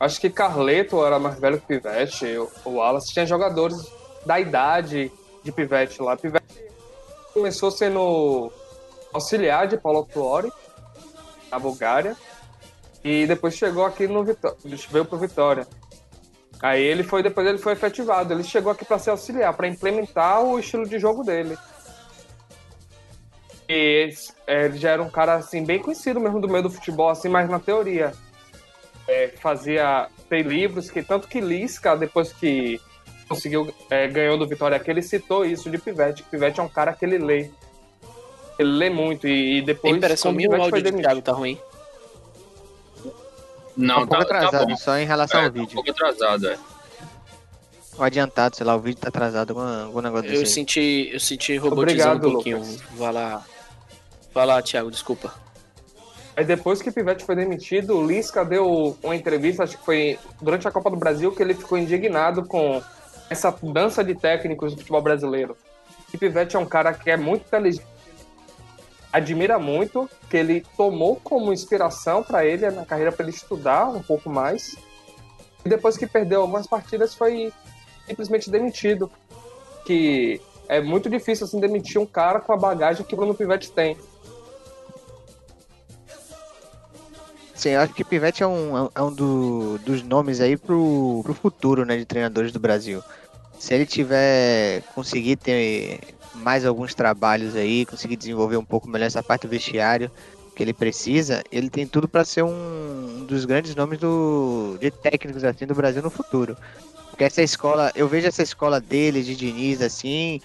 Acho 0.01 0.21
que 0.21 0.29
Carleto 0.31 1.05
era 1.07 1.19
mais 1.19 1.39
velho 1.39 1.61
que 1.61 1.67
Pivete, 1.67 2.27
o- 2.37 2.51
o 2.65 2.71
Wallace 2.77 3.13
tinha 3.13 3.25
jogadores 3.27 3.77
da 4.27 4.41
idade 4.41 5.13
de 5.45 5.53
Pivete 5.53 6.03
lá. 6.03 6.17
Pivete 6.17 6.45
começou 7.33 7.71
sendo 7.71 8.51
auxiliar 9.13 9.67
de 9.69 9.77
Paulo 9.77 10.05
Tuori, 10.13 10.51
na 11.51 11.59
Bulgária, 11.59 12.17
e 13.05 13.27
depois 13.27 13.55
chegou 13.55 13.85
aqui 13.85 14.09
no 14.09 14.25
Vitória, 14.25 14.57
veio 14.91 15.05
pro 15.05 15.19
Vitória. 15.19 15.67
Aí 16.61 16.83
ele 16.83 17.03
foi, 17.03 17.23
depois 17.23 17.47
ele 17.47 17.59
foi 17.59 17.73
efetivado. 17.73 18.33
Ele 18.33 18.45
chegou 18.45 18.71
aqui 18.71 18.85
para 18.85 18.99
ser 18.99 19.11
auxiliar, 19.11 19.53
para 19.55 19.67
implementar 19.67 20.43
o 20.45 20.59
estilo 20.61 20.89
de 20.89 20.97
jogo 20.99 21.25
dele. 21.25 21.59
E 23.73 24.09
esse- 24.09 24.33
é, 24.47 24.67
ele 24.67 24.77
já 24.79 24.91
era 24.91 25.03
um 25.03 25.09
cara 25.09 25.35
assim 25.35 25.65
bem 25.65 25.79
conhecido 25.79 26.21
mesmo 26.21 26.41
do 26.41 26.49
meio 26.49 26.63
do 26.65 26.71
futebol, 26.71 27.09
assim, 27.09 27.29
mas 27.29 27.49
na 27.49 27.59
teoria 27.59 28.13
é, 29.09 29.29
fazia 29.41 30.09
tem 30.29 30.43
livros 30.43 30.91
que 30.91 31.03
tanto 31.03 31.27
que 31.29 31.41
Lisca 31.41 31.97
depois 31.97 32.33
que 32.33 32.81
conseguiu 33.29 33.73
é, 33.89 34.07
ganhou 34.09 34.37
do 34.37 34.47
Vitória 34.47 34.77
aqui, 34.77 34.91
ele 34.91 35.01
citou 35.03 35.45
isso 35.45 35.71
de 35.71 35.79
Pivete. 35.79 36.23
que 36.23 36.29
Pivete 36.31 36.61
é 36.61 36.63
um 36.63 36.69
cara 36.69 36.93
que 36.93 37.05
ele 37.05 37.19
lê, 37.19 37.51
ele 38.59 38.71
lê 38.73 38.91
muito 38.91 39.27
e, 39.27 39.31
e 39.31 39.57
Tem 39.59 39.65
depois 39.65 39.97
impressão 39.97 40.33
minha 40.33 40.51
o 40.51 40.63
áudio 40.63 40.83
do. 40.83 40.93
Thiago 40.99 41.23
tá 41.23 41.33
ruim. 41.33 41.59
Não, 43.77 44.03
um 44.03 44.07
pouco 44.07 44.25
tá, 44.25 44.29
tá 44.29 44.37
atrasado, 44.39 44.69
bom. 44.69 44.77
só 44.77 44.99
em 44.99 45.07
relação 45.07 45.41
É, 45.41 45.45
ao 45.45 45.51
tá 45.51 45.59
um 45.59 45.61
vídeo. 45.63 45.75
pouco 45.75 45.91
atrasado, 45.91 46.47
é. 46.49 46.59
Ou 47.97 48.05
adiantado, 48.05 48.57
sei 48.57 48.67
lá, 48.67 48.75
o 48.77 48.81
vídeo 48.81 49.01
tá 49.01 49.09
atrasado, 49.09 49.51
algum, 49.51 49.85
algum 49.87 50.01
negócio 50.03 50.27
Eu 50.27 50.33
desse. 50.33 50.43
aí. 50.43 50.47
senti, 50.47 51.11
eu 51.13 51.21
senti 51.21 51.57
robotizando 51.57 51.81
Obrigado, 51.81 52.29
um 52.29 52.33
pouquinho. 52.33 52.59
Lucas. 52.59 52.81
Vai 52.99 53.13
lá. 53.13 53.45
Vai 54.33 54.47
lá, 54.47 54.63
Thiago, 54.63 54.91
desculpa. 54.91 55.35
Aí 56.35 56.45
depois 56.45 56.81
que 56.81 56.91
Pivete 56.91 57.25
foi 57.25 57.37
demitido, 57.37 57.99
o 57.99 58.07
Lisca 58.07 58.45
deu 58.45 58.97
uma 59.03 59.15
entrevista, 59.15 59.65
acho 59.65 59.77
que 59.77 59.85
foi 59.85 60.19
durante 60.41 60.67
a 60.67 60.71
Copa 60.71 60.91
do 60.91 60.97
Brasil, 60.97 61.31
que 61.33 61.43
ele 61.43 61.55
ficou 61.55 61.77
indignado 61.77 62.47
com 62.47 62.83
essa 63.29 63.55
dança 63.63 64.03
de 64.03 64.15
técnicos 64.15 64.73
do 64.73 64.79
futebol 64.79 65.03
brasileiro. 65.03 65.57
E 66.13 66.17
Pivete 66.17 66.57
é 66.57 66.59
um 66.59 66.67
cara 66.67 66.95
que 66.95 67.11
é 67.11 67.17
muito 67.17 67.47
inteligente, 67.47 67.85
admira 69.13 69.59
muito, 69.59 70.09
que 70.31 70.37
ele 70.37 70.65
tomou 70.77 71.17
como 71.17 71.53
inspiração 71.53 72.23
para 72.23 72.47
ele 72.47 72.71
na 72.71 72.87
carreira 72.87 73.13
para 73.13 73.27
ele 73.27 73.35
estudar 73.35 73.89
um 73.89 74.03
pouco 74.03 74.31
mais. 74.31 74.75
E 75.65 75.69
depois 75.69 75.97
que 75.99 76.07
perdeu 76.07 76.41
algumas 76.41 76.67
partidas 76.67 77.15
foi 77.15 77.53
simplesmente 78.07 78.51
demitido. 78.51 79.11
Que 79.85 80.41
é 80.67 80.81
muito 80.81 81.11
difícil 81.11 81.45
assim 81.45 81.61
demitir 81.61 82.01
um 82.01 82.07
cara 82.07 82.41
com 82.41 82.53
a 82.53 82.57
bagagem 82.57 83.05
que 83.05 83.15
o 83.15 83.17
Bruno 83.17 83.35
Pivete 83.35 83.71
tem. 83.71 83.99
Sim, 87.63 87.71
eu 87.71 87.81
acho 87.81 87.95
que 87.95 88.05
Pivete 88.05 88.43
é 88.43 88.47
um, 88.47 88.89
é 88.95 89.03
um 89.03 89.13
do- 89.15 89.79
dos 89.79 90.03
nomes 90.03 90.41
aí 90.41 90.57
pro, 90.57 91.21
pro 91.23 91.35
futuro, 91.35 91.85
né, 91.85 91.97
de 91.97 92.05
treinadores 92.07 92.51
do 92.53 92.59
Brasil. 92.59 93.05
Se 93.59 93.75
ele 93.75 93.87
tiver 93.87 94.83
conseguir 94.95 95.37
ter 95.37 96.01
mais 96.33 96.67
alguns 96.67 96.95
trabalhos 96.95 97.55
aí, 97.57 97.87
conseguir 97.87 98.17
desenvolver 98.17 98.57
um 98.59 98.65
pouco 98.65 98.89
melhor 98.89 99.07
essa 99.07 99.23
parte 99.23 99.43
do 99.47 99.51
vestiário 99.51 100.11
que 100.55 100.63
ele 100.63 100.75
precisa, 100.75 101.43
ele 101.51 101.71
tem 101.71 101.87
tudo 101.89 102.09
para 102.09 102.25
ser 102.25 102.43
um, 102.45 103.21
um 103.21 103.27
dos 103.27 103.45
grandes 103.45 103.75
nomes 103.75 103.99
do, 103.99 104.77
de 104.81 104.91
técnicos 104.91 105.45
assim 105.45 105.67
do 105.67 105.75
Brasil 105.75 106.03
no 106.03 106.11
futuro. 106.11 106.57
Porque 107.11 107.25
essa 107.25 107.43
escola, 107.43 107.93
eu 107.95 108.09
vejo 108.09 108.27
essa 108.29 108.43
escola 108.43 108.81
dele, 108.81 109.23
de 109.23 109.37
Diniz, 109.37 109.83
assim, 109.83 110.41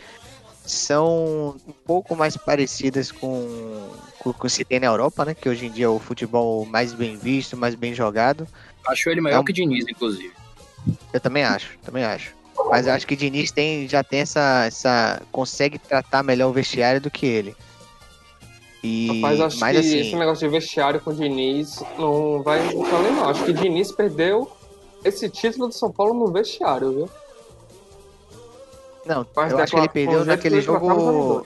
são 0.67 1.55
um 1.67 1.73
pouco 1.85 2.15
mais 2.15 2.35
parecidas 2.37 3.11
com, 3.11 3.89
com, 4.19 4.23
com 4.23 4.29
o 4.29 4.33
que 4.33 4.49
se 4.49 4.63
tem 4.65 4.79
na 4.79 4.87
Europa, 4.87 5.25
né? 5.25 5.33
Que 5.33 5.47
hoje 5.49 5.65
em 5.65 5.71
dia 5.71 5.85
é 5.85 5.89
o 5.89 5.99
futebol 5.99 6.65
mais 6.65 6.93
bem 6.93 7.17
visto, 7.17 7.55
mais 7.57 7.73
bem 7.75 7.93
jogado. 7.93 8.47
Acho 8.87 9.09
ele 9.09 9.21
melhor 9.21 9.37
É 9.37 9.39
um- 9.39 9.43
que 9.45 9.53
Diniz, 9.53 9.85
inclusive. 9.87 10.31
Eu 11.11 11.19
também 11.19 11.43
acho, 11.43 11.77
também 11.83 12.03
acho. 12.03 12.35
Mas 12.69 12.87
eu 12.87 12.93
acho 12.93 13.05
que 13.07 13.13
o 13.13 13.17
Diniz 13.17 13.51
tem, 13.51 13.87
já 13.87 14.03
tem 14.03 14.21
essa, 14.21 14.65
essa. 14.65 15.21
consegue 15.31 15.77
tratar 15.77 16.23
melhor 16.23 16.49
o 16.49 16.53
vestiário 16.53 16.99
do 16.99 17.09
que 17.11 17.25
ele. 17.25 17.55
E, 18.83 19.07
Rapaz, 19.21 19.39
acho 19.41 19.59
mas 19.59 19.71
que 19.73 19.79
assim, 19.85 19.99
esse 19.99 20.15
negócio 20.15 20.47
de 20.47 20.53
vestiário 20.53 20.99
com 21.01 21.09
o 21.11 21.13
Diniz 21.13 21.83
não 21.97 22.41
vai 22.43 22.59
falei 22.85 23.11
não. 23.11 23.29
Acho 23.29 23.43
que 23.43 23.51
o 23.51 23.53
Diniz 23.53 23.91
perdeu 23.91 24.49
esse 25.03 25.29
título 25.29 25.67
do 25.67 25.73
São 25.73 25.91
Paulo 25.91 26.13
no 26.13 26.31
vestiário, 26.31 26.91
viu? 26.91 27.09
Não, 29.07 29.25
Mas 29.35 29.51
eu 29.51 29.59
acho 29.59 29.73
que 29.73 29.79
ele 29.79 29.89
perdeu 29.89 30.25
naquele 30.25 30.61
jogo. 30.61 31.45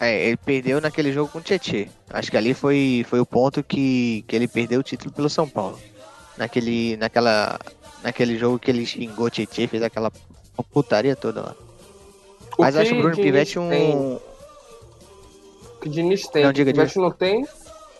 É, 0.00 0.26
ele 0.26 0.36
perdeu 0.36 0.80
naquele 0.80 1.12
jogo 1.12 1.30
com 1.30 1.38
o 1.38 1.42
Tietê. 1.42 1.88
Acho 2.10 2.30
que 2.30 2.36
ali 2.36 2.54
foi, 2.54 3.06
foi 3.08 3.20
o 3.20 3.26
ponto 3.26 3.62
que, 3.62 4.24
que 4.26 4.34
ele 4.34 4.48
perdeu 4.48 4.80
o 4.80 4.82
título 4.82 5.12
pelo 5.12 5.30
São 5.30 5.48
Paulo. 5.48 5.78
Naquele, 6.36 6.96
naquela, 6.96 7.58
naquele 8.02 8.36
jogo 8.36 8.58
que 8.58 8.70
ele 8.70 8.84
xingou 8.84 9.26
o 9.26 9.30
Tietê, 9.30 9.68
fez 9.68 9.82
aquela 9.82 10.10
putaria 10.72 11.14
toda 11.14 11.40
lá. 11.42 11.54
O 12.58 12.62
Mas 12.62 12.76
acho 12.76 12.90
que 12.90 12.98
o 12.98 13.02
Bruno 13.02 13.14
Diniz 13.14 13.56
um. 13.56 13.68
tem- 13.68 13.96
o 13.96 14.20
que 15.80 15.88
Diniz 15.88 16.26
tem, 16.28 16.44
Não, 16.44 16.52
diga, 16.52 16.72
Pivete 16.72 16.98
não 16.98 17.10
tem, 17.10 17.46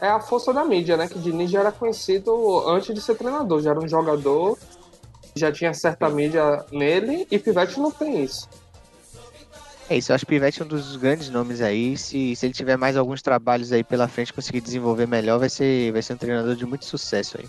é 0.01 0.09
a 0.09 0.21
força 0.21 0.53
da 0.53 0.65
mídia, 0.65 0.97
né? 0.97 1.09
Que 1.09 1.19
Diniz 1.19 1.51
já 1.51 1.61
era 1.61 1.73
conhecido 1.73 2.69
antes 2.69 2.95
de 2.95 3.01
ser 3.01 3.15
treinador, 3.17 3.61
já 3.61 3.71
era 3.71 3.81
um 3.81 3.89
jogador, 3.89 4.59
já 5.35 5.51
tinha 5.53 5.73
certa 5.75 6.09
mídia 6.09 6.65
nele, 6.71 7.27
e 7.31 7.39
Pivete 7.39 7.79
não 7.81 7.91
tem 7.91 8.23
isso. 8.23 8.49
É 9.91 9.97
isso, 9.97 10.13
eu 10.13 10.15
acho 10.15 10.25
que 10.25 10.31
Pivete 10.31 10.63
é 10.63 10.65
um 10.65 10.69
dos 10.69 10.97
grandes 10.97 11.29
nomes 11.29 11.61
aí. 11.61 11.97
Se, 11.99 12.35
se 12.37 12.47
ele 12.47 12.55
tiver 12.55 12.77
mais 12.77 12.97
alguns 12.97 13.21
trabalhos 13.21 13.73
aí 13.73 13.83
pela 13.85 14.09
frente, 14.09 14.33
conseguir 14.33 14.61
desenvolver 14.61 15.07
melhor, 15.07 15.39
vai 15.39 15.49
ser, 15.49 15.93
vai 15.93 16.01
ser 16.01 16.15
um 16.15 16.17
treinador 16.17 16.55
de 16.55 16.65
muito 16.65 16.85
sucesso 16.85 17.39
aí. 17.39 17.49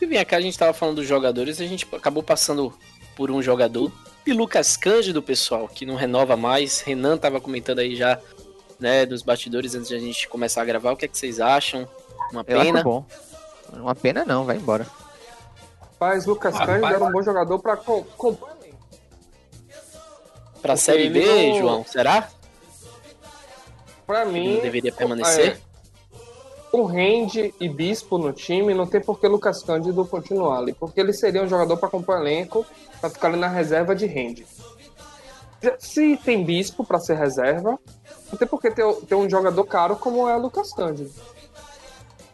E 0.00 0.06
vem 0.06 0.24
cá, 0.24 0.38
a 0.38 0.40
gente 0.40 0.58
tava 0.58 0.72
falando 0.72 0.96
dos 0.96 1.06
jogadores, 1.06 1.60
a 1.60 1.66
gente 1.66 1.86
acabou 1.92 2.22
passando 2.22 2.72
por 3.14 3.30
um 3.30 3.42
jogador. 3.42 3.92
E 4.26 4.32
Lucas 4.32 4.76
Cândido, 4.76 5.22
pessoal, 5.22 5.68
que 5.68 5.84
não 5.84 5.94
renova 5.94 6.36
mais. 6.36 6.80
Renan 6.80 7.18
tava 7.18 7.40
comentando 7.40 7.80
aí 7.80 7.94
já, 7.94 8.18
né, 8.78 9.04
dos 9.04 9.22
bastidores 9.22 9.74
antes 9.74 9.88
de 9.88 9.94
a 9.94 9.98
gente 9.98 10.26
começar 10.26 10.62
a 10.62 10.64
gravar. 10.64 10.92
O 10.92 10.96
que 10.96 11.04
é 11.04 11.08
que 11.08 11.18
vocês 11.18 11.38
acham? 11.38 11.88
Uma 12.32 12.40
Eu 12.40 12.60
pena. 12.60 12.80
acho 12.80 12.84
bom. 12.84 13.04
Uma 13.72 13.94
pena 13.94 14.24
não, 14.24 14.44
vai 14.44 14.56
embora. 14.56 14.86
Mas 15.98 16.24
Lucas. 16.26 16.56
Cândido 16.58 16.86
era 16.86 17.04
um 17.04 17.12
bom 17.12 17.22
jogador 17.22 17.58
pra 17.58 17.76
co- 17.76 18.04
compor 18.16 18.48
elenco. 18.60 18.78
Pra 20.62 20.74
Porque 20.74 20.76
Série 20.78 21.08
B, 21.10 21.50
não- 21.52 21.58
João, 21.58 21.84
será? 21.84 22.28
Pra 24.06 24.22
Ele 24.22 24.32
mim, 24.32 24.54
não 24.54 24.62
deveria 24.62 24.92
permanecer? 24.92 25.52
é, 25.56 26.20
com 26.70 26.84
Rende 26.84 27.54
e 27.60 27.68
Bispo 27.68 28.18
no 28.18 28.32
time, 28.32 28.74
não 28.74 28.86
tem 28.86 29.00
por 29.00 29.18
que 29.20 29.26
Lucas 29.28 29.62
Cândido 29.62 30.04
continuar 30.06 30.58
ali. 30.58 30.72
Porque 30.72 31.00
ele 31.00 31.12
seria 31.12 31.42
um 31.42 31.48
jogador 31.48 31.76
pra 31.76 31.88
compor 31.88 32.16
elenco, 32.16 32.64
pra 33.00 33.08
ficar 33.10 33.28
ali 33.28 33.36
na 33.38 33.48
reserva 33.48 33.94
de 33.94 34.06
Rende. 34.06 34.46
Se 35.78 36.16
tem 36.18 36.42
Bispo 36.44 36.84
pra 36.84 36.98
ser 36.98 37.16
reserva, 37.18 37.78
não 38.32 38.38
tem 38.38 38.48
por 38.48 38.60
que 38.60 38.70
ter, 38.70 38.84
ter 39.06 39.14
um 39.14 39.28
jogador 39.28 39.64
caro 39.64 39.94
como 39.96 40.26
é 40.28 40.34
Lucas 40.36 40.72
Cândido. 40.72 41.10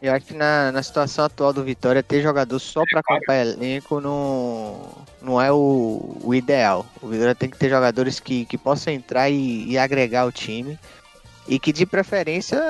Eu 0.01 0.13
acho 0.13 0.27
que 0.27 0.35
na, 0.35 0.71
na 0.73 0.83
situação 0.83 1.25
atual 1.25 1.53
do 1.53 1.65
Vitória, 1.65 2.03
ter 2.03 2.21
jogador 2.21 2.59
só 2.59 2.83
pra 2.85 3.01
acompanhar 3.01 3.47
elenco 3.47 4.01
não, 4.01 4.91
não 5.23 5.41
é 5.41 5.51
o, 5.51 6.19
o 6.23 6.35
ideal. 6.35 6.85
O 7.01 7.09
Vitória 7.09 7.35
tem 7.35 7.49
que 7.49 7.57
ter 7.57 7.71
jogadores 7.71 8.21
que, 8.21 8.45
que 8.45 8.59
possam 8.59 8.93
entrar 8.93 9.31
e, 9.31 9.67
e 9.67 9.79
agregar 9.79 10.27
o 10.27 10.33
time. 10.33 10.79
E 11.49 11.59
que 11.59 11.73
de 11.73 11.87
preferência 11.87 12.61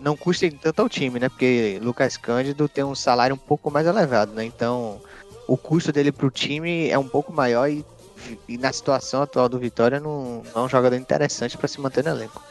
não 0.00 0.16
custem 0.16 0.50
tanto 0.50 0.82
ao 0.82 0.88
time, 0.88 1.20
né? 1.20 1.28
Porque 1.28 1.78
Lucas 1.80 2.16
Cândido 2.16 2.68
tem 2.68 2.82
um 2.82 2.94
salário 2.94 3.34
um 3.34 3.38
pouco 3.38 3.70
mais 3.70 3.86
elevado, 3.86 4.32
né? 4.32 4.44
Então 4.44 5.00
o 5.46 5.56
custo 5.56 5.92
dele 5.92 6.12
pro 6.12 6.30
time 6.30 6.90
é 6.90 6.98
um 6.98 7.08
pouco 7.08 7.32
maior 7.32 7.70
e, 7.70 7.86
e 8.48 8.58
na 8.58 8.72
situação 8.72 9.22
atual 9.22 9.48
do 9.48 9.58
Vitória 9.58 10.00
não, 10.00 10.42
não 10.54 10.62
é 10.62 10.64
um 10.64 10.68
jogador 10.68 10.96
interessante 10.96 11.56
para 11.56 11.68
se 11.68 11.80
manter 11.80 12.04
no 12.04 12.10
elenco. 12.10 12.42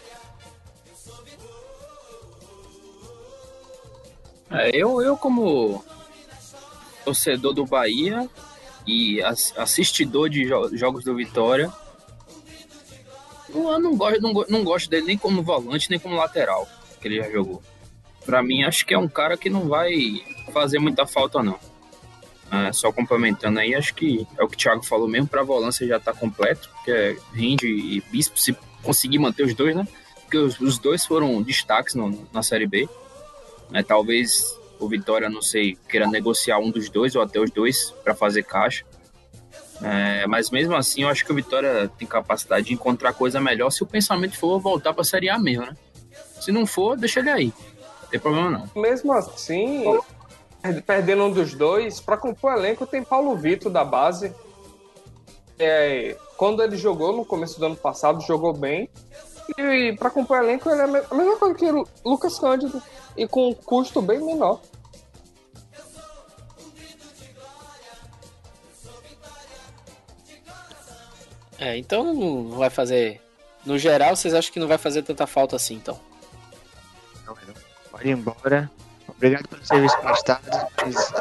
É, 4.52 4.72
eu, 4.74 5.02
eu 5.02 5.16
como 5.18 5.84
torcedor 7.06 7.54
do 7.54 7.66
Bahia 7.66 8.28
e 8.86 9.22
as- 9.22 9.54
assistidor 9.58 10.30
de 10.30 10.46
jo- 10.46 10.76
jogos 10.76 11.04
do 11.04 11.16
Vitória, 11.16 11.72
eu 13.54 13.80
não 13.80 13.96
gosto, 13.96 14.22
não, 14.22 14.34
não 14.50 14.64
gosto 14.64 14.90
dele 14.90 15.06
nem 15.08 15.18
como 15.18 15.42
volante, 15.44 15.90
nem 15.90 16.00
como 16.00 16.16
lateral, 16.16 16.68
que 17.02 17.08
ele 17.08 17.18
já 17.18 17.30
jogou. 17.30 17.62
Pra 18.26 18.44
mim, 18.44 18.64
acho 18.64 18.86
que 18.86 18.94
é 18.94 18.98
um 18.98 19.08
cara 19.08 19.38
que 19.38 19.50
não 19.50 19.68
vai 19.68 19.92
fazer 20.54 20.80
muita 20.80 21.06
falta, 21.06 21.42
não. 21.42 21.60
É, 22.52 22.74
só 22.74 22.92
complementando 22.92 23.60
aí, 23.60 23.76
acho 23.76 23.94
que 23.94 24.28
é 24.38 24.44
o 24.44 24.48
que 24.48 24.56
o 24.56 24.58
Thiago 24.58 24.84
falou 24.84 25.08
mesmo, 25.08 25.28
pra 25.28 25.44
volância 25.44 25.86
já 25.88 26.00
tá 26.00 26.12
completo, 26.14 26.70
que 26.84 26.92
é 26.92 27.16
Rende 27.34 27.68
e 27.68 28.02
Bispo, 28.12 28.40
se 28.40 28.56
conseguir 28.82 29.20
manter 29.20 29.44
os 29.44 29.54
dois, 29.54 29.76
né? 29.76 29.88
Porque 30.24 30.38
os, 30.38 30.60
os 30.60 30.78
dois 30.80 31.06
foram 31.06 31.42
destaques 31.44 31.94
no- 31.96 32.28
na 32.34 32.42
Série 32.44 32.66
B 32.68 32.90
né? 33.70 33.84
Talvez 33.84 34.44
o 34.80 34.88
Vitória, 34.88 35.30
não 35.30 35.42
sei, 35.42 35.78
queira 35.90 36.08
negociar 36.08 36.58
um 36.60 36.72
dos 36.72 36.90
dois 36.90 37.16
ou 37.16 37.22
até 37.22 37.40
os 37.40 37.52
dois 37.52 37.92
para 38.04 38.16
fazer 38.16 38.44
caixa. 38.44 38.86
É, 39.82 40.28
mas 40.28 40.50
mesmo 40.50 40.76
assim, 40.76 41.04
eu 41.04 41.10
acho 41.10 41.26
que 41.26 41.32
o 41.32 41.36
Vitória 41.36 41.90
tem 41.98 42.08
capacidade 42.08 42.68
de 42.68 42.74
encontrar 42.74 43.14
coisa 43.14 43.40
melhor 43.40 43.70
se 43.70 43.82
o 43.82 43.86
pensamento 43.86 44.38
for 44.38 44.60
voltar 44.60 44.94
para 44.94 45.02
a 45.02 45.06
Série 45.06 45.30
A 45.30 45.40
mesmo, 45.40 45.66
né? 45.66 45.76
Se 46.42 46.52
não 46.52 46.66
for, 46.66 46.98
deixa 46.98 47.20
ele 47.22 47.30
aí. 47.30 47.54
Não 48.04 48.10
tem 48.10 48.20
problema 48.20 48.50
não. 48.50 48.82
Mesmo 48.82 49.14
assim, 49.14 49.84
per- 50.62 50.82
perdendo 50.84 51.24
um 51.24 51.32
dos 51.32 51.54
dois, 51.54 52.00
pra 52.02 52.18
compor 52.18 52.54
elenco 52.54 52.86
tem 52.86 53.04
Paulo 53.04 53.36
Vitor 53.38 53.72
da 53.72 53.84
base. 53.86 54.34
É, 55.58 56.16
quando 56.38 56.64
ele 56.64 56.78
jogou 56.78 57.16
no 57.16 57.26
começo 57.26 57.60
do 57.60 57.66
ano 57.66 57.76
passado, 57.76 58.22
jogou 58.22 58.54
bem. 58.54 58.90
E 59.58 59.94
pra 59.98 60.10
compor 60.10 60.38
elenco 60.38 60.70
ele 60.70 60.82
é 60.82 60.84
a 60.84 60.88
me- 60.88 61.02
a 61.10 61.16
mesma 61.16 61.38
coisa 61.38 61.56
que 61.56 61.72
Lu- 61.72 61.88
Lucas 62.06 62.38
Cândido. 62.40 62.82
E 63.20 63.28
com 63.28 63.50
um 63.50 63.54
custo 63.54 64.02
bem 64.02 64.18
menor. 64.20 64.62
É, 71.58 71.78
então 71.78 72.14
não 72.14 72.58
vai 72.58 72.70
fazer. 72.70 73.22
No 73.66 73.78
geral, 73.78 74.16
vocês 74.16 74.34
acham 74.34 74.54
que 74.54 74.60
não 74.60 74.68
vai 74.68 74.78
fazer 74.78 75.04
tanta 75.04 75.28
falta 75.28 75.58
assim, 75.58 75.76
então? 75.76 76.00
Não, 77.26 77.36
não. 77.36 77.54
Pode 77.92 78.08
ir 78.08 78.12
embora. 78.12 78.72
Obrigado 79.08 79.48
pelo 79.50 79.66
serviço 79.66 79.98
prestado. 80.00 80.48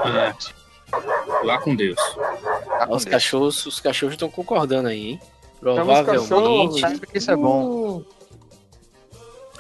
É. 0.06 1.44
Lá 1.44 1.58
com 1.58 1.74
Deus. 1.74 1.98
Tá 2.14 2.86
com 2.86 2.94
Os 2.94 3.04
Deus. 3.04 3.12
cachorros, 3.12 3.66
os 3.66 3.80
cachorros 3.80 4.14
estão 4.14 4.30
concordando 4.30 4.88
aí, 4.88 5.10
hein? 5.10 5.20
Temos 5.60 5.74
Provavelmente. 5.84 6.28
cachorros. 6.28 6.80
Sabe 6.80 7.06
que 7.08 7.18
isso 7.18 7.30
é 7.32 7.36
bom. 7.36 7.64
Hum, 7.98 8.04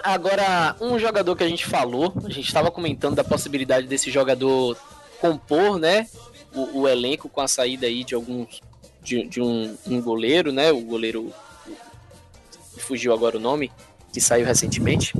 Agora, 0.02 0.76
um 0.80 0.98
jogador 0.98 1.34
que 1.36 1.44
a 1.44 1.48
gente 1.48 1.66
falou, 1.66 2.12
a 2.24 2.28
gente 2.28 2.46
estava 2.46 2.70
comentando 2.70 3.16
da 3.16 3.24
possibilidade 3.24 3.86
desse 3.86 4.10
jogador 4.10 4.76
compor, 5.20 5.78
né, 5.78 6.06
o, 6.54 6.80
o 6.80 6.88
elenco 6.88 7.28
com 7.28 7.40
a 7.40 7.48
saída 7.48 7.86
aí 7.86 8.04
de 8.04 8.14
alguns, 8.14 8.60
de, 9.02 9.26
de 9.26 9.40
um, 9.40 9.76
um 9.86 10.00
goleiro, 10.00 10.52
né, 10.52 10.70
o 10.70 10.80
goleiro, 10.80 11.32
fugiu 12.78 13.12
agora 13.12 13.36
o 13.36 13.40
nome, 13.40 13.72
que 14.12 14.20
saiu 14.20 14.46
recentemente, 14.46 15.12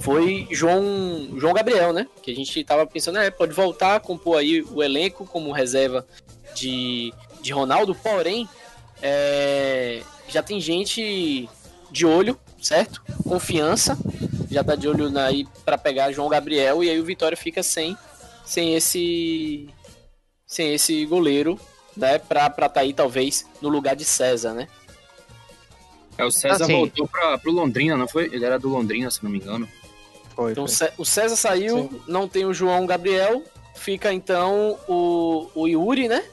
foi 0.00 0.46
João, 0.50 1.30
João 1.36 1.54
Gabriel, 1.54 1.92
né, 1.92 2.06
que 2.22 2.30
a 2.30 2.34
gente 2.34 2.64
tava 2.64 2.86
pensando, 2.86 3.18
é, 3.18 3.30
pode 3.30 3.52
voltar 3.52 4.00
compor 4.00 4.38
aí 4.38 4.62
o 4.62 4.82
elenco 4.82 5.24
como 5.24 5.52
reserva 5.52 6.06
de, 6.54 7.14
de 7.40 7.52
Ronaldo, 7.52 7.94
porém, 7.94 8.48
é, 9.00 10.02
já 10.28 10.42
tem 10.42 10.60
gente 10.60 11.48
de 11.90 12.06
olho, 12.06 12.38
certo? 12.60 13.02
Confiança, 13.28 13.96
já 14.50 14.62
tá 14.64 14.74
de 14.74 14.88
olho 14.88 15.10
na- 15.10 15.26
aí 15.26 15.46
para 15.64 15.78
pegar 15.78 16.12
João 16.12 16.28
Gabriel 16.28 16.82
e 16.84 16.90
aí 16.90 16.98
o 17.00 17.04
Vitória 17.04 17.36
fica 17.36 17.62
sem 17.62 17.96
sem 18.44 18.74
esse 18.74 19.68
sem 20.46 20.74
esse 20.74 21.04
goleiro, 21.06 21.58
né, 21.96 22.18
pra 22.18 22.50
para 22.50 22.68
tá 22.68 22.80
aí 22.80 22.92
talvez 22.92 23.46
no 23.62 23.68
lugar 23.68 23.94
de 23.94 24.04
César, 24.04 24.52
né? 24.52 24.68
É, 26.18 26.24
o 26.24 26.30
César 26.30 26.64
Assim. 26.64 26.72
voltou 26.74 27.06
para 27.08 27.38
pro 27.38 27.52
Londrina, 27.52 27.96
não 27.96 28.06
foi? 28.08 28.24
Ele 28.26 28.44
era 28.44 28.58
do 28.58 28.68
Londrina, 28.68 29.10
se 29.10 29.22
não 29.24 29.30
me 29.30 29.38
engano. 29.38 29.66
Foi, 30.34 30.52
Então 30.52 30.66
foi. 30.68 30.88
O 30.98 31.04
César 31.04 31.36
saiu, 31.36 32.02
não 32.06 32.28
tem 32.28 32.44
o 32.44 32.52
João 32.52 32.84
Gabriel, 32.84 33.42
fica 33.74 34.12
então 34.12 34.78
o, 34.88 35.48
o 35.54 35.66
Yuri, 35.68 36.08
né? 36.08 36.24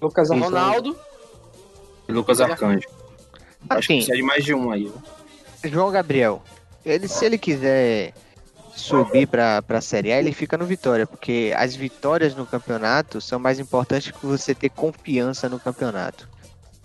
Lucas. 0.00 0.30
Ronaldo. 0.30 0.96
Lucas 2.08 2.40
Arcanjo. 2.40 2.86
Acho 3.68 3.88
que 3.88 3.94
Assim, 3.94 3.96
precisa 3.96 4.16
de 4.16 4.22
mais 4.22 4.44
de 4.44 4.54
um 4.54 4.70
aí. 4.70 4.84
viu? 4.84 5.02
João 5.68 5.90
Gabriel, 5.90 6.42
ele, 6.84 7.08
se 7.08 7.24
ele 7.24 7.38
quiser 7.38 8.12
subir 8.74 9.26
para 9.26 9.62
a 9.68 9.80
Série 9.80 10.12
A, 10.12 10.18
ele 10.18 10.32
fica 10.32 10.58
no 10.58 10.66
Vitória, 10.66 11.06
porque 11.06 11.52
as 11.56 11.76
vitórias 11.76 12.34
no 12.34 12.44
campeonato 12.44 13.20
são 13.20 13.38
mais 13.38 13.58
importantes 13.58 14.10
que 14.10 14.26
você 14.26 14.54
ter 14.54 14.68
confiança 14.68 15.48
no 15.48 15.60
campeonato. 15.60 16.28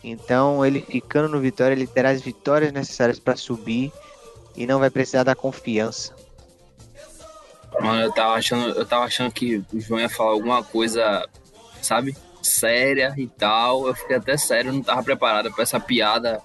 Então, 0.04 0.66
ele 0.66 0.82
ficando 0.82 1.28
no 1.28 1.40
Vitória, 1.40 1.74
ele 1.74 1.88
terá 1.88 2.10
as 2.10 2.22
vitórias 2.22 2.72
necessárias 2.72 3.20
para 3.20 3.36
subir 3.36 3.92
e 4.56 4.66
não 4.66 4.80
vai 4.80 4.90
precisar 4.90 5.24
da 5.24 5.36
confiança. 5.36 6.14
Mano, 7.80 8.02
eu 8.02 8.12
tava 8.12 8.34
achando, 8.34 8.70
eu 8.70 8.86
tava 8.86 9.06
achando 9.06 9.32
que 9.32 9.64
o 9.74 9.80
João 9.80 10.00
ia 10.00 10.10
falar 10.10 10.32
alguma 10.32 10.64
coisa 10.64 11.28
sabe? 11.82 12.16
Séria 12.42 13.14
e 13.18 13.28
tal. 13.28 13.88
Eu 13.88 13.96
fiquei 13.96 14.16
até 14.16 14.38
sério, 14.38 14.74
não 14.74 14.82
tava 14.82 15.04
preparado 15.04 15.52
pra 15.52 15.64
essa 15.64 15.80
piada 15.80 16.42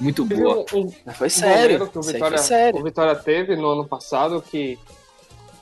muito 0.00 0.26
Teve 0.26 0.42
boa. 0.42 0.64
um, 0.74 0.92
um 1.06 1.12
foi 1.12 1.28
sério. 1.28 1.78
goleiro 1.78 1.88
que 1.88 1.98
o 1.98 2.02
Vitória, 2.02 2.38
foi 2.38 2.46
sério. 2.46 2.80
o 2.80 2.84
Vitória 2.84 3.16
teve 3.16 3.56
no 3.56 3.68
ano 3.68 3.84
passado 3.86 4.40
que 4.40 4.78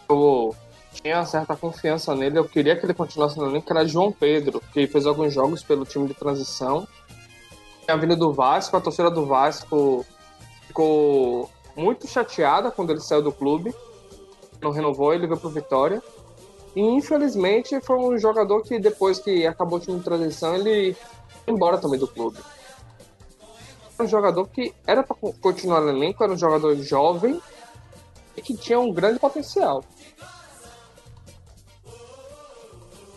eu 0.09 0.55
tinha 0.93 1.24
certa 1.24 1.57
confiança 1.57 2.14
nele. 2.14 2.39
Eu 2.39 2.45
queria 2.45 2.76
que 2.76 2.84
ele 2.84 2.93
continuasse 2.95 3.39
no 3.39 3.47
elenco, 3.47 3.66
que 3.66 3.72
era 3.72 3.87
João 3.87 4.12
Pedro, 4.12 4.62
que 4.72 4.87
fez 4.87 5.07
alguns 5.07 5.32
jogos 5.32 5.62
pelo 5.62 5.84
time 5.84 6.07
de 6.07 6.14
transição. 6.14 6.87
Tinha 7.84 7.97
vindo 7.97 8.16
do 8.16 8.32
Vasco, 8.32 8.76
a 8.76 8.80
torcida 8.80 9.11
do 9.11 9.24
Vasco 9.24 10.05
ficou 10.66 11.51
muito 11.74 12.07
chateada 12.07 12.70
quando 12.70 12.91
ele 12.91 13.01
saiu 13.01 13.22
do 13.22 13.32
clube. 13.32 13.74
Não 14.61 14.70
renovou, 14.70 15.14
ele 15.14 15.26
veio 15.26 15.39
pro 15.39 15.49
Vitória. 15.49 16.03
E 16.74 16.80
infelizmente 16.80 17.80
foi 17.80 17.97
um 17.97 18.18
jogador 18.18 18.62
que 18.62 18.78
depois 18.78 19.18
que 19.18 19.47
acabou 19.47 19.78
o 19.78 19.80
time 19.80 19.97
de 19.99 20.05
transição, 20.05 20.55
ele 20.55 20.95
foi 21.45 21.55
embora 21.55 21.78
também 21.78 21.99
do 21.99 22.07
clube 22.07 22.39
um 24.05 24.09
jogador 24.09 24.47
que 24.49 24.72
era 24.86 25.03
para 25.03 25.16
continuar 25.40 25.80
no 25.80 25.88
elenco, 25.88 26.22
era 26.22 26.32
um 26.32 26.36
jogador 26.38 26.76
jovem 26.76 27.40
e 28.36 28.42
que 28.42 28.55
tinha 28.57 28.78
um 28.78 28.92
grande 28.92 29.18
potencial. 29.18 29.82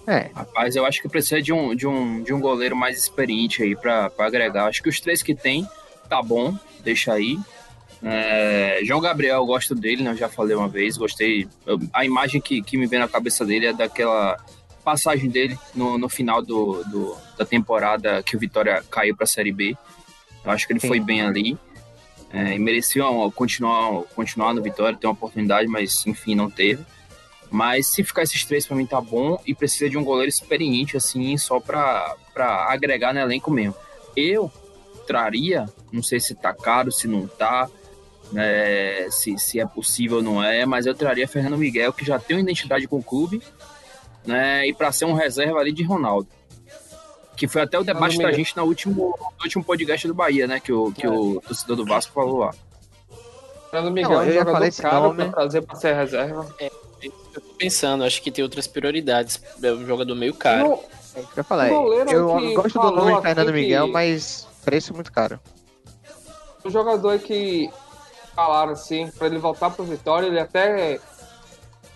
É, 0.08 0.32
Rapaz, 0.34 0.76
eu 0.76 0.86
acho 0.86 1.02
que 1.02 1.08
precisa 1.10 1.42
de 1.42 1.54
um, 1.54 1.76
de 1.76 1.86
um, 1.86 2.24
de 2.24 2.34
um 2.34 2.40
goleiro 2.40 2.76
mais 2.76 2.98
experiente 2.98 3.62
aí 3.62 3.76
pra, 3.76 4.10
pra 4.10 4.26
agregar. 4.26 4.66
Acho 4.66 4.82
que 4.82 4.90
os 4.90 5.00
três 5.00 5.22
que 5.22 5.36
tem, 5.36 5.68
tá 6.10 6.22
bom, 6.22 6.58
deixa 6.84 7.14
aí. 7.14 7.38
É, 8.02 8.80
João 8.84 9.02
Gabriel, 9.02 9.38
eu 9.38 9.46
gosto 9.46 9.76
dele, 9.76 10.02
né? 10.04 10.12
Eu 10.12 10.16
já 10.18 10.28
falei 10.30 10.56
uma 10.56 10.68
vez, 10.68 10.98
gostei. 10.98 11.48
Eu- 11.66 11.78
a 11.94 12.04
imagem 12.06 12.42
que, 12.42 12.62
que 12.62 12.76
me 12.78 12.88
vem 12.88 12.98
na 13.00 13.08
cabeça 13.08 13.46
dele 13.46 13.68
é 13.68 13.74
daquela 13.74 14.38
passagem 14.84 15.30
dele 15.30 15.60
no, 15.76 15.98
no 15.98 16.10
final 16.10 16.42
do, 16.42 16.82
do- 16.86 17.16
da 17.38 17.46
temporada 17.46 18.24
que 18.24 18.36
o 18.36 18.40
Vitória 18.40 18.84
caiu 18.90 19.16
pra 19.16 19.28
Série 19.28 19.52
B. 19.52 19.78
Eu 20.44 20.52
acho 20.52 20.66
que 20.66 20.74
ele 20.74 20.80
Sim. 20.80 20.88
foi 20.88 21.00
bem 21.00 21.22
ali. 21.22 21.58
É, 22.32 22.56
e 22.56 22.60
merecia 22.60 23.04
continuar, 23.34 24.04
continuar 24.16 24.54
no 24.54 24.62
Vitória, 24.62 24.98
ter 24.98 25.08
uma 25.08 25.14
oportunidade, 25.14 25.68
mas 25.68 26.06
enfim, 26.06 26.36
não 26.36 26.50
teve. 26.50 26.86
Mas 27.50 27.88
se 27.88 28.04
ficar 28.04 28.22
esses 28.22 28.46
três 28.46 28.68
pra 28.68 28.76
mim 28.76 28.86
tá 28.86 29.02
bom 29.02 29.42
e 29.46 29.56
precisa 29.56 29.90
de 29.90 29.98
um 29.98 30.04
goleiro 30.04 30.30
experiente, 30.30 30.96
assim, 30.96 31.36
só 31.38 31.60
pra 31.60 32.16
agregar 32.68 33.14
no 33.14 33.20
elenco 33.20 33.50
mesmo. 33.50 33.76
Eu 34.16 34.52
traria, 35.08 35.66
não 35.92 36.04
sei 36.04 36.20
se 36.20 36.36
tá 36.36 36.54
caro, 36.54 36.92
se 36.92 37.08
não 37.08 37.26
tá, 37.28 37.68
né, 38.32 39.10
se, 39.10 39.36
se 39.40 39.60
é 39.60 39.66
possível 39.66 40.18
ou 40.18 40.24
não 40.24 40.44
é, 40.44 40.64
mas 40.66 40.86
eu 40.86 40.94
traria 40.94 41.28
Fernando 41.28 41.58
Miguel, 41.58 41.92
que 41.92 42.06
já 42.06 42.20
tem 42.20 42.38
uma 42.38 42.44
identidade 42.44 42.88
com 42.88 42.98
o 42.98 43.04
clube, 43.04 43.42
né, 44.24 44.68
e 44.68 44.74
pra 44.74 44.92
ser 44.92 45.06
um 45.06 45.14
reserva 45.14 45.60
ali 45.60 45.72
de 45.72 45.84
Ronaldo. 45.84 46.28
Que 47.40 47.48
foi 47.48 47.62
até 47.62 47.80
o 47.80 47.84
debate 47.86 48.18
da 48.18 48.32
gente 48.34 48.56
no 48.58 48.66
último, 48.66 49.16
no 49.18 49.44
último 49.44 49.64
podcast 49.64 50.06
do 50.06 50.14
Bahia, 50.14 50.46
né, 50.46 50.60
que 50.60 50.74
o, 50.74 50.92
que 50.92 51.06
É. 51.06 51.10
o 51.10 51.40
torcedor 51.40 51.78
do 51.78 51.86
Vasco 51.86 52.12
falou 52.12 52.40
lá. 52.40 52.52
Fernando 53.72 53.94
Miguel 53.94 54.10
Não, 54.12 54.18
é 54.18 54.20
um 54.20 54.26
eu 54.26 54.34
já 54.34 54.40
jogador 54.40 54.52
falei 54.54 54.70
esse 54.70 54.82
caro 54.82 55.04
nome. 55.04 55.16
para 55.24 55.30
trazer 55.32 55.62
para 55.62 55.76
ser 55.78 55.96
reserva. 55.96 56.56
Eu 57.02 57.12
tô 57.34 57.40
pensando, 57.58 58.04
acho 58.04 58.22
que 58.22 58.30
tem 58.30 58.44
outras 58.44 58.68
prioridades. 58.68 59.42
É 59.64 59.72
um 59.72 59.86
jogador 59.88 60.16
meio 60.16 60.34
caro. 60.34 60.68
Não, 60.70 60.74
é 61.16 61.20
isso 61.22 61.30
que 61.34 61.40
eu 61.40 61.44
falei. 61.46 61.70
Goleiro 61.70 62.12
Eu 62.12 62.38
que 62.40 62.54
gosto 62.56 62.80
do 62.80 62.92
nome 62.92 63.22
Fernando 63.22 63.46
que- 63.48 63.54
Miguel, 63.54 63.88
mas 63.88 64.46
preço 64.66 64.94
muito 64.94 65.12
caro. 65.12 65.40
o 66.66 66.70
jogador 66.70 67.18
que 67.20 67.70
falaram 68.36 68.74
assim, 68.74 69.10
para 69.18 69.28
ele 69.28 69.38
voltar 69.38 69.70
pro 69.70 69.86
Vitória, 69.86 70.28
ele 70.28 70.40
até 70.42 71.00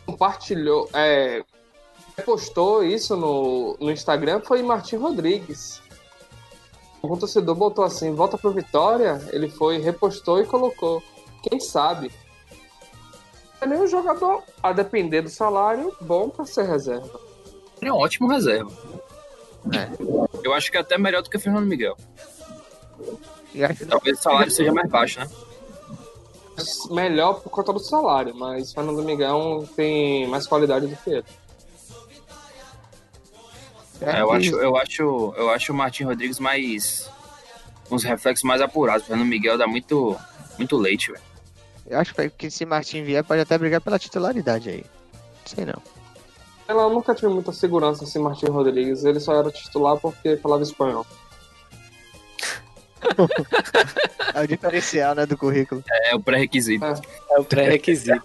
compartilhou, 0.05 0.89
é, 0.93 1.43
postou 2.21 2.83
isso 2.83 3.15
no, 3.15 3.75
no 3.79 3.91
Instagram, 3.91 4.41
foi 4.41 4.61
Martim 4.61 4.97
Rodrigues. 4.97 5.81
O 7.01 7.17
torcedor 7.17 7.55
botou 7.55 7.83
assim, 7.83 8.13
volta 8.13 8.37
pro 8.37 8.51
Vitória, 8.51 9.21
ele 9.31 9.49
foi, 9.49 9.77
repostou 9.77 10.41
e 10.41 10.45
colocou. 10.45 11.03
Quem 11.41 11.59
sabe? 11.59 12.11
É 13.59 13.65
nem 13.65 13.81
um 13.81 13.87
jogador, 13.87 14.43
a 14.61 14.71
depender 14.71 15.21
do 15.21 15.29
salário, 15.29 15.95
bom 15.99 16.29
para 16.29 16.45
ser 16.45 16.63
reserva. 16.63 17.19
Ele 17.81 17.89
é 17.89 17.93
um 17.93 17.97
ótimo 17.97 18.27
reserva. 18.27 18.71
É. 19.73 19.89
Eu 20.43 20.53
acho 20.53 20.71
que 20.71 20.77
é 20.77 20.81
até 20.81 20.97
melhor 20.97 21.21
do 21.21 21.29
que 21.29 21.37
o 21.37 21.39
Fernando 21.39 21.65
Miguel. 21.65 21.97
Talvez 23.89 24.19
o 24.19 24.21
salário 24.21 24.51
seja 24.51 24.71
mais 24.71 24.89
baixo, 24.89 25.19
né? 25.19 25.29
Melhor 26.91 27.41
por 27.41 27.49
conta 27.49 27.73
do 27.73 27.79
salário, 27.79 28.35
mas 28.35 28.73
Fernando 28.73 29.03
Miguel 29.03 29.67
tem 29.75 30.27
mais 30.27 30.45
qualidade 30.47 30.87
do 30.87 30.95
que 30.95 31.09
ele. 31.09 31.25
É, 34.03 34.21
eu, 34.21 34.31
acho, 34.31 34.55
eu, 34.55 34.77
acho, 34.77 35.33
eu 35.37 35.49
acho 35.49 35.71
o 35.71 35.75
Martin 35.75 36.03
Rodrigues 36.03 36.39
mais. 36.39 37.09
uns 37.89 38.03
reflexos 38.03 38.43
mais 38.43 38.61
apurados. 38.61 39.03
O 39.03 39.07
Fernando 39.07 39.27
Miguel 39.27 39.57
dá 39.57 39.65
muito, 39.65 40.17
muito 40.57 40.75
leite, 40.77 41.11
velho. 41.11 41.23
Eu 41.87 41.99
acho 41.99 42.13
que 42.37 42.49
se 42.49 42.65
Martin 42.65 43.03
vier, 43.03 43.23
pode 43.23 43.41
até 43.41 43.57
brigar 43.57 43.81
pela 43.81 43.99
titularidade 43.99 44.69
aí. 44.69 44.85
Não 45.13 45.47
sei 45.55 45.65
não. 45.65 45.81
Ela 46.67 46.89
nunca 46.89 47.13
tive 47.13 47.27
muita 47.27 47.51
segurança 47.51 48.03
assim, 48.03 48.19
Martin 48.19 48.47
Rodrigues. 48.47 49.03
Ele 49.03 49.19
só 49.19 49.35
era 49.35 49.51
titular 49.51 49.97
porque 49.97 50.37
falava 50.37 50.63
espanhol. 50.63 51.05
É 54.33 54.41
o 54.41 54.47
diferencial, 54.47 55.13
né, 55.13 55.27
do 55.27 55.37
currículo. 55.37 55.83
É 56.05 56.15
o 56.15 56.19
pré-requisito. 56.19 56.83
É 57.29 57.39
o 57.39 57.43
pré-requisito. 57.43 58.23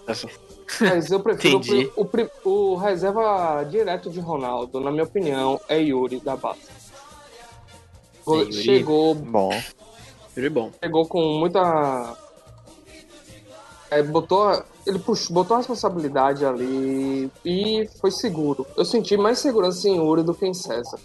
Mas 0.81 1.09
eu 1.11 1.19
prefiro 1.19 1.59
o, 1.95 2.03
o, 2.03 2.49
o 2.49 2.75
reserva 2.75 3.63
direto 3.63 4.09
de 4.09 4.19
Ronaldo, 4.19 4.79
na 4.79 4.91
minha 4.91 5.03
opinião, 5.03 5.59
é 5.67 5.79
Yuri 5.79 6.19
da 6.19 6.35
base. 6.35 6.59
Yuri. 8.27 8.53
Chegou, 8.53 9.15
Bom. 9.15 9.51
Yuri 10.37 10.49
bom. 10.49 10.71
chegou 10.81 11.07
com 11.07 11.21
muita. 11.39 12.15
é, 13.89 14.03
botou, 14.03 14.63
ele 14.85 14.99
puxou, 14.99 15.33
botou 15.33 15.55
a 15.55 15.57
responsabilidade 15.57 16.45
ali 16.45 17.31
e 17.43 17.89
foi 17.99 18.11
seguro. 18.11 18.65
Eu 18.77 18.85
senti 18.85 19.17
mais 19.17 19.39
segurança 19.39 19.87
em 19.87 19.97
Yuri 19.97 20.23
do 20.23 20.33
que 20.33 20.45
em 20.45 20.53
César. 20.53 20.99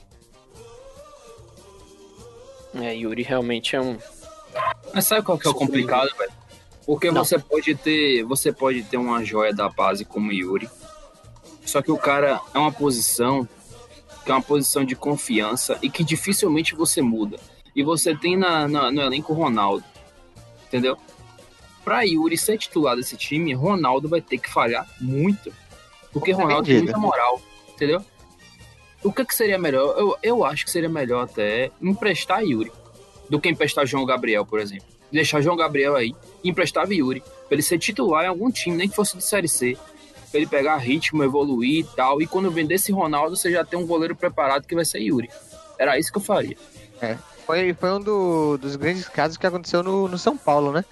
É, 2.74 2.94
Yuri 2.94 3.22
realmente 3.22 3.76
é 3.76 3.80
um. 3.80 3.96
Mas 4.92 5.06
sabe 5.06 5.22
qual 5.22 5.38
que 5.38 5.46
é 5.46 5.50
o 5.50 5.54
complicado, 5.54 6.10
velho? 6.16 6.32
Porque 6.86 7.10
Não. 7.10 7.24
você 7.24 7.38
pode 7.38 7.74
ter. 7.74 8.22
Você 8.24 8.52
pode 8.52 8.82
ter 8.84 8.96
uma 8.96 9.24
joia 9.24 9.52
da 9.54 9.68
base 9.68 10.04
como 10.04 10.32
Yuri. 10.32 10.68
Só 11.64 11.80
que 11.80 11.90
o 11.90 11.96
cara 11.96 12.40
é 12.52 12.58
uma 12.58 12.72
posição 12.72 13.48
que 14.24 14.30
é 14.30 14.34
uma 14.34 14.42
posição 14.42 14.84
de 14.84 14.94
confiança 14.96 15.78
e 15.82 15.90
que 15.90 16.02
dificilmente 16.04 16.74
você 16.74 17.00
muda. 17.02 17.38
E 17.76 17.82
você 17.82 18.14
tem 18.16 18.36
na, 18.36 18.66
na- 18.68 18.90
no 18.90 19.00
elenco 19.02 19.32
Ronaldo. 19.34 19.84
Entendeu? 20.66 20.96
Pra 21.84 22.02
Yuri 22.02 22.36
ser 22.38 22.56
titular 22.58 22.96
desse 22.96 23.16
time, 23.16 23.52
Ronaldo 23.54 24.08
vai 24.08 24.20
ter 24.22 24.38
que 24.38 24.50
falhar 24.50 24.86
muito. 25.00 25.52
Porque 26.12 26.32
Ronaldo 26.32 26.66
tem 26.66 26.82
muita 26.82 26.96
moral. 26.98 27.40
Entendeu? 27.74 28.02
O 29.02 29.12
que, 29.12 29.24
que 29.24 29.34
seria 29.34 29.58
melhor? 29.58 29.94
Eu, 29.98 30.16
eu 30.22 30.44
acho 30.44 30.64
que 30.64 30.70
seria 30.70 30.88
melhor 30.88 31.24
até 31.24 31.70
emprestar 31.82 32.42
Yuri 32.42 32.72
do 33.28 33.38
que 33.40 33.48
emprestar 33.50 33.86
João 33.86 34.06
Gabriel, 34.06 34.46
por 34.46 34.60
exemplo. 34.60 34.86
Deixar 35.14 35.40
João 35.40 35.56
Gabriel 35.56 35.94
aí 35.96 36.14
emprestar 36.42 36.90
Yuri. 36.90 37.20
Pra 37.20 37.54
ele 37.54 37.62
ser 37.62 37.78
titular 37.78 38.24
em 38.24 38.28
algum 38.28 38.50
time, 38.50 38.76
nem 38.76 38.88
que 38.88 38.96
fosse 38.96 39.16
de 39.16 39.22
Série 39.24 39.48
C. 39.48 39.76
Pra 40.30 40.40
ele 40.40 40.46
pegar 40.46 40.76
ritmo, 40.76 41.22
evoluir 41.22 41.80
e 41.80 41.84
tal. 41.96 42.20
E 42.20 42.26
quando 42.26 42.50
vender 42.50 42.74
esse 42.74 42.90
Ronaldo, 42.90 43.36
você 43.36 43.50
já 43.52 43.64
tem 43.64 43.78
um 43.78 43.86
goleiro 43.86 44.16
preparado 44.16 44.66
que 44.66 44.74
vai 44.74 44.84
ser 44.84 44.98
Yuri. 44.98 45.30
Era 45.78 45.98
isso 45.98 46.10
que 46.10 46.18
eu 46.18 46.22
faria. 46.22 46.56
Foi, 47.46 47.72
foi 47.74 47.92
um 47.92 48.00
do- 48.00 48.56
dos 48.58 48.74
grandes 48.76 49.06
casos 49.08 49.36
que 49.36 49.46
aconteceu 49.46 49.82
no, 49.82 50.08
no 50.08 50.18
São 50.18 50.36
Paulo, 50.36 50.72
né? 50.72 50.84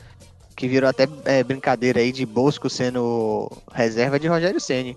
Que 0.55 0.69
virou 0.69 0.89
até 0.89 1.09
é, 1.25 1.43
brincadeira 1.43 1.99
aí 2.01 2.13
de 2.13 2.25
Bosco 2.27 2.69
sendo 2.71 3.51
reserva 3.73 4.21
de 4.21 4.29
Rogério 4.29 4.61
Ceni. 4.61 4.97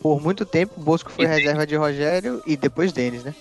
Por 0.00 0.20
muito 0.20 0.44
tempo, 0.46 0.80
Bosco 0.80 1.10
foi 1.12 1.24
E 1.24 1.28
Denis. 1.28 1.42
reserva 1.44 1.66
de 1.66 1.76
Rogério 1.76 2.42
e 2.46 2.56
depois 2.56 2.92
Denis, 2.92 3.22
né? 3.22 3.34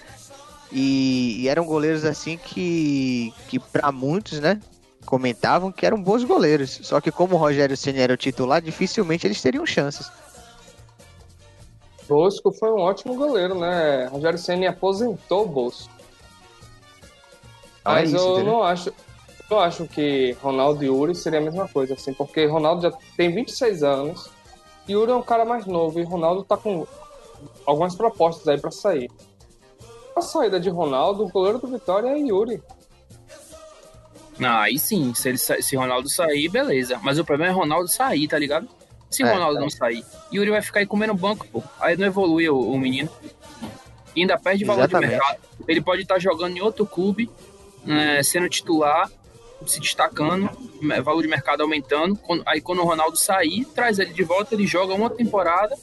E, 0.71 1.41
e 1.41 1.47
eram 1.47 1.65
goleiros 1.65 2.03
assim 2.03 2.37
que, 2.37 3.33
que 3.47 3.59
para 3.59 3.91
muitos, 3.91 4.39
né? 4.39 4.61
Comentavam 5.05 5.71
que 5.71 5.85
eram 5.85 6.01
bons 6.01 6.23
goleiros. 6.23 6.79
Só 6.83 6.99
que 6.99 7.11
como 7.11 7.35
o 7.35 7.37
Rogério 7.37 7.77
Ceni 7.77 7.99
era 7.99 8.13
o 8.13 8.17
titular, 8.17 8.61
dificilmente 8.61 9.27
eles 9.27 9.41
teriam 9.41 9.65
chances. 9.65 10.11
Bosco 12.07 12.51
foi 12.51 12.69
um 12.71 12.79
ótimo 12.79 13.15
goleiro, 13.15 13.55
né? 13.55 14.05
Rogério 14.07 14.37
Senna 14.37 14.69
aposentou 14.69 15.43
o 15.43 15.47
Bosco. 15.47 15.91
É 17.01 17.09
Mas 17.85 18.13
isso, 18.13 18.17
eu 18.17 18.33
entendeu? 18.33 18.53
não 18.53 18.63
acho. 18.63 18.93
Eu 19.49 19.59
acho 19.59 19.87
que 19.87 20.31
Ronaldo 20.41 20.83
e 20.83 20.87
Yuri 20.87 21.13
seria 21.13 21.39
a 21.39 21.41
mesma 21.41 21.67
coisa, 21.67 21.93
assim, 21.93 22.13
porque 22.13 22.45
Ronaldo 22.45 22.81
já 22.81 22.91
tem 23.15 23.33
26 23.33 23.83
anos, 23.83 24.29
Yuri 24.89 25.11
é 25.11 25.15
um 25.15 25.21
cara 25.21 25.45
mais 25.45 25.65
novo 25.65 25.99
e 25.99 26.03
Ronaldo 26.03 26.43
tá 26.43 26.57
com 26.57 26.87
algumas 27.65 27.93
propostas 27.93 28.47
aí 28.47 28.59
pra 28.59 28.71
sair. 28.71 29.11
A 30.15 30.21
saída 30.21 30.59
de 30.59 30.69
Ronaldo, 30.69 31.25
o 31.25 31.29
goleiro 31.29 31.59
do 31.59 31.67
Vitória 31.67 32.07
é 32.07 32.17
Yuri. 32.17 32.63
Ah, 34.41 34.61
aí 34.63 34.79
sim, 34.79 35.13
se, 35.13 35.29
ele, 35.29 35.37
se 35.37 35.75
Ronaldo 35.75 36.09
sair, 36.09 36.49
beleza. 36.49 36.99
Mas 37.03 37.19
o 37.19 37.25
problema 37.25 37.51
é 37.51 37.55
Ronaldo 37.55 37.87
sair, 37.87 38.27
tá 38.27 38.37
ligado? 38.37 38.67
Se 39.09 39.21
É, 39.23 39.31
Ronaldo 39.31 39.59
não 39.59 39.69
sair, 39.69 40.03
Yuri 40.33 40.49
vai 40.49 40.61
ficar 40.61 40.79
aí 40.79 40.85
comendo 40.87 41.13
banco, 41.13 41.47
pô. 41.47 41.61
Aí 41.79 41.95
não 41.95 42.05
evolui 42.07 42.49
o, 42.49 42.59
o 42.59 42.79
menino. 42.79 43.09
e 44.15 44.21
ainda 44.21 44.37
perde 44.39 44.63
valor 44.65 44.81
Exatamente. 44.81 45.09
de 45.11 45.15
mercado. 45.17 45.37
Ele 45.67 45.81
pode 45.81 46.01
estar 46.01 46.19
jogando 46.19 46.57
em 46.57 46.61
outro 46.61 46.85
clube, 46.85 47.29
né, 47.85 48.21
sendo 48.23 48.49
titular, 48.49 49.09
se 49.67 49.79
destacando, 49.79 50.49
me- 50.81 50.99
valor 51.01 51.21
de 51.21 51.27
mercado 51.27 51.61
aumentando. 51.61 52.17
Aí 52.45 52.59
quando 52.59 52.79
o 52.79 52.85
Ronaldo 52.85 53.15
sair, 53.17 53.65
traz 53.65 53.99
ele 53.99 54.13
de 54.13 54.23
volta, 54.23 54.55
ele 54.55 54.65
joga 54.65 54.93
uma 54.95 55.09
temporada, 55.11 55.75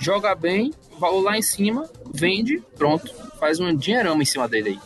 joga 0.00 0.34
bem, 0.34 0.74
valor 0.98 1.20
lá 1.22 1.38
em 1.38 1.42
cima, 1.42 1.88
vende, 2.12 2.60
pronto. 2.76 3.08
Faz 3.38 3.60
um 3.60 3.74
dinheirão 3.74 4.20
em 4.20 4.24
cima 4.24 4.48
dele 4.48 4.70
aí. 4.70 4.80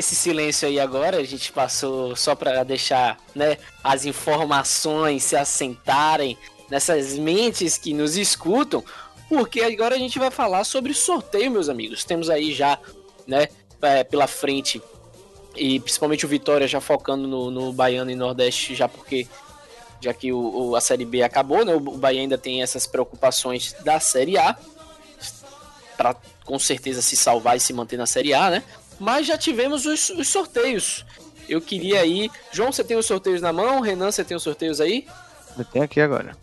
Esse 0.00 0.14
silêncio 0.14 0.66
aí 0.66 0.80
agora, 0.80 1.18
a 1.18 1.24
gente 1.24 1.52
passou 1.52 2.16
só 2.16 2.34
para 2.34 2.64
deixar 2.64 3.18
né, 3.34 3.58
as 3.84 4.06
informações 4.06 5.22
se 5.24 5.36
assentarem 5.36 6.38
nessas 6.70 7.18
mentes 7.18 7.76
que 7.76 7.92
nos 7.92 8.16
escutam, 8.16 8.82
porque 9.28 9.60
agora 9.60 9.94
a 9.94 9.98
gente 9.98 10.18
vai 10.18 10.30
falar 10.30 10.64
sobre 10.64 10.94
sorteio, 10.94 11.50
meus 11.50 11.68
amigos. 11.68 12.02
Temos 12.02 12.30
aí 12.30 12.50
já, 12.54 12.78
né, 13.26 13.48
é, 13.82 14.02
pela 14.02 14.26
frente, 14.26 14.80
e 15.54 15.78
principalmente 15.80 16.24
o 16.24 16.28
Vitória 16.30 16.66
já 16.66 16.80
focando 16.80 17.28
no, 17.28 17.50
no 17.50 17.70
Baiano 17.70 18.10
e 18.10 18.14
Nordeste, 18.16 18.74
já 18.74 18.88
porque 18.88 19.28
já 20.00 20.14
que 20.14 20.32
o, 20.32 20.70
o- 20.70 20.76
a 20.76 20.80
Série 20.80 21.04
B 21.04 21.22
acabou, 21.22 21.62
né? 21.62 21.74
O, 21.74 21.78
Bahia 21.80 22.22
ainda 22.22 22.38
tem 22.38 22.62
essas 22.62 22.86
preocupações 22.86 23.76
da 23.84 24.00
Série 24.00 24.38
A, 24.38 24.56
para 25.94 26.16
com 26.46 26.58
certeza 26.58 27.02
se 27.02 27.16
salvar 27.16 27.58
e 27.58 27.60
se 27.60 27.74
manter 27.74 27.98
na 27.98 28.06
Série 28.06 28.32
A, 28.32 28.48
né? 28.48 28.64
Mas 29.00 29.26
já 29.26 29.38
tivemos 29.38 29.86
os, 29.86 30.10
os 30.10 30.28
sorteios. 30.28 31.06
Eu 31.48 31.60
queria 31.60 32.00
aí. 32.00 32.30
João, 32.52 32.70
você 32.70 32.84
tem 32.84 32.96
os 32.96 33.06
sorteios 33.06 33.40
na 33.40 33.52
mão? 33.52 33.80
Renan, 33.80 34.12
você 34.12 34.22
tem 34.22 34.36
os 34.36 34.42
sorteios 34.42 34.80
aí? 34.80 35.06
Eu 35.58 35.64
tenho 35.64 35.84
aqui 35.84 36.00
agora. 36.00 36.36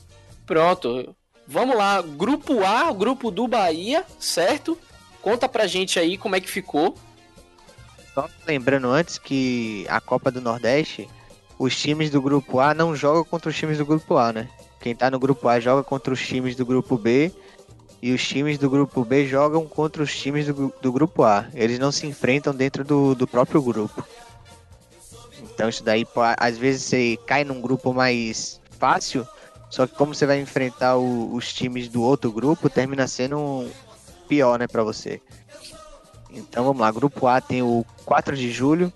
Pronto. 0.45 1.15
Vamos 1.47 1.77
lá. 1.77 2.01
Grupo 2.01 2.65
A, 2.65 2.91
grupo 2.91 3.29
do 3.29 3.47
Bahia, 3.47 4.03
certo? 4.19 4.77
Conta 5.21 5.47
pra 5.47 5.67
gente 5.67 5.99
aí 5.99 6.17
como 6.17 6.35
é 6.35 6.41
que 6.41 6.49
ficou. 6.49 6.97
Só 8.13 8.27
lembrando 8.47 8.87
antes 8.87 9.19
que 9.19 9.85
a 9.87 10.01
Copa 10.01 10.31
do 10.31 10.41
Nordeste, 10.41 11.07
os 11.59 11.79
times 11.79 12.09
do 12.09 12.21
grupo 12.21 12.59
A 12.59 12.73
não 12.73 12.95
jogam 12.95 13.23
contra 13.23 13.49
os 13.49 13.55
times 13.55 13.77
do 13.77 13.85
grupo 13.85 14.17
A, 14.17 14.33
né? 14.33 14.49
Quem 14.79 14.95
tá 14.95 15.11
no 15.11 15.19
grupo 15.19 15.47
A 15.47 15.59
joga 15.59 15.83
contra 15.83 16.11
os 16.11 16.19
times 16.19 16.55
do 16.55 16.65
grupo 16.65 16.97
B 16.97 17.31
e 18.01 18.13
os 18.13 18.25
times 18.27 18.57
do 18.57 18.69
grupo 18.69 19.03
B 19.03 19.25
jogam 19.25 19.65
contra 19.67 20.03
os 20.03 20.15
times 20.15 20.45
do, 20.47 20.73
do 20.81 20.91
grupo 20.91 21.23
A. 21.23 21.45
Eles 21.53 21.79
não 21.79 21.91
se 21.91 22.05
enfrentam 22.05 22.53
dentro 22.53 22.83
do, 22.83 23.15
do 23.15 23.27
próprio 23.27 23.61
grupo. 23.61 24.03
Então 25.41 25.67
isso 25.69 25.83
daí, 25.83 26.05
às 26.37 26.57
vezes 26.57 26.83
você 26.83 27.17
cai 27.25 27.43
num 27.43 27.59
grupo 27.61 27.93
mais 27.93 28.61
fácil, 28.79 29.27
só 29.69 29.87
que 29.87 29.95
como 29.95 30.13
você 30.13 30.25
vai 30.25 30.39
enfrentar 30.39 30.97
o- 30.97 31.33
os 31.33 31.51
times 31.51 31.87
do 31.89 32.01
outro 32.03 32.31
grupo, 32.31 32.69
termina 32.69 33.07
sendo 33.07 33.67
pior, 34.27 34.59
né, 34.59 34.67
pra 34.67 34.83
você. 34.83 35.21
Então 36.29 36.63
vamos 36.63 36.81
lá, 36.81 36.91
grupo 36.91 37.25
A 37.27 37.41
tem 37.41 37.63
o 37.63 37.83
4 38.05 38.35
de 38.35 38.51
julho, 38.51 38.93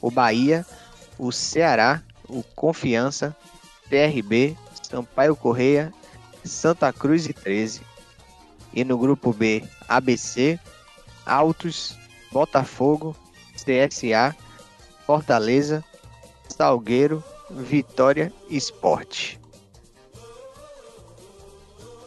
o 0.00 0.10
Bahia, 0.10 0.66
o 1.18 1.30
Ceará, 1.30 2.02
o 2.28 2.42
Confiança, 2.42 3.36
PRB, 3.88 4.56
Sampaio 4.82 5.36
Correia, 5.36 5.92
Santa 6.44 6.92
Cruz 6.92 7.26
e 7.26 7.32
13. 7.32 7.82
E 8.74 8.84
no 8.84 8.96
grupo 8.96 9.32
B, 9.32 9.62
ABC, 9.88 10.58
Altos, 11.26 11.96
Botafogo, 12.30 13.14
CSA, 13.54 14.34
Fortaleza, 15.06 15.84
Salgueiro, 16.48 17.22
Vitória 17.50 18.32
e 18.48 18.56
Esporte. 18.56 19.38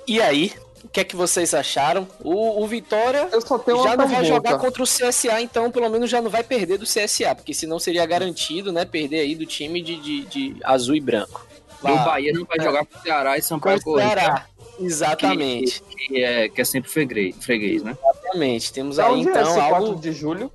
E 0.08 0.22
aí, 0.22 0.54
o 0.84 0.88
que 0.88 1.00
é 1.00 1.04
que 1.04 1.16
vocês 1.16 1.54
acharam? 1.54 2.08
O, 2.24 2.64
o 2.64 2.68
Vitória 2.68 3.28
Eu 3.32 3.42
só 3.42 3.58
tenho 3.58 3.78
uma 3.78 3.90
já 3.90 3.98
não 3.98 4.08
vai 4.08 4.26
jogar 4.26 4.58
contra 4.58 4.84
o 4.84 4.86
CSA, 4.86 5.42
então 5.42 5.72
pelo 5.72 5.90
menos 5.90 6.10
já 6.10 6.22
não 6.22 6.30
vai 6.30 6.44
perder 6.44 6.78
do 6.78 6.86
CSA, 6.86 7.34
porque 7.36 7.54
senão 7.54 7.80
seria 7.80 8.06
garantido, 8.06 8.72
né, 8.72 8.86
perder 8.86 9.22
aí 9.22 9.36
do 9.36 9.46
time 9.46 9.82
de, 9.82 9.96
de, 9.98 10.26
de 10.26 10.58
azul 10.64 10.96
e 10.96 11.02
branco. 11.02 11.48
E 11.84 11.92
o 11.92 11.96
Bahia 12.04 12.34
não 12.34 12.46
vai 12.46 12.60
jogar 12.60 12.86
com 12.86 12.98
o 12.98 13.02
Ceará 13.02 13.38
e 13.38 13.42
com 13.42 13.48
Sampaio 13.48 13.78
o 13.78 13.84
Correia, 13.84 14.10
Ceará. 14.10 14.46
Exatamente, 14.80 15.82
que 15.84 16.24
é, 16.24 16.50
que 16.50 16.62
é 16.62 16.66
sempre 16.66 16.90
freguês, 16.90 17.36
freguês, 17.40 17.84
né? 17.84 17.98
exatamente. 18.02 18.74
Temos 18.74 18.98
Da 18.98 19.08
aí 19.08 19.20
é 19.20 19.22
então 19.22 19.54
4 19.56 19.76
algo. 19.76 19.96
de 20.00 20.12
julho? 20.12 20.52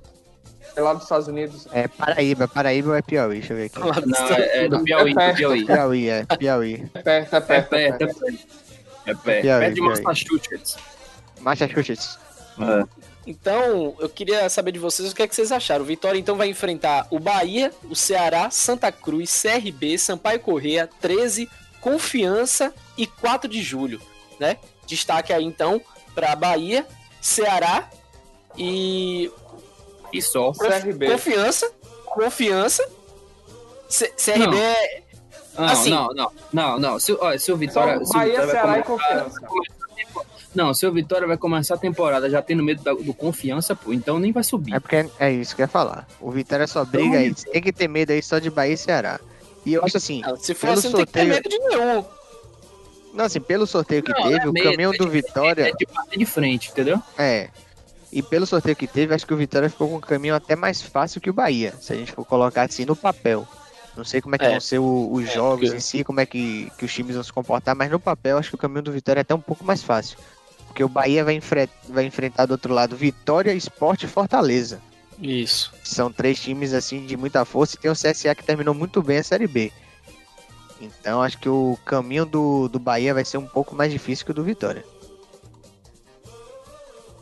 É 0.75 0.81
lá 0.81 0.93
dos 0.93 1.03
Estados 1.03 1.27
Unidos. 1.27 1.67
É 1.73 1.87
Paraíba, 1.87 2.47
Paraíba 2.47 2.89
ou 2.91 2.95
é 2.95 3.01
Piauí? 3.01 3.39
Deixa 3.39 3.51
eu 3.53 3.57
ver 3.57 3.65
aqui. 3.65 3.79
Não, 3.79 4.27
é, 4.37 4.65
é 4.65 4.69
do 4.69 4.83
Piauí, 4.83 5.11
do 5.13 5.17
perto. 5.17 5.37
Piauí. 5.37 5.65
Piauí, 5.65 6.09
é, 6.09 6.25
Piauí. 6.37 6.89
É 6.93 7.01
perto, 7.01 7.33
é 7.33 7.37
É 7.37 7.41
perto. 7.41 7.69
perto, 7.69 7.73
é 7.73 7.91
perto. 8.07 8.25
É 9.05 9.13
perto. 9.15 9.41
Piauí, 9.41 9.59
Perto 9.65 9.75
de. 9.75 9.81
Massachusetts. 9.81 10.77
Massachusetts. 11.41 12.17
É. 12.59 13.01
Então, 13.27 13.95
eu 13.99 14.07
queria 14.09 14.47
saber 14.49 14.71
de 14.71 14.79
vocês 14.79 15.11
o 15.11 15.15
que 15.15 15.21
é 15.21 15.27
que 15.27 15.35
vocês 15.35 15.51
acharam. 15.51 15.83
O 15.83 15.87
Vitória 15.87 16.17
então 16.17 16.37
vai 16.37 16.47
enfrentar 16.47 17.05
o 17.11 17.19
Bahia, 17.19 17.71
o 17.89 17.95
Ceará, 17.95 18.49
Santa 18.49 18.91
Cruz, 18.91 19.41
CRB, 19.41 19.97
Sampaio 19.97 20.39
Correia, 20.39 20.89
13, 21.01 21.49
Confiança 21.81 22.73
e 22.97 23.05
4 23.05 23.49
de 23.49 23.61
julho, 23.61 24.01
né? 24.41 24.57
Destaque 24.85 25.31
aí 25.31 25.45
então 25.45 25.79
para 26.13 26.35
Bahia, 26.35 26.85
Ceará 27.21 27.89
e 28.57 29.31
E 30.11 30.21
só. 30.21 30.51
CRB. 30.51 31.09
Confiança, 31.11 31.71
Confiança. 32.05 32.85
C- 33.87 34.11
CRB 34.17 34.45
Não. 34.47 34.53
é 34.57 35.01
Não, 35.57 35.65
Assim. 35.65 35.89
não, 35.89 36.07
não, 36.13 36.31
não, 36.51 36.79
não. 36.79 36.99
Se, 36.99 37.13
ó, 37.13 37.37
se 37.37 37.51
o 37.51 37.57
Vitória. 37.57 37.97
Só 37.99 38.05
se 38.05 38.13
Bahia, 38.13 38.31
Vitória 38.31 38.51
Ceará 38.51 38.79
e 38.79 38.83
Confiança. 38.83 39.39
Não, 40.53 40.73
se 40.73 40.85
o 40.85 40.91
Vitória 40.91 41.25
vai 41.27 41.37
começar 41.37 41.75
a 41.75 41.77
temporada 41.77 42.29
já 42.29 42.41
tendo 42.41 42.61
medo 42.63 42.83
da- 42.83 42.93
do 42.93 43.13
confiança, 43.13 43.73
pô, 43.73 43.93
então 43.93 44.19
nem 44.19 44.33
vai 44.33 44.43
subir. 44.43 44.73
É 44.73 44.79
porque 44.81 45.09
é 45.17 45.31
isso 45.31 45.55
que 45.55 45.61
eu 45.61 45.63
ia 45.63 45.67
falar. 45.69 46.05
O 46.19 46.29
Vitória 46.31 46.67
só 46.67 46.83
briga 46.83 47.19
aí. 47.19 47.33
Tem 47.33 47.61
que 47.61 47.71
ter 47.71 47.87
medo 47.87 48.11
aí 48.11 48.21
só 48.21 48.37
de 48.39 48.49
Bahia 48.49 48.73
e 48.73 48.77
Ceará. 48.77 49.19
E 49.65 49.73
eu 49.73 49.85
acho 49.85 49.95
assim, 49.95 50.21
Não, 50.21 50.35
se 50.35 50.53
for 50.53 50.71
assim, 50.71 50.89
não 50.89 50.97
tem 50.97 51.05
que 51.05 51.11
ter 51.13 51.19
sorteio- 51.19 51.35
medo 51.35 51.49
de 51.49 51.59
nenhum. 51.59 52.05
Não, 53.13 53.25
assim, 53.25 53.39
pelo 53.39 53.65
sorteio 53.67 54.01
que 54.03 54.11
Não, 54.11 54.23
teve, 54.23 54.45
é 54.45 54.49
o 54.49 54.53
caminho 54.53 54.93
é 54.93 54.97
do 54.97 55.05
de- 55.05 55.11
Vitória. 55.11 55.69
É 55.69 55.71
de 55.73 56.17
de 56.17 56.25
frente, 56.25 56.69
entendeu? 56.71 57.01
É. 57.17 57.49
E 58.11 58.21
pelo 58.21 58.45
sorteio 58.45 58.75
que 58.75 58.87
teve, 58.87 59.13
acho 59.13 59.25
que 59.25 59.33
o 59.33 59.37
Vitória 59.37 59.69
ficou 59.69 59.87
com 59.89 59.95
um 59.97 60.01
caminho 60.01 60.35
até 60.35 60.55
mais 60.55 60.81
fácil 60.81 61.21
que 61.21 61.29
o 61.29 61.33
Bahia. 61.33 61.73
Se 61.79 61.93
a 61.93 61.95
gente 61.95 62.11
for 62.11 62.25
colocar 62.25 62.63
assim 62.63 62.83
no 62.85 62.95
papel. 62.95 63.47
Não 63.95 64.03
sei 64.05 64.21
como 64.21 64.35
é 64.35 64.37
que 64.37 64.45
É. 64.45 64.51
vão 64.51 64.59
ser 64.61 64.79
o- 64.79 65.11
os 65.11 65.27
É, 65.29 65.33
jogos 65.33 65.65
porque- 65.69 65.77
em 65.77 65.79
si, 65.81 66.03
como 66.03 66.19
é 66.19 66.25
que, 66.25 66.71
que 66.77 66.85
os 66.85 66.93
times 66.93 67.15
vão 67.15 67.23
se 67.23 67.31
comportar, 67.31 67.75
mas 67.75 67.89
no 67.91 67.99
papel 67.99 68.37
acho 68.37 68.49
que 68.49 68.55
o 68.55 68.57
caminho 68.57 68.81
do 68.81 68.91
Vitória 68.91 69.19
é 69.19 69.23
até 69.23 69.35
um 69.35 69.39
pouco 69.41 69.63
mais 69.65 69.81
fácil. 69.83 70.17
Porque 70.67 70.83
o 70.83 70.87
Bahia 70.89 71.23
vai, 71.25 71.33
enfre- 71.35 71.69
vai 71.89 72.05
enfrentar 72.05 72.45
do 72.45 72.51
outro 72.51 72.73
lado 72.73 72.95
Vitória, 72.95 73.53
Esporte 73.53 74.05
e 74.05 74.09
Fortaleza. 74.09 74.81
Isso. 75.21 75.73
São 75.83 76.11
três 76.11 76.39
times 76.39 76.73
assim 76.73 77.05
de 77.05 77.15
muita 77.17 77.43
força 77.45 77.75
e 77.75 77.79
tem 77.79 77.91
o 77.91 77.95
CSA 77.95 78.33
que 78.33 78.43
terminou 78.43 78.73
muito 78.73 79.01
bem 79.03 79.17
a 79.17 79.23
Série 79.23 79.47
B. 79.47 79.71
Então 80.81 81.21
acho 81.21 81.37
que 81.37 81.47
o 81.47 81.77
caminho 81.85 82.25
do, 82.25 82.67
do 82.67 82.79
Bahia 82.79 83.13
vai 83.13 83.23
ser 83.23 83.37
um 83.37 83.47
pouco 83.47 83.75
mais 83.75 83.91
difícil 83.91 84.25
que 84.25 84.31
o 84.31 84.33
do 84.33 84.43
Vitória. 84.43 84.83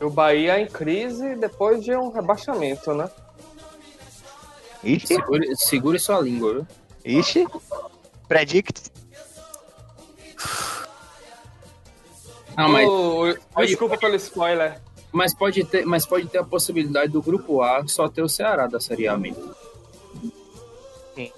O 0.00 0.08
Bahia 0.08 0.58
em 0.58 0.66
crise 0.66 1.36
depois 1.36 1.84
de 1.84 1.94
um 1.94 2.10
rebaixamento, 2.10 2.94
né? 2.94 3.08
Ixi, 4.82 5.08
Segure, 5.08 5.56
segure 5.56 5.98
sua 5.98 6.20
língua, 6.20 6.54
viu? 6.54 6.66
ixi. 7.04 7.46
Predict. 8.26 8.90
Não, 12.56 12.68
mas, 12.68 12.88
Ô, 12.88 13.34
desculpa 13.64 13.96
pelo 13.98 14.14
spoiler. 14.16 14.80
mas, 15.12 15.34
pode 15.34 15.64
ter, 15.64 15.84
mas 15.84 16.04
pode 16.06 16.28
ter 16.28 16.38
a 16.38 16.44
possibilidade 16.44 17.12
do 17.12 17.22
grupo 17.22 17.62
A 17.62 17.86
só 17.86 18.08
ter 18.08 18.22
o 18.22 18.28
Ceará 18.28 18.66
da 18.66 18.80
Série 18.80 19.06
A 19.08 19.16
mesmo. 19.16 19.54
Sim. 21.14 21.32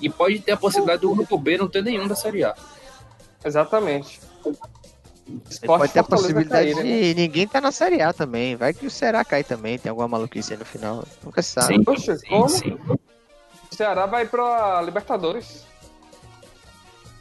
E 0.00 0.08
pode 0.08 0.40
ter 0.40 0.52
a 0.52 0.56
possibilidade 0.56 1.02
do 1.02 1.14
grupo 1.14 1.36
B 1.38 1.58
não 1.58 1.68
ter 1.68 1.82
nenhum 1.82 2.06
da 2.06 2.14
Série 2.14 2.44
A. 2.44 2.54
Exatamente. 3.44 4.20
Pode 5.66 5.92
ter 5.92 5.98
a 6.00 6.04
possibilidade 6.04 6.74
cair, 6.74 6.76
né? 6.76 6.82
de 6.82 7.14
ninguém 7.14 7.46
tá 7.46 7.60
na 7.60 7.70
Série 7.70 8.00
A 8.00 8.12
também. 8.12 8.56
Vai 8.56 8.72
que 8.72 8.86
o 8.86 8.90
Ceará 8.90 9.24
cai 9.24 9.44
também, 9.44 9.78
tem 9.78 9.90
alguma 9.90 10.08
maluquice 10.08 10.52
aí 10.54 10.58
no 10.58 10.64
final. 10.64 11.04
Nunca 11.22 11.42
sabe. 11.42 11.74
Sim, 11.74 11.84
Poxa, 11.84 12.16
sim, 12.16 12.28
como? 12.28 12.48
sim. 12.48 12.78
O 13.70 13.74
Ceará 13.74 14.06
vai 14.06 14.26
pra 14.26 14.80
Libertadores. 14.82 15.66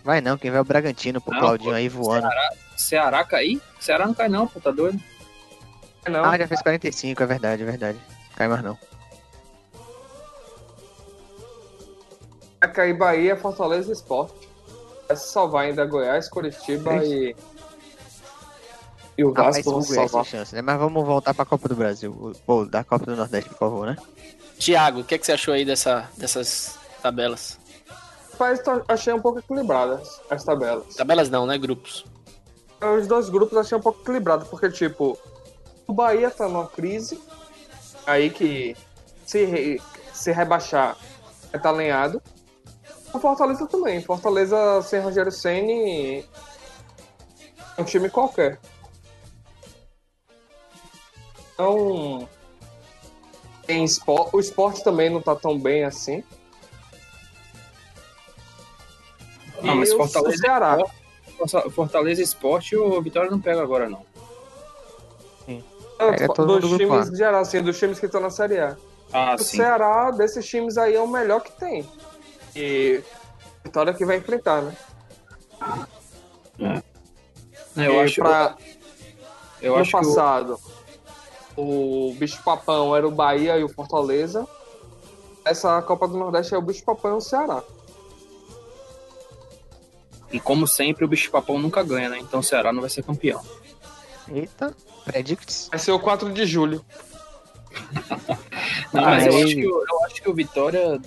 Vai 0.03 0.21
não, 0.21 0.37
quem 0.37 0.49
vai 0.49 0.59
é 0.59 0.61
o 0.61 0.65
Bragantino, 0.65 1.19
pro 1.19 1.33
Não, 1.33 1.41
Claudinho 1.41 1.71
pô, 1.71 1.75
aí 1.75 1.89
voando. 1.89 2.29
Ceará 2.77 3.25
cair? 3.25 3.61
Ceará 3.79 4.07
não 4.07 4.13
cai 4.13 4.29
não, 4.29 4.47
pô, 4.47 4.59
tá 4.61 4.71
doido? 4.71 4.97
Não, 6.07 6.23
Ah, 6.23 6.37
já 6.37 6.47
fez 6.47 6.61
45, 6.61 7.21
é 7.21 7.25
verdade, 7.25 7.63
é 7.63 7.65
verdade. 7.65 7.99
Cai 8.33 8.47
mais 8.47 8.63
não. 8.63 8.77
Vai 12.59 12.71
cair 12.71 12.93
Bahia, 12.97 13.35
Fortaleza 13.37 13.89
e 13.89 13.93
Sport. 13.93 14.31
Vai 15.07 15.15
se 15.17 15.29
salvar 15.31 15.65
ainda 15.65 15.85
Goiás, 15.85 16.29
Curitiba 16.29 16.95
e. 17.03 17.35
E 19.17 19.23
o 19.23 19.31
Rapaz, 19.31 19.55
Vasco 19.57 19.69
o 19.69 19.73
vão 19.73 19.81
salvar. 19.81 20.25
chance, 20.25 20.53
né? 20.53 20.61
Mas 20.61 20.77
vamos 20.77 21.03
voltar 21.05 21.33
pra 21.33 21.43
Copa 21.45 21.67
do 21.67 21.75
Brasil. 21.75 22.33
Pô, 22.45 22.65
da 22.65 22.83
Copa 22.83 23.05
do 23.05 23.15
Nordeste, 23.15 23.49
por 23.49 23.57
favor, 23.57 23.87
né? 23.87 23.97
Tiago, 24.59 24.99
o 24.99 25.03
que, 25.03 25.15
é 25.15 25.17
que 25.17 25.25
você 25.25 25.31
achou 25.31 25.53
aí 25.53 25.65
dessa, 25.65 26.07
dessas 26.17 26.77
tabelas. 27.01 27.57
Mas 28.39 28.61
achei 28.87 29.11
um 29.13 29.19
pouco 29.21 29.39
equilibradas 29.39 30.21
as 30.29 30.43
tabelas. 30.43 30.95
Tabelas 30.95 31.29
não, 31.31 31.47
né? 31.47 31.57
Grupos. 31.57 32.05
Os 32.99 33.07
dois 33.07 33.29
grupos 33.29 33.57
achei 33.57 33.75
um 33.75 33.81
pouco 33.81 34.01
equilibrados, 34.01 34.47
porque, 34.49 34.69
tipo, 34.69 35.17
o 35.87 35.93
Bahia 35.93 36.29
tá 36.29 36.47
numa 36.47 36.67
crise, 36.67 37.19
aí 38.05 38.29
que 38.29 38.75
se, 39.25 39.45
re- 39.45 39.81
se 40.13 40.31
rebaixar 40.31 40.95
é 41.51 41.57
tá 41.57 41.69
alinhado. 41.69 42.21
O 43.13 43.19
Fortaleza 43.19 43.65
também. 43.67 44.01
Fortaleza 44.01 44.81
sem 44.83 44.99
Rogério 44.99 45.31
Ceni 45.31 46.25
é 47.77 47.81
um 47.81 47.83
time 47.83 48.09
qualquer. 48.09 48.59
Então, 51.53 52.27
tem 53.65 53.83
espor- 53.83 54.29
o 54.33 54.39
esporte 54.39 54.83
também 54.83 55.09
não 55.09 55.21
tá 55.21 55.35
tão 55.35 55.57
bem 55.57 55.83
assim. 55.83 56.23
Ah, 59.63 59.73
mas 59.75 59.91
o- 59.91 59.97
Fortaleza 59.97 60.35
o 60.35 60.39
Ceará. 60.39 60.77
Fortaleza 61.71 62.21
Esporte 62.21 62.75
o 62.75 63.01
Vitória 63.01 63.29
não 63.31 63.39
pega 63.39 63.61
agora, 63.61 63.89
não. 63.89 64.05
Pega 65.97 66.27
todo 66.31 66.47
mundo 66.47 66.61
dos 66.61 66.69
do 66.71 66.77
times 66.77 67.09
em 67.09 67.15
geral, 67.15 67.41
assim, 67.41 67.61
dos 67.61 67.77
times 67.79 67.99
que 67.99 68.05
estão 68.05 68.21
na 68.21 68.29
Série 68.29 68.59
A. 68.59 68.77
Ah, 69.11 69.33
O 69.35 69.39
sim. 69.39 69.57
Ceará, 69.57 70.11
desses 70.11 70.45
times 70.47 70.77
aí, 70.77 70.93
é 70.95 71.01
o 71.01 71.07
melhor 71.07 71.41
que 71.41 71.51
tem. 71.53 71.87
E 72.57 73.03
Vitória 73.63 73.93
que 73.93 74.03
vai 74.05 74.17
enfrentar, 74.17 74.61
né? 74.63 74.75
Eu 77.75 77.93
e 77.93 77.99
acho, 77.99 78.21
pra, 78.21 78.55
eu 79.61 79.75
no 79.75 79.81
acho 79.81 79.91
que 79.91 79.97
o- 79.97 79.99
passado, 79.99 80.59
o... 81.55 82.15
Bicho 82.17 82.41
Papão 82.43 82.95
era 82.95 83.07
o 83.07 83.11
Bahia 83.11 83.57
e 83.57 83.63
o 83.63 83.69
Fortaleza. 83.69 84.47
Essa 85.45 85.79
Copa 85.83 86.07
do 86.07 86.17
Nordeste 86.17 86.55
é 86.55 86.57
o 86.57 86.61
Bicho 86.61 86.83
Papão 86.83 87.11
e 87.15 87.17
o 87.17 87.21
Ceará. 87.21 87.61
E 90.31 90.39
como 90.39 90.67
sempre, 90.67 91.05
o 91.05 91.07
bicho 91.07 91.31
papão 91.31 91.57
nunca 91.57 91.81
ganha, 91.81 92.09
né? 92.09 92.19
Então 92.19 92.41
o 92.41 92.43
Ceará 92.43 92.73
não 92.73 92.81
vai 92.81 92.89
ser 92.89 93.01
campeão. 93.01 93.41
Eita, 94.29 94.75
predicts. 95.05 95.69
Vai 95.69 95.79
ser 95.79 95.91
o 95.93 95.99
4 95.99 96.33
de 96.33 96.45
julho. 96.45 96.83
Não, 98.91 99.03
mas 99.03 99.25
eu 99.27 99.37
acho, 99.37 99.55
que, 99.55 99.63
eu 99.63 100.03
acho 100.05 100.21
que 100.21 100.29
o 100.29 100.33
Vitória 100.33 100.99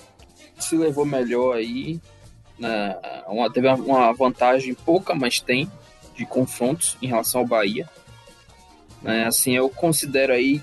se 0.63 0.75
levou 0.77 1.05
melhor 1.05 1.55
aí. 1.55 1.99
né? 2.59 2.95
Uma- 3.27 3.51
teve 3.51 3.67
uma- 3.67 4.13
vantagem 4.13 4.73
pouca, 4.75 5.15
mas 5.15 5.39
tem, 5.39 5.69
de 6.15 6.25
confrontos 6.27 6.95
em 7.01 7.07
relação 7.07 7.41
ao 7.41 7.47
Bahia. 7.47 7.89
Né? 9.01 9.25
Assim, 9.25 9.55
eu 9.55 9.67
considero 9.67 10.31
aí 10.31 10.61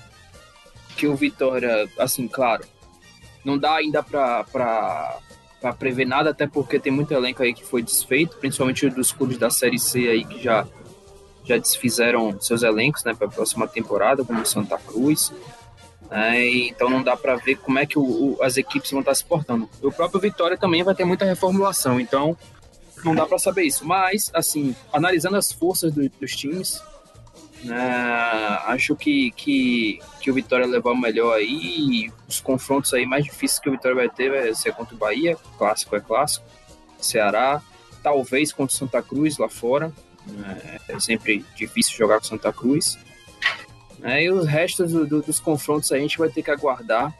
que 0.95 1.07
o 1.07 1.15
Vitória, 1.15 1.89
assim, 1.97 2.25
claro, 2.27 2.63
não 3.43 3.57
dá 3.57 3.75
ainda 3.75 4.01
pra 4.01 4.45
prever 5.77 6.05
nada, 6.05 6.29
até 6.29 6.47
porque 6.47 6.79
tem 6.79 6.91
muito 6.91 7.13
elenco 7.13 7.43
aí 7.43 7.53
que 7.53 7.65
foi 7.65 7.81
desfeito, 7.83 8.37
principalmente 8.37 8.89
dos 8.89 9.11
clubes 9.11 9.37
da 9.37 9.49
Série 9.49 9.77
C 9.79 10.07
aí 10.07 10.23
que 10.23 10.41
já, 10.41 10.65
já 11.43 11.57
desfizeram 11.57 12.39
seus 12.39 12.63
elencos 12.63 13.03
né, 13.03 13.13
para 13.13 13.27
a 13.27 13.31
próxima 13.31 13.67
temporada, 13.67 14.23
como 14.23 14.45
Santa 14.45 14.77
Cruz. 14.77 15.33
Né, 16.09 16.45
então 16.67 16.89
não 16.89 17.03
dá 17.03 17.15
para 17.15 17.35
ver 17.35 17.55
como 17.57 17.77
é 17.79 17.85
que 17.85 17.97
o- 17.99 18.01
o- 18.37 18.43
as 18.43 18.57
equipes 18.57 18.91
vão 18.91 19.01
estar 19.01 19.13
se 19.15 19.23
portando. 19.23 19.69
O 19.81 19.91
próprio 19.91 20.19
Vitória 20.19 20.57
também 20.57 20.83
vai 20.83 20.95
ter 20.95 21.05
muita 21.05 21.25
reformulação, 21.25 21.99
então 21.99 22.35
não 23.03 23.13
dá 23.15 23.25
para 23.25 23.37
saber 23.39 23.63
isso. 23.63 23.85
Mas, 23.85 24.29
assim, 24.33 24.75
analisando 24.91 25.37
as 25.37 25.51
forças 25.51 25.93
do- 25.93 26.09
dos 26.09 26.35
times, 26.35 26.81
né, 27.63 28.59
acho 28.65 28.95
que, 28.95 29.31
que, 29.31 29.99
que 30.21 30.31
o 30.31 30.33
Vitória 30.33 30.65
levar 30.65 30.91
o 30.91 30.97
melhor 30.97 31.35
aí. 31.35 32.11
Os 32.27 32.39
confrontos 32.39 32.93
aí 32.93 33.05
mais 33.05 33.25
difíceis 33.25 33.59
que 33.59 33.69
o 33.69 33.71
Vitória 33.71 33.95
vai 33.95 34.09
ter 34.09 34.29
vai 34.29 34.53
ser 34.55 34.73
contra 34.73 34.95
o 34.95 34.97
Bahia, 34.97 35.37
clássico 35.57 35.95
é 35.95 35.99
clássico, 35.99 36.45
Ceará, 36.99 37.61
talvez 38.01 38.51
contra 38.53 38.73
o 38.73 38.77
Santa 38.77 39.01
Cruz 39.01 39.37
lá 39.37 39.49
fora. 39.49 39.91
né, 40.27 40.79
É 40.87 40.99
sempre 40.99 41.45
difícil 41.55 41.97
jogar 41.97 42.19
com 42.19 42.25
Santa 42.25 42.51
Cruz. 42.53 42.97
Né, 43.99 44.23
e 44.23 44.31
os 44.31 44.45
restos 44.47 44.91
do- 44.91 45.05
do- 45.05 45.21
dos 45.21 45.39
confrontos 45.39 45.91
a 45.91 45.97
gente 45.97 46.17
vai 46.17 46.29
ter 46.29 46.41
que 46.41 46.51
aguardar 46.51 47.13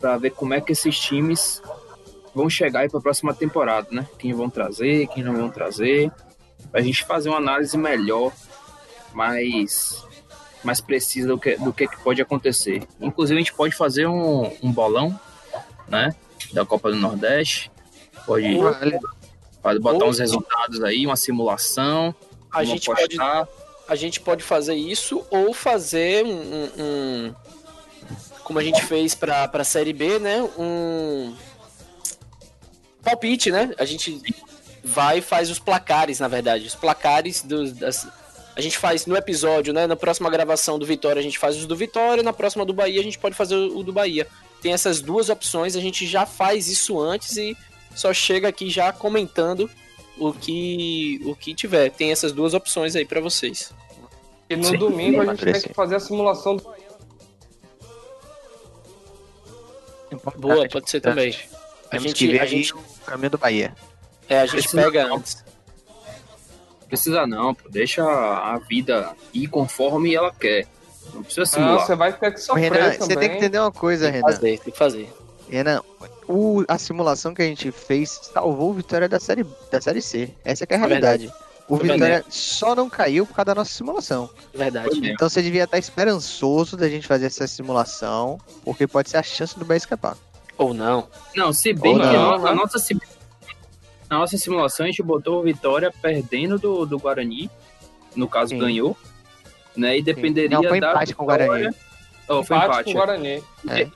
para 0.00 0.16
ver 0.16 0.30
como 0.30 0.54
é 0.54 0.60
que 0.60 0.72
esses 0.72 0.98
times 0.98 1.62
vão 2.34 2.48
chegar 2.50 2.80
aí 2.80 2.88
para 2.88 2.98
a 2.98 3.02
próxima 3.02 3.34
temporada, 3.34 3.88
né? 3.90 4.06
Quem 4.18 4.32
vão 4.32 4.48
trazer, 4.48 5.06
quem 5.08 5.24
não 5.24 5.34
vão 5.34 5.50
trazer, 5.50 6.10
para 6.70 6.80
a 6.80 6.82
gente 6.82 7.04
fazer 7.04 7.28
uma 7.30 7.38
análise 7.38 7.76
melhor, 7.76 8.32
mais 9.12 10.04
mais 10.62 10.80
precisa 10.80 11.28
do 11.28 11.38
que 11.38 11.56
do 11.56 11.72
que, 11.72 11.88
pode 12.02 12.20
acontecer. 12.20 12.82
Inclusive 13.00 13.36
a 13.38 13.42
gente 13.42 13.54
pode 13.54 13.74
fazer 13.74 14.06
um, 14.06 14.52
um 14.62 14.70
bolão, 14.72 15.18
né? 15.88 16.14
Da 16.52 16.64
Copa 16.64 16.90
do 16.90 16.96
Nordeste, 16.96 17.70
pode, 18.26 18.46
pode 19.62 19.78
botar 19.80 20.04
uns 20.04 20.18
resultados 20.18 20.82
aí, 20.82 21.06
uma 21.06 21.16
simulação, 21.16 22.14
A 22.52 22.64
gente, 22.64 22.86
pode. 22.86 23.16
A 23.88 23.96
gente 23.96 24.20
pode 24.20 24.44
fazer 24.44 24.74
isso 24.74 25.24
ou 25.30 25.52
fazer 25.54 26.24
um. 26.24 26.68
um- 26.78 27.34
como 28.44 28.58
a 28.58 28.62
gente 28.64 28.82
fez 28.86 29.14
pra, 29.14 29.46
pra 29.46 29.62
Série 29.64 29.92
B, 29.92 30.18
né? 30.18 30.42
Um. 30.58 31.34
Palpite, 33.02 33.50
né? 33.50 33.74
A 33.78 33.84
gente 33.84 34.20
vai 34.82 35.18
e 35.18 35.22
faz 35.22 35.50
os 35.50 35.58
placares, 35.58 36.20
na 36.20 36.28
verdade. 36.28 36.66
Os 36.66 36.74
placares 36.74 37.42
dos. 37.42 37.72
Das, 37.72 38.06
a 38.56 38.60
gente 38.60 38.76
faz 38.76 39.06
no 39.06 39.16
episódio, 39.16 39.72
né? 39.72 39.86
Na 39.86 39.96
próxima 39.96 40.28
gravação 40.30 40.78
do 40.78 40.86
Vitória, 40.86 41.20
a 41.20 41.22
gente 41.22 41.38
faz 41.38 41.56
os 41.56 41.66
do 41.66 41.76
Vitória. 41.76 42.22
Na 42.22 42.32
próxima 42.32 42.64
do 42.64 42.72
Bahia, 42.72 43.00
a 43.00 43.04
gente 43.04 43.18
pode 43.18 43.34
fazer 43.34 43.54
o 43.54 43.82
do 43.82 43.92
Bahia. 43.92 44.26
Tem 44.60 44.72
essas 44.72 45.00
duas 45.00 45.28
opções, 45.28 45.76
a 45.76 45.80
gente 45.80 46.06
já 46.06 46.26
faz 46.26 46.66
isso 46.68 46.98
antes 47.00 47.36
e 47.36 47.56
só 47.94 48.12
chega 48.12 48.48
aqui 48.48 48.68
já 48.68 48.92
comentando 48.92 49.70
o 50.18 50.32
que 50.32 51.20
o 51.24 51.34
que 51.34 51.54
tiver. 51.54 51.90
Tem 51.90 52.10
essas 52.12 52.32
duas 52.32 52.54
opções 52.54 52.94
aí 52.96 53.04
pra 53.04 53.20
vocês. 53.20 53.72
E 54.50 54.56
no 54.56 54.64
Sim, 54.64 54.78
domingo 54.78 55.20
a 55.20 55.26
gente 55.26 55.44
tem 55.44 55.60
que 55.60 55.74
fazer 55.74 55.96
a 55.96 56.00
simulação 56.00 56.56
do 56.56 56.62
Bahia. 56.64 56.88
Boa, 60.36 60.68
pode 60.68 60.90
ser 60.90 61.00
também. 61.00 61.34
A 61.86 61.90
Temos 61.90 62.04
gente, 62.08 62.14
que 62.16 62.32
ver 62.32 62.40
a 62.40 62.46
gente, 62.46 62.74
o 62.74 62.78
caminho 63.04 63.30
do 63.30 63.38
Bahia. 63.38 63.74
é, 64.28 64.40
a 64.40 64.46
gente 64.46 64.62
Precisa 64.62 64.82
pega 64.82 65.06
não. 65.08 65.16
antes. 65.16 65.44
Precisa 66.88 67.26
não, 67.26 67.54
pô, 67.54 67.68
deixa 67.68 68.02
a 68.02 68.58
vida 68.58 69.14
ir 69.34 69.46
conforme 69.48 70.14
ela 70.14 70.32
quer. 70.32 70.66
Não 71.12 71.22
precisa 71.22 71.40
Não, 71.42 71.46
simular. 71.46 71.86
você 71.86 71.94
vai 71.96 72.12
ter 72.12 72.32
que 72.32 72.40
sofrer 72.40 72.72
Renan, 72.72 72.84
também. 72.92 72.98
você 72.98 73.16
tem 73.16 73.28
que 73.30 73.36
entender 73.36 73.58
uma 73.58 73.72
coisa, 73.72 74.04
Tem 74.04 74.12
que 74.12 74.18
Renan. 74.18 74.32
fazer, 74.32 74.58
tem 74.60 74.72
que 74.72 74.78
fazer. 74.78 75.12
Renan, 75.50 75.82
o- 76.28 76.64
a 76.68 76.78
simulação 76.78 77.34
que 77.34 77.42
a 77.42 77.46
gente 77.46 77.70
fez 77.72 78.10
salvou 78.32 78.70
o 78.70 78.74
Vitória 78.74 79.08
da 79.08 79.18
série, 79.18 79.44
da 79.70 79.80
série 79.80 80.02
C. 80.02 80.30
Essa 80.44 80.66
que 80.66 80.74
é 80.74 80.76
a 80.76 80.80
É 80.80 80.86
realidade. 80.86 81.32
O 81.68 81.74
É 81.76 81.78
verdade. 81.80 82.00
Vitória 82.00 82.24
só 82.30 82.74
não 82.74 82.88
caiu 82.88 83.26
por 83.26 83.34
causa 83.34 83.46
da 83.46 83.54
nossa 83.56 83.72
simulação. 83.72 84.30
Verdade. 84.54 84.88
Foi. 85.00 85.08
Então 85.08 85.28
você 85.28 85.42
devia 85.42 85.64
estar 85.64 85.78
esperançoso 85.78 86.76
da 86.76 86.88
gente 86.88 87.06
fazer 87.06 87.26
essa 87.26 87.46
simulação, 87.46 88.38
porque 88.64 88.86
pode 88.86 89.10
ser 89.10 89.18
a 89.18 89.22
chance 89.22 89.58
do 89.58 89.64
Bahia 89.64 89.76
escapar. 89.78 90.16
Ou 90.56 90.72
não. 90.74 91.08
Não, 91.36 91.52
se 91.52 91.72
bem 91.72 91.94
Ou 91.94 92.00
que 92.00 92.06
não, 92.06 92.38
na, 92.38 92.50
né? 92.50 92.54
nossa, 92.54 92.78
sim- 92.78 92.98
na 94.10 94.18
nossa 94.18 94.36
simulação 94.38 94.86
a 94.86 94.88
gente 94.88 95.02
botou 95.02 95.40
o 95.40 95.42
Vitória 95.42 95.92
perdendo 96.00 96.58
do, 96.58 96.86
do 96.86 96.98
Guarani, 96.98 97.50
no 98.16 98.26
caso 98.26 98.50
Sim. 98.50 98.58
ganhou, 98.58 98.96
né? 99.76 99.98
E 99.98 100.02
dependeria 100.02 100.48
Não, 100.58 100.62
foi 100.68 100.80
da 100.80 100.90
empate 100.90 101.14
com 101.14 101.22
o 101.24 101.26
Guarani. 101.26 101.68
Oh, 102.30 102.42
foi 102.42 102.56
Empate 102.56 102.66
empate. 102.72 102.84
com 102.84 102.90
o 102.90 102.94
Guarani. 102.94 103.44
É. 103.68 103.88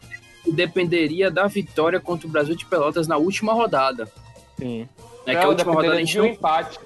E 0.47 0.53
dependeria 0.53 1.31
da 1.31 1.47
vitória 1.47 2.01
contra 2.01 2.27
o 2.27 2.31
Brasil 2.31 2.55
de 2.57 2.67
Pelotas 2.67 3.07
na 3.07 3.17
última 3.17 3.53
rodada. 3.53 4.11
Sim. 4.59 4.89
Né? 5.27 5.35
que 5.37 5.45
a 5.45 5.49
última 5.49 5.73
rodada 5.73 5.95
a 5.95 5.99
gente 5.99 6.13
de 6.13 6.21
um 6.21 6.25
não 6.25 6.31
empate. 6.31 6.79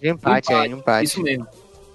De 0.00 0.08
empate, 0.08 0.52
é, 0.52 0.56
Empate, 0.56 0.72
empate. 0.72 1.04
Isso 1.04 1.22
mesmo. 1.22 1.46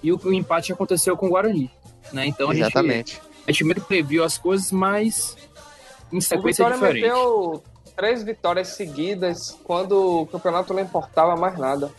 E 0.02 0.12
o, 0.12 0.20
o 0.24 0.32
empate 0.32 0.72
aconteceu 0.72 1.16
com 1.16 1.26
o 1.26 1.30
Guarani. 1.30 1.70
Né? 2.12 2.26
Então 2.26 2.50
a 2.50 2.54
gente, 2.54 2.62
Exatamente. 2.64 3.20
a 3.46 3.50
gente 3.52 3.64
meio 3.64 3.74
que 3.76 3.80
previu 3.86 4.22
as 4.24 4.38
coisas, 4.38 4.70
mas 4.72 5.36
em 6.12 6.18
O 6.18 6.22
sequência 6.22 6.64
Vitória 6.64 6.76
diferente. 6.76 7.02
meteu 7.02 7.62
três 7.96 8.22
vitórias 8.22 8.68
seguidas 8.68 9.58
quando 9.64 10.22
o 10.22 10.26
campeonato 10.26 10.72
não 10.72 10.80
importava 10.82 11.36
mais 11.36 11.58
nada. 11.58 11.92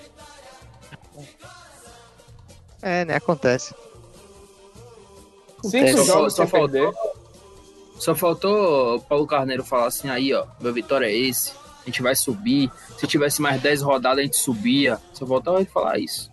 É, 2.81 3.05
né? 3.05 3.15
Acontece. 3.15 3.75
Cinco 5.63 5.97
Só- 5.99 6.03
jogos 6.03 6.33
só 6.35 6.47
sem 6.47 6.51
perder. 6.51 6.91
Só 8.01 8.15
faltou 8.15 8.95
o 8.95 8.99
Paulo 8.99 9.27
Carneiro 9.27 9.63
falar 9.63 9.85
assim, 9.85 10.09
aí 10.09 10.33
ó, 10.33 10.47
meu 10.59 10.73
vitória 10.73 11.05
é 11.05 11.15
esse, 11.15 11.53
a 11.83 11.85
gente 11.85 12.01
vai 12.01 12.15
subir. 12.15 12.71
Se 12.97 13.05
tivesse 13.05 13.39
mais 13.39 13.61
10 13.61 13.83
rodadas, 13.83 14.17
a 14.17 14.23
gente 14.23 14.37
subia. 14.37 14.99
Só 15.13 15.23
faltava 15.27 15.57
ele 15.57 15.69
falar 15.69 15.99
isso. 15.99 16.31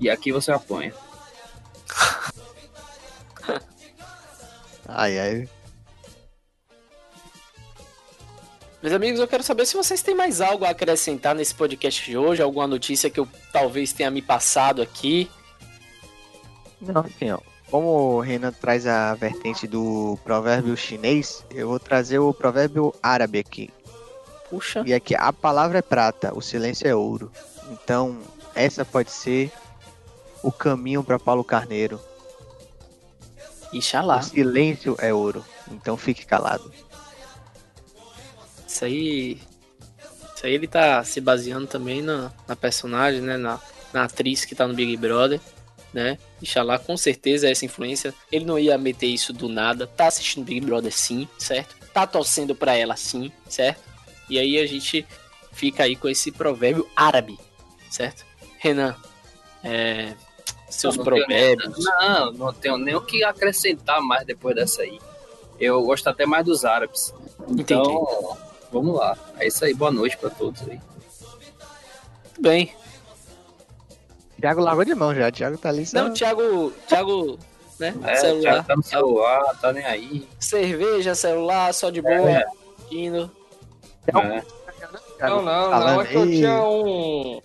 E 0.00 0.10
aqui 0.10 0.32
você 0.32 0.50
apanha. 0.50 0.92
Ai, 4.92 5.16
ai. 5.20 5.48
Meus 8.82 8.92
amigos, 8.92 9.20
eu 9.20 9.28
quero 9.28 9.44
saber 9.44 9.66
se 9.66 9.76
vocês 9.76 10.02
têm 10.02 10.16
mais 10.16 10.40
algo 10.40 10.64
a 10.64 10.70
acrescentar 10.70 11.36
nesse 11.36 11.54
podcast 11.54 12.04
de 12.04 12.18
hoje, 12.18 12.42
alguma 12.42 12.66
notícia 12.66 13.08
que 13.08 13.20
eu 13.20 13.28
talvez 13.52 13.92
tenha 13.92 14.10
me 14.10 14.20
passado 14.20 14.82
aqui. 14.82 15.30
Não, 16.80 17.02
assim, 17.02 17.30
ó. 17.30 17.49
Como 17.70 18.16
o 18.16 18.20
Renan 18.20 18.52
traz 18.52 18.86
a 18.86 19.14
vertente 19.14 19.66
do 19.66 20.18
provérbio 20.24 20.76
chinês, 20.76 21.44
eu 21.50 21.68
vou 21.68 21.78
trazer 21.78 22.18
o 22.18 22.34
provérbio 22.34 22.92
árabe 23.02 23.38
aqui. 23.38 23.70
Puxa. 24.48 24.82
E 24.84 24.92
aqui, 24.92 25.14
a 25.14 25.32
palavra 25.32 25.78
é 25.78 25.82
prata, 25.82 26.36
o 26.36 26.40
silêncio 26.40 26.88
é 26.88 26.94
ouro. 26.94 27.30
Então, 27.70 28.18
essa 28.54 28.84
pode 28.84 29.12
ser 29.12 29.52
o 30.42 30.50
caminho 30.50 31.04
para 31.04 31.18
Paulo 31.18 31.44
Carneiro. 31.44 32.00
Ixalá. 33.72 34.18
O 34.18 34.22
silêncio 34.22 34.96
é 34.98 35.12
ouro. 35.14 35.44
Então 35.70 35.96
fique 35.96 36.26
calado. 36.26 36.72
Isso 38.66 38.84
aí. 38.84 39.40
Isso 40.34 40.46
aí 40.46 40.54
ele 40.54 40.66
tá 40.66 41.04
se 41.04 41.20
baseando 41.20 41.66
também 41.66 42.02
na, 42.02 42.32
na 42.48 42.56
personagem, 42.56 43.20
né? 43.20 43.36
Na, 43.36 43.60
na 43.92 44.04
atriz 44.04 44.44
que 44.44 44.54
tá 44.54 44.66
no 44.66 44.74
Big 44.74 44.96
Brother, 44.96 45.40
né? 45.92 46.18
Ixalá, 46.40 46.78
com 46.78 46.96
certeza 46.96 47.48
essa 47.48 47.64
influência. 47.64 48.14
Ele 48.30 48.44
não 48.44 48.58
ia 48.58 48.78
meter 48.78 49.06
isso 49.06 49.32
do 49.32 49.48
nada. 49.48 49.86
Tá 49.86 50.06
assistindo 50.06 50.44
Big 50.44 50.60
Brother 50.60 50.92
sim, 50.92 51.28
certo? 51.38 51.76
Tá 51.92 52.06
torcendo 52.06 52.54
pra 52.54 52.74
ela 52.74 52.96
sim, 52.96 53.32
certo? 53.48 53.82
E 54.28 54.38
aí 54.38 54.58
a 54.58 54.66
gente 54.66 55.06
fica 55.52 55.84
aí 55.84 55.96
com 55.96 56.08
esse 56.08 56.30
provérbio 56.30 56.88
árabe, 56.94 57.38
certo? 57.90 58.24
Renan, 58.58 58.94
é, 59.64 60.14
seus 60.68 60.96
Não, 60.96 61.04
não 61.04 61.12
tenho 61.12 61.26
provérbios. 61.26 61.84
Não, 61.84 62.32
não 62.32 62.52
tenho 62.52 62.78
nem 62.78 62.94
o 62.94 63.00
que 63.00 63.24
acrescentar 63.24 64.00
mais 64.00 64.24
depois 64.24 64.54
dessa 64.54 64.82
aí. 64.82 64.98
Eu 65.58 65.82
gosto 65.82 66.08
até 66.08 66.24
mais 66.24 66.44
dos 66.44 66.64
árabes. 66.64 67.12
Então, 67.48 68.36
vamos 68.72 68.94
lá. 68.94 69.18
É 69.38 69.46
isso 69.46 69.64
aí. 69.64 69.74
Boa 69.74 69.90
noite 69.90 70.16
pra 70.16 70.30
todos 70.30 70.62
aí. 70.62 70.80
Muito 72.24 72.40
bem. 72.40 72.74
Thiago 74.40 74.60
largou 74.60 74.84
de 74.84 74.94
mão 74.94 75.14
já. 75.14 75.30
Thiago 75.30 75.58
tá 75.58 75.68
ali. 75.68 75.86
só- 75.86 76.02
Não, 76.02 76.12
Thiago, 76.12 76.72
Thiago, 76.88 77.38
né? 77.78 77.94
É, 78.04 78.14
celular. 78.16 78.64
tá 78.66 78.76
no 78.76 78.82
celular, 78.82 79.56
tá 79.60 79.72
nem 79.72 79.84
aí. 79.84 80.28
Cerveja, 80.38 81.14
celular, 81.14 81.72
só 81.74 81.90
de 81.90 82.00
boa. 82.02 82.30
É. 82.30 82.44
Indo. 82.90 83.30
É. 84.08 84.12
Não, 85.28 85.42
não, 85.42 85.70
não. 85.70 86.00
É 86.00 86.06
que 86.06 86.14
eu 86.16 86.26
tinha 86.26 86.62
um. 86.64 87.40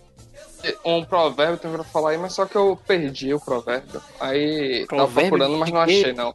Um 0.84 1.06
provérbio 1.06 1.58
também 1.60 1.78
pra 1.78 1.84
falar 1.86 2.12
aí, 2.12 2.18
mas 2.18 2.34
só 2.34 2.46
que 2.46 2.56
eu 2.56 2.80
perdi 2.88 3.32
o 3.34 3.40
provérbio. 3.40 4.02
Aí 4.20 4.86
tava 4.88 5.04
Provérbio 5.04 5.30
procurando, 5.38 5.58
mas 5.60 5.72
não 5.72 5.80
achei, 5.82 6.12
não. 6.14 6.34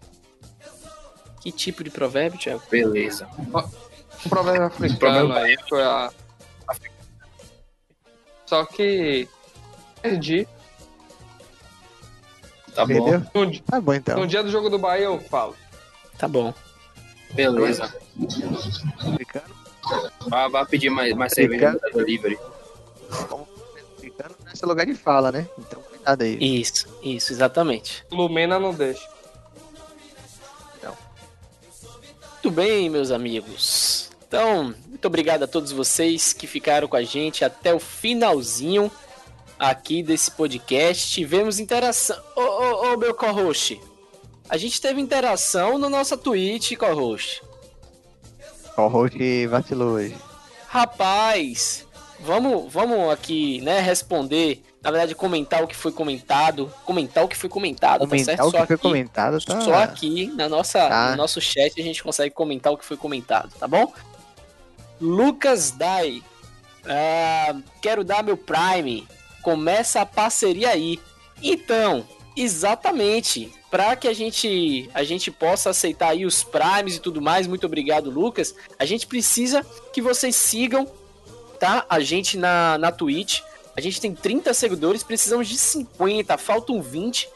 Que 1.41 1.51
tipo 1.51 1.83
de 1.83 1.91
provérbio, 1.91 2.39
Thiago? 2.39 2.63
Beleza. 2.71 3.27
Um 4.25 4.29
provérbio 4.29 4.67
africano 4.67 5.33
aí 5.33 5.57
foi 5.69 5.83
a. 5.83 6.11
Só 8.47 8.65
que. 8.67 9.29
Perdi. 10.03 10.47
Tá 12.75 12.87
bom. 12.87 13.23
No, 13.35 13.47
di- 13.51 13.61
Tá 13.63 13.81
bom 13.81 13.93
então. 13.95 14.19
no 14.19 14.27
dia 14.27 14.43
do 14.43 14.51
jogo 14.51 14.71
do 14.71 14.79
Bahia 14.79 15.05
eu 15.07 15.21
falo. 15.21 15.57
Tá 16.17 16.27
bom. 16.29 16.55
Beleza. 17.33 17.93
Vai, 20.29 20.49
vai 20.49 20.67
pedir 20.67 20.91
mais, 20.91 21.15
mais 21.15 21.33
cerveja 21.33 21.73
da 21.79 21.89
delivery. 21.89 22.39
africano 23.97 24.35
não 24.45 24.53
é 24.53 24.55
seu 24.55 24.69
lugar 24.69 24.87
de 24.87 24.95
fala, 24.95 25.33
né? 25.33 25.49
Então 25.59 25.81
cuidado 25.83 26.23
aí. 26.23 26.39
Isso, 26.61 26.87
isso, 27.03 27.33
exatamente. 27.33 28.05
Lumena 28.11 28.59
não 28.59 28.73
deixa. 28.75 29.09
Muito 32.43 32.51
bem, 32.57 32.89
meus 32.89 33.11
amigos. 33.11 34.11
Então, 34.27 34.75
muito 34.89 35.05
obrigado 35.05 35.43
a 35.43 35.47
todos 35.47 35.73
vocês 35.73 36.33
que 36.33 36.47
ficaram 36.47 36.89
com 36.89 36.97
a 36.97 37.03
gente 37.03 37.45
até 37.45 37.75
o 37.75 37.79
finalzinho 37.79 38.91
aqui 39.61 40.03
desse 40.03 40.31
podcast. 40.31 41.13
Tivemos 41.13 41.61
interação. 41.61 42.17
Ô, 42.35 42.41
ô, 42.41 42.93
ô, 42.95 42.97
meu 42.97 43.15
co-host. 43.15 43.79
A 44.49 44.57
gente 44.57 44.81
teve 44.81 45.01
interação 45.01 45.79
no 45.79 45.89
nossa 45.91 46.17
Twitch, 46.17 46.77
co-host. 46.77 47.43
O 48.77 48.87
host 48.89 49.47
vacilou 49.47 49.91
hoje. 49.91 50.17
Rapaz, 50.67 51.87
vamos, 52.21 52.73
vamos 52.73 53.13
aqui, 53.13 53.61
né, 53.61 53.81
responder. 53.81 54.63
Na 54.83 54.91
verdade, 54.91 55.15
comentar 55.15 55.63
o 55.63 55.67
que 55.69 55.77
foi 55.77 55.93
comentado. 55.93 56.73
Comentar 56.87 57.23
o 57.23 57.29
que 57.29 57.37
foi 57.37 57.51
comentado, 57.51 58.01
tá 58.01 58.07
Comentar 58.07 58.37
certo? 58.37 58.49
o 58.49 58.51
que 58.53 58.59
Só 58.59 58.67
foi 58.67 58.75
aqui- 58.77 58.83
comentado, 58.83 59.45
tá? 59.45 59.61
Só 59.61 59.75
aqui 59.75 60.27
na 60.35 60.49
nossa, 60.49 60.89
Tá. 60.89 61.11
no 61.11 61.17
nosso 61.19 61.41
chat 61.41 61.79
a 61.79 61.85
gente 61.85 62.03
consegue 62.03 62.35
comentar 62.35 62.73
o 62.73 62.79
que 62.79 62.85
foi 62.85 62.97
comentado, 62.97 63.51
tá 63.59 63.69
bom? 63.69 63.93
Lucas 65.01 65.71
Dai. 65.73 66.23
ah, 66.87 67.55
quero 67.83 68.03
dar 68.03 68.23
meu 68.25 68.37
Prime. 68.39 69.07
Começa 69.43 70.01
a 70.01 70.07
parceria 70.07 70.71
aí. 70.71 70.99
Então, 71.43 72.07
exatamente. 72.37 73.53
Para 73.71 73.95
que 73.95 74.09
a 74.09 74.13
gente, 74.13 74.91
a 74.93 75.05
gente 75.05 75.31
possa 75.31 75.71
aceitar 75.71 76.09
aí 76.09 76.27
os 76.27 76.43
Primes 76.43 76.97
e 76.97 77.01
tudo 77.01 77.23
mais, 77.23 77.47
muito 77.47 77.67
obrigado, 77.67 78.11
Lucas. 78.11 78.55
A 78.79 78.85
gente 78.85 79.07
precisa 79.07 79.65
que 79.93 80.03
vocês 80.03 80.35
sigam, 80.35 80.91
tá? 81.59 81.87
A 81.89 82.01
gente 82.01 82.37
na, 82.37 82.77
na 82.79 82.91
Twitch. 82.91 83.41
A 83.77 83.81
gente 83.81 84.01
tem 84.01 84.13
30 84.13 84.53
seguidores, 84.53 85.05
precisamos 85.05 85.47
de 85.49 85.57
50, 85.57 86.37
faltam 86.37 86.83
20. 86.83 87.29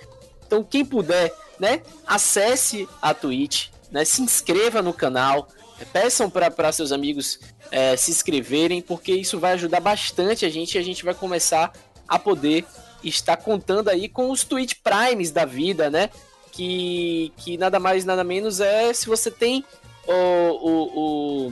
Então, 0.45 0.65
quem 0.65 0.85
puder, 0.85 1.33
né, 1.59 1.83
acesse 2.07 2.89
a 3.01 3.15
Twitch, 3.15 3.69
né, 3.91 4.05
se 4.05 4.21
inscreva 4.21 4.83
no 4.83 4.93
canal, 4.93 5.49
peçam 5.93 6.29
para 6.29 6.73
seus 6.73 6.93
amigos 6.93 7.39
é, 7.71 7.97
se 7.97 8.11
inscreverem, 8.11 8.81
porque 8.81 9.13
isso 9.13 9.39
vai 9.39 9.53
ajudar 9.53 9.81
bastante 9.81 10.45
a 10.45 10.49
gente 10.49 10.75
e 10.75 10.79
a 10.79 10.83
gente 10.83 11.05
vai 11.05 11.15
começar 11.15 11.73
a 12.09 12.19
poder 12.19 12.65
estar 13.03 13.37
contando 13.37 13.89
aí 13.89 14.09
com 14.09 14.31
os 14.31 14.45
Twitch 14.45 14.75
Primes 14.83 15.31
da 15.31 15.45
vida, 15.45 15.91
né? 15.91 16.11
Que, 16.53 17.33
que 17.37 17.59
nada 17.59 17.81
mais, 17.81 18.05
nada 18.05 18.23
menos 18.23 18.61
é 18.61 18.93
se 18.93 19.07
você 19.07 19.31
tem 19.31 19.65
o, 20.07 20.13
o, 20.13 21.49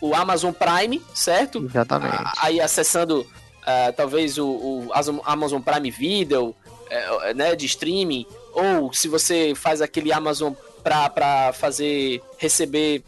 o, 0.00 0.08
o 0.08 0.14
Amazon 0.14 0.52
Prime, 0.52 1.02
certo? 1.14 1.64
Exatamente. 1.64 2.16
Aí 2.42 2.60
acessando 2.60 3.26
ah, 3.64 3.92
talvez 3.96 4.38
o, 4.38 4.46
o 4.46 4.90
Amazon- 5.24 5.60
Prime 5.62 5.90
Video, 5.90 6.54
eh, 6.90 7.34
né, 7.34 7.54
de 7.56 7.66
streaming, 7.66 8.26
ou 8.52 8.92
se 8.92 9.08
você 9.08 9.54
faz 9.54 9.80
aquele 9.82 10.12
Amazon 10.12 10.52
para 10.82 11.52
fazer 11.52 12.22
receber, 12.38 13.02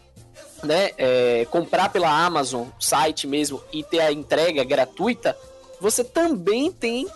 né, 0.63 0.91
eh, 0.99 1.47
comprar 1.51 1.89
pela 1.91 2.11
Amazon 2.11 2.67
site 2.79 3.27
mesmo 3.27 3.63
e 3.73 3.83
ter 3.83 4.01
a 4.01 4.13
entrega 4.13 4.63
gratuita, 4.65 5.37
você 5.81 6.05
também 6.05 6.71
tem 6.71 7.09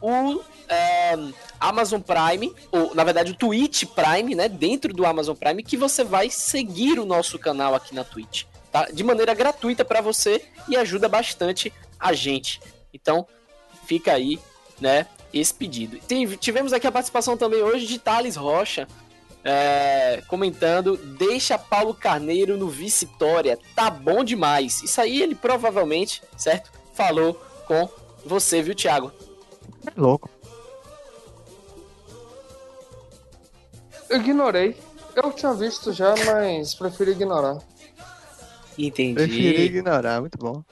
o 0.00 0.40
eh, 0.68 1.16
Amazon 1.58 2.00
Prime, 2.00 2.54
ou 2.70 2.94
na 2.94 3.04
verdade 3.04 3.32
o 3.32 3.34
Twitch 3.34 3.84
Prime, 3.86 4.34
né, 4.34 4.48
dentro 4.48 4.92
do 4.92 5.04
Amazon 5.04 5.36
Prime, 5.36 5.62
que 5.62 5.76
você 5.76 6.04
vai 6.04 6.30
seguir 6.30 6.98
o 6.98 7.04
nosso 7.04 7.38
canal 7.38 7.74
aqui 7.74 7.94
na 7.94 8.04
Twitch, 8.04 8.44
tá? 8.70 8.86
De 8.92 9.02
maneira 9.02 9.34
gratuita 9.34 9.84
para 9.84 10.00
você 10.00 10.44
e 10.68 10.76
ajuda 10.76 11.08
bastante 11.08 11.72
a 11.98 12.12
gente. 12.12 12.60
Então, 12.94 13.26
fica 13.86 14.12
aí, 14.12 14.38
né, 14.80 15.06
esse 15.32 15.52
pedido. 15.52 15.98
Tem- 16.06 16.26
tivemos 16.36 16.72
aqui 16.72 16.86
a 16.86 16.92
participação 16.92 17.36
também 17.36 17.62
hoje 17.62 17.86
de 17.86 17.98
Thales 17.98 18.36
Rocha, 18.36 18.86
é, 19.44 20.22
comentando, 20.28 20.96
deixa 20.96 21.58
Paulo 21.58 21.94
Carneiro 21.94 22.56
no 22.56 22.68
vice-tória, 22.68 23.58
tá 23.74 23.90
bom 23.90 24.22
demais. 24.22 24.82
Isso 24.82 25.00
aí 25.00 25.22
ele 25.22 25.34
provavelmente, 25.34 26.22
certo, 26.36 26.70
falou 26.94 27.34
com 27.66 27.88
você, 28.24 28.62
viu, 28.62 28.74
Thiago? 28.74 29.12
É 29.86 30.00
louco. 30.00 30.28
Eu 34.08 34.18
ignorei. 34.18 34.76
Eu 35.14 35.32
tinha 35.32 35.54
visto 35.54 35.92
já, 35.92 36.14
mas 36.26 36.74
prefiro 36.74 37.10
ignorar. 37.10 37.58
Entendi. 38.78 39.14
Preferi 39.14 39.62
ignorar, 39.64 40.20
muito 40.20 40.38
bom. 40.38 40.62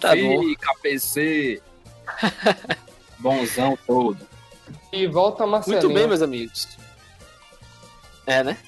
Tá 0.00 0.14
bom. 0.14 0.42
Ih, 0.42 0.56
KPC. 0.56 1.62
Bonzão 3.18 3.78
todo. 3.86 4.26
E 4.92 5.06
volta 5.06 5.46
Marcelinho. 5.46 5.82
Muito 5.82 5.94
bem, 5.94 6.06
meus 6.06 6.22
amigos. 6.22 6.68
É, 8.26 8.42
né? 8.42 8.58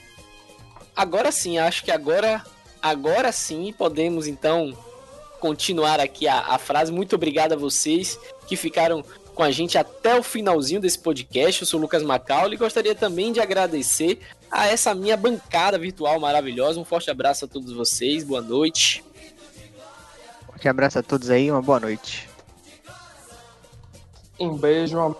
Agora 0.95 1.30
sim, 1.30 1.59
acho 1.59 1.84
que 1.84 1.91
agora, 1.91 2.43
agora 2.80 3.30
sim 3.32 3.72
podemos 3.72 4.26
então 4.26 4.76
continuar 5.41 6.01
aqui 6.01 6.26
a, 6.26 6.41
a 6.41 6.59
frase. 6.59 6.93
Muito 6.93 7.16
obrigado 7.16 7.53
a 7.53 7.57
vocês 7.57 8.18
que 8.47 8.57
ficaram 8.57 9.05
com 9.34 9.43
a 9.43 9.51
gente 9.51 9.76
até 9.76 10.18
o 10.18 10.22
finalzinho 10.22 10.80
desse 10.80 10.99
podcast. 10.99 11.62
Eu 11.62 11.66
sou 11.66 11.78
o 11.78 11.82
Lucas 11.82 12.03
Macaulay 12.03 12.55
e 12.55 12.57
gostaria 12.57 12.95
também 12.95 13.32
de 13.32 13.41
agradecer 13.41 14.18
a 14.51 14.66
essa 14.66 14.95
minha 14.95 15.16
bancada 15.16 15.78
virtual 15.78 16.18
maravilhosa. 16.18 16.80
Um 16.80 16.84
forte 16.84 17.11
abraço 17.11 17.45
a 17.45 17.49
todos 17.49 17.72
vocês. 17.72 18.24
Boa 18.24 18.41
noite. 18.41 19.05
Forte 20.47 20.68
abraço 20.68 20.99
a 20.99 21.03
todos 21.03 21.28
aí, 21.28 21.51
uma 21.51 21.61
boa 21.61 21.80
noite. 21.80 22.28
Um 24.41 24.57
beijo, 24.57 24.97
uma... 24.97 25.16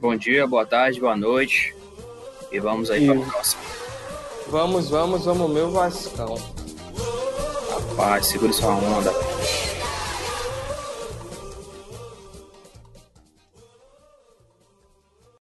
Bom 0.00 0.16
dia, 0.16 0.46
boa 0.46 0.66
tarde, 0.66 1.00
boa 1.00 1.16
noite. 1.16 1.74
E 2.50 2.58
vamos 2.60 2.90
aí 2.90 3.06
para 3.06 3.18
o 3.18 3.26
próximo. 3.26 3.62
Vamos, 4.48 4.88
vamos, 4.88 5.24
vamos, 5.24 5.50
meu 5.50 5.70
Vascão. 5.70 6.53
Rapaz, 7.96 8.26
segure 8.26 8.52
sua 8.52 8.74
onda. 8.74 9.33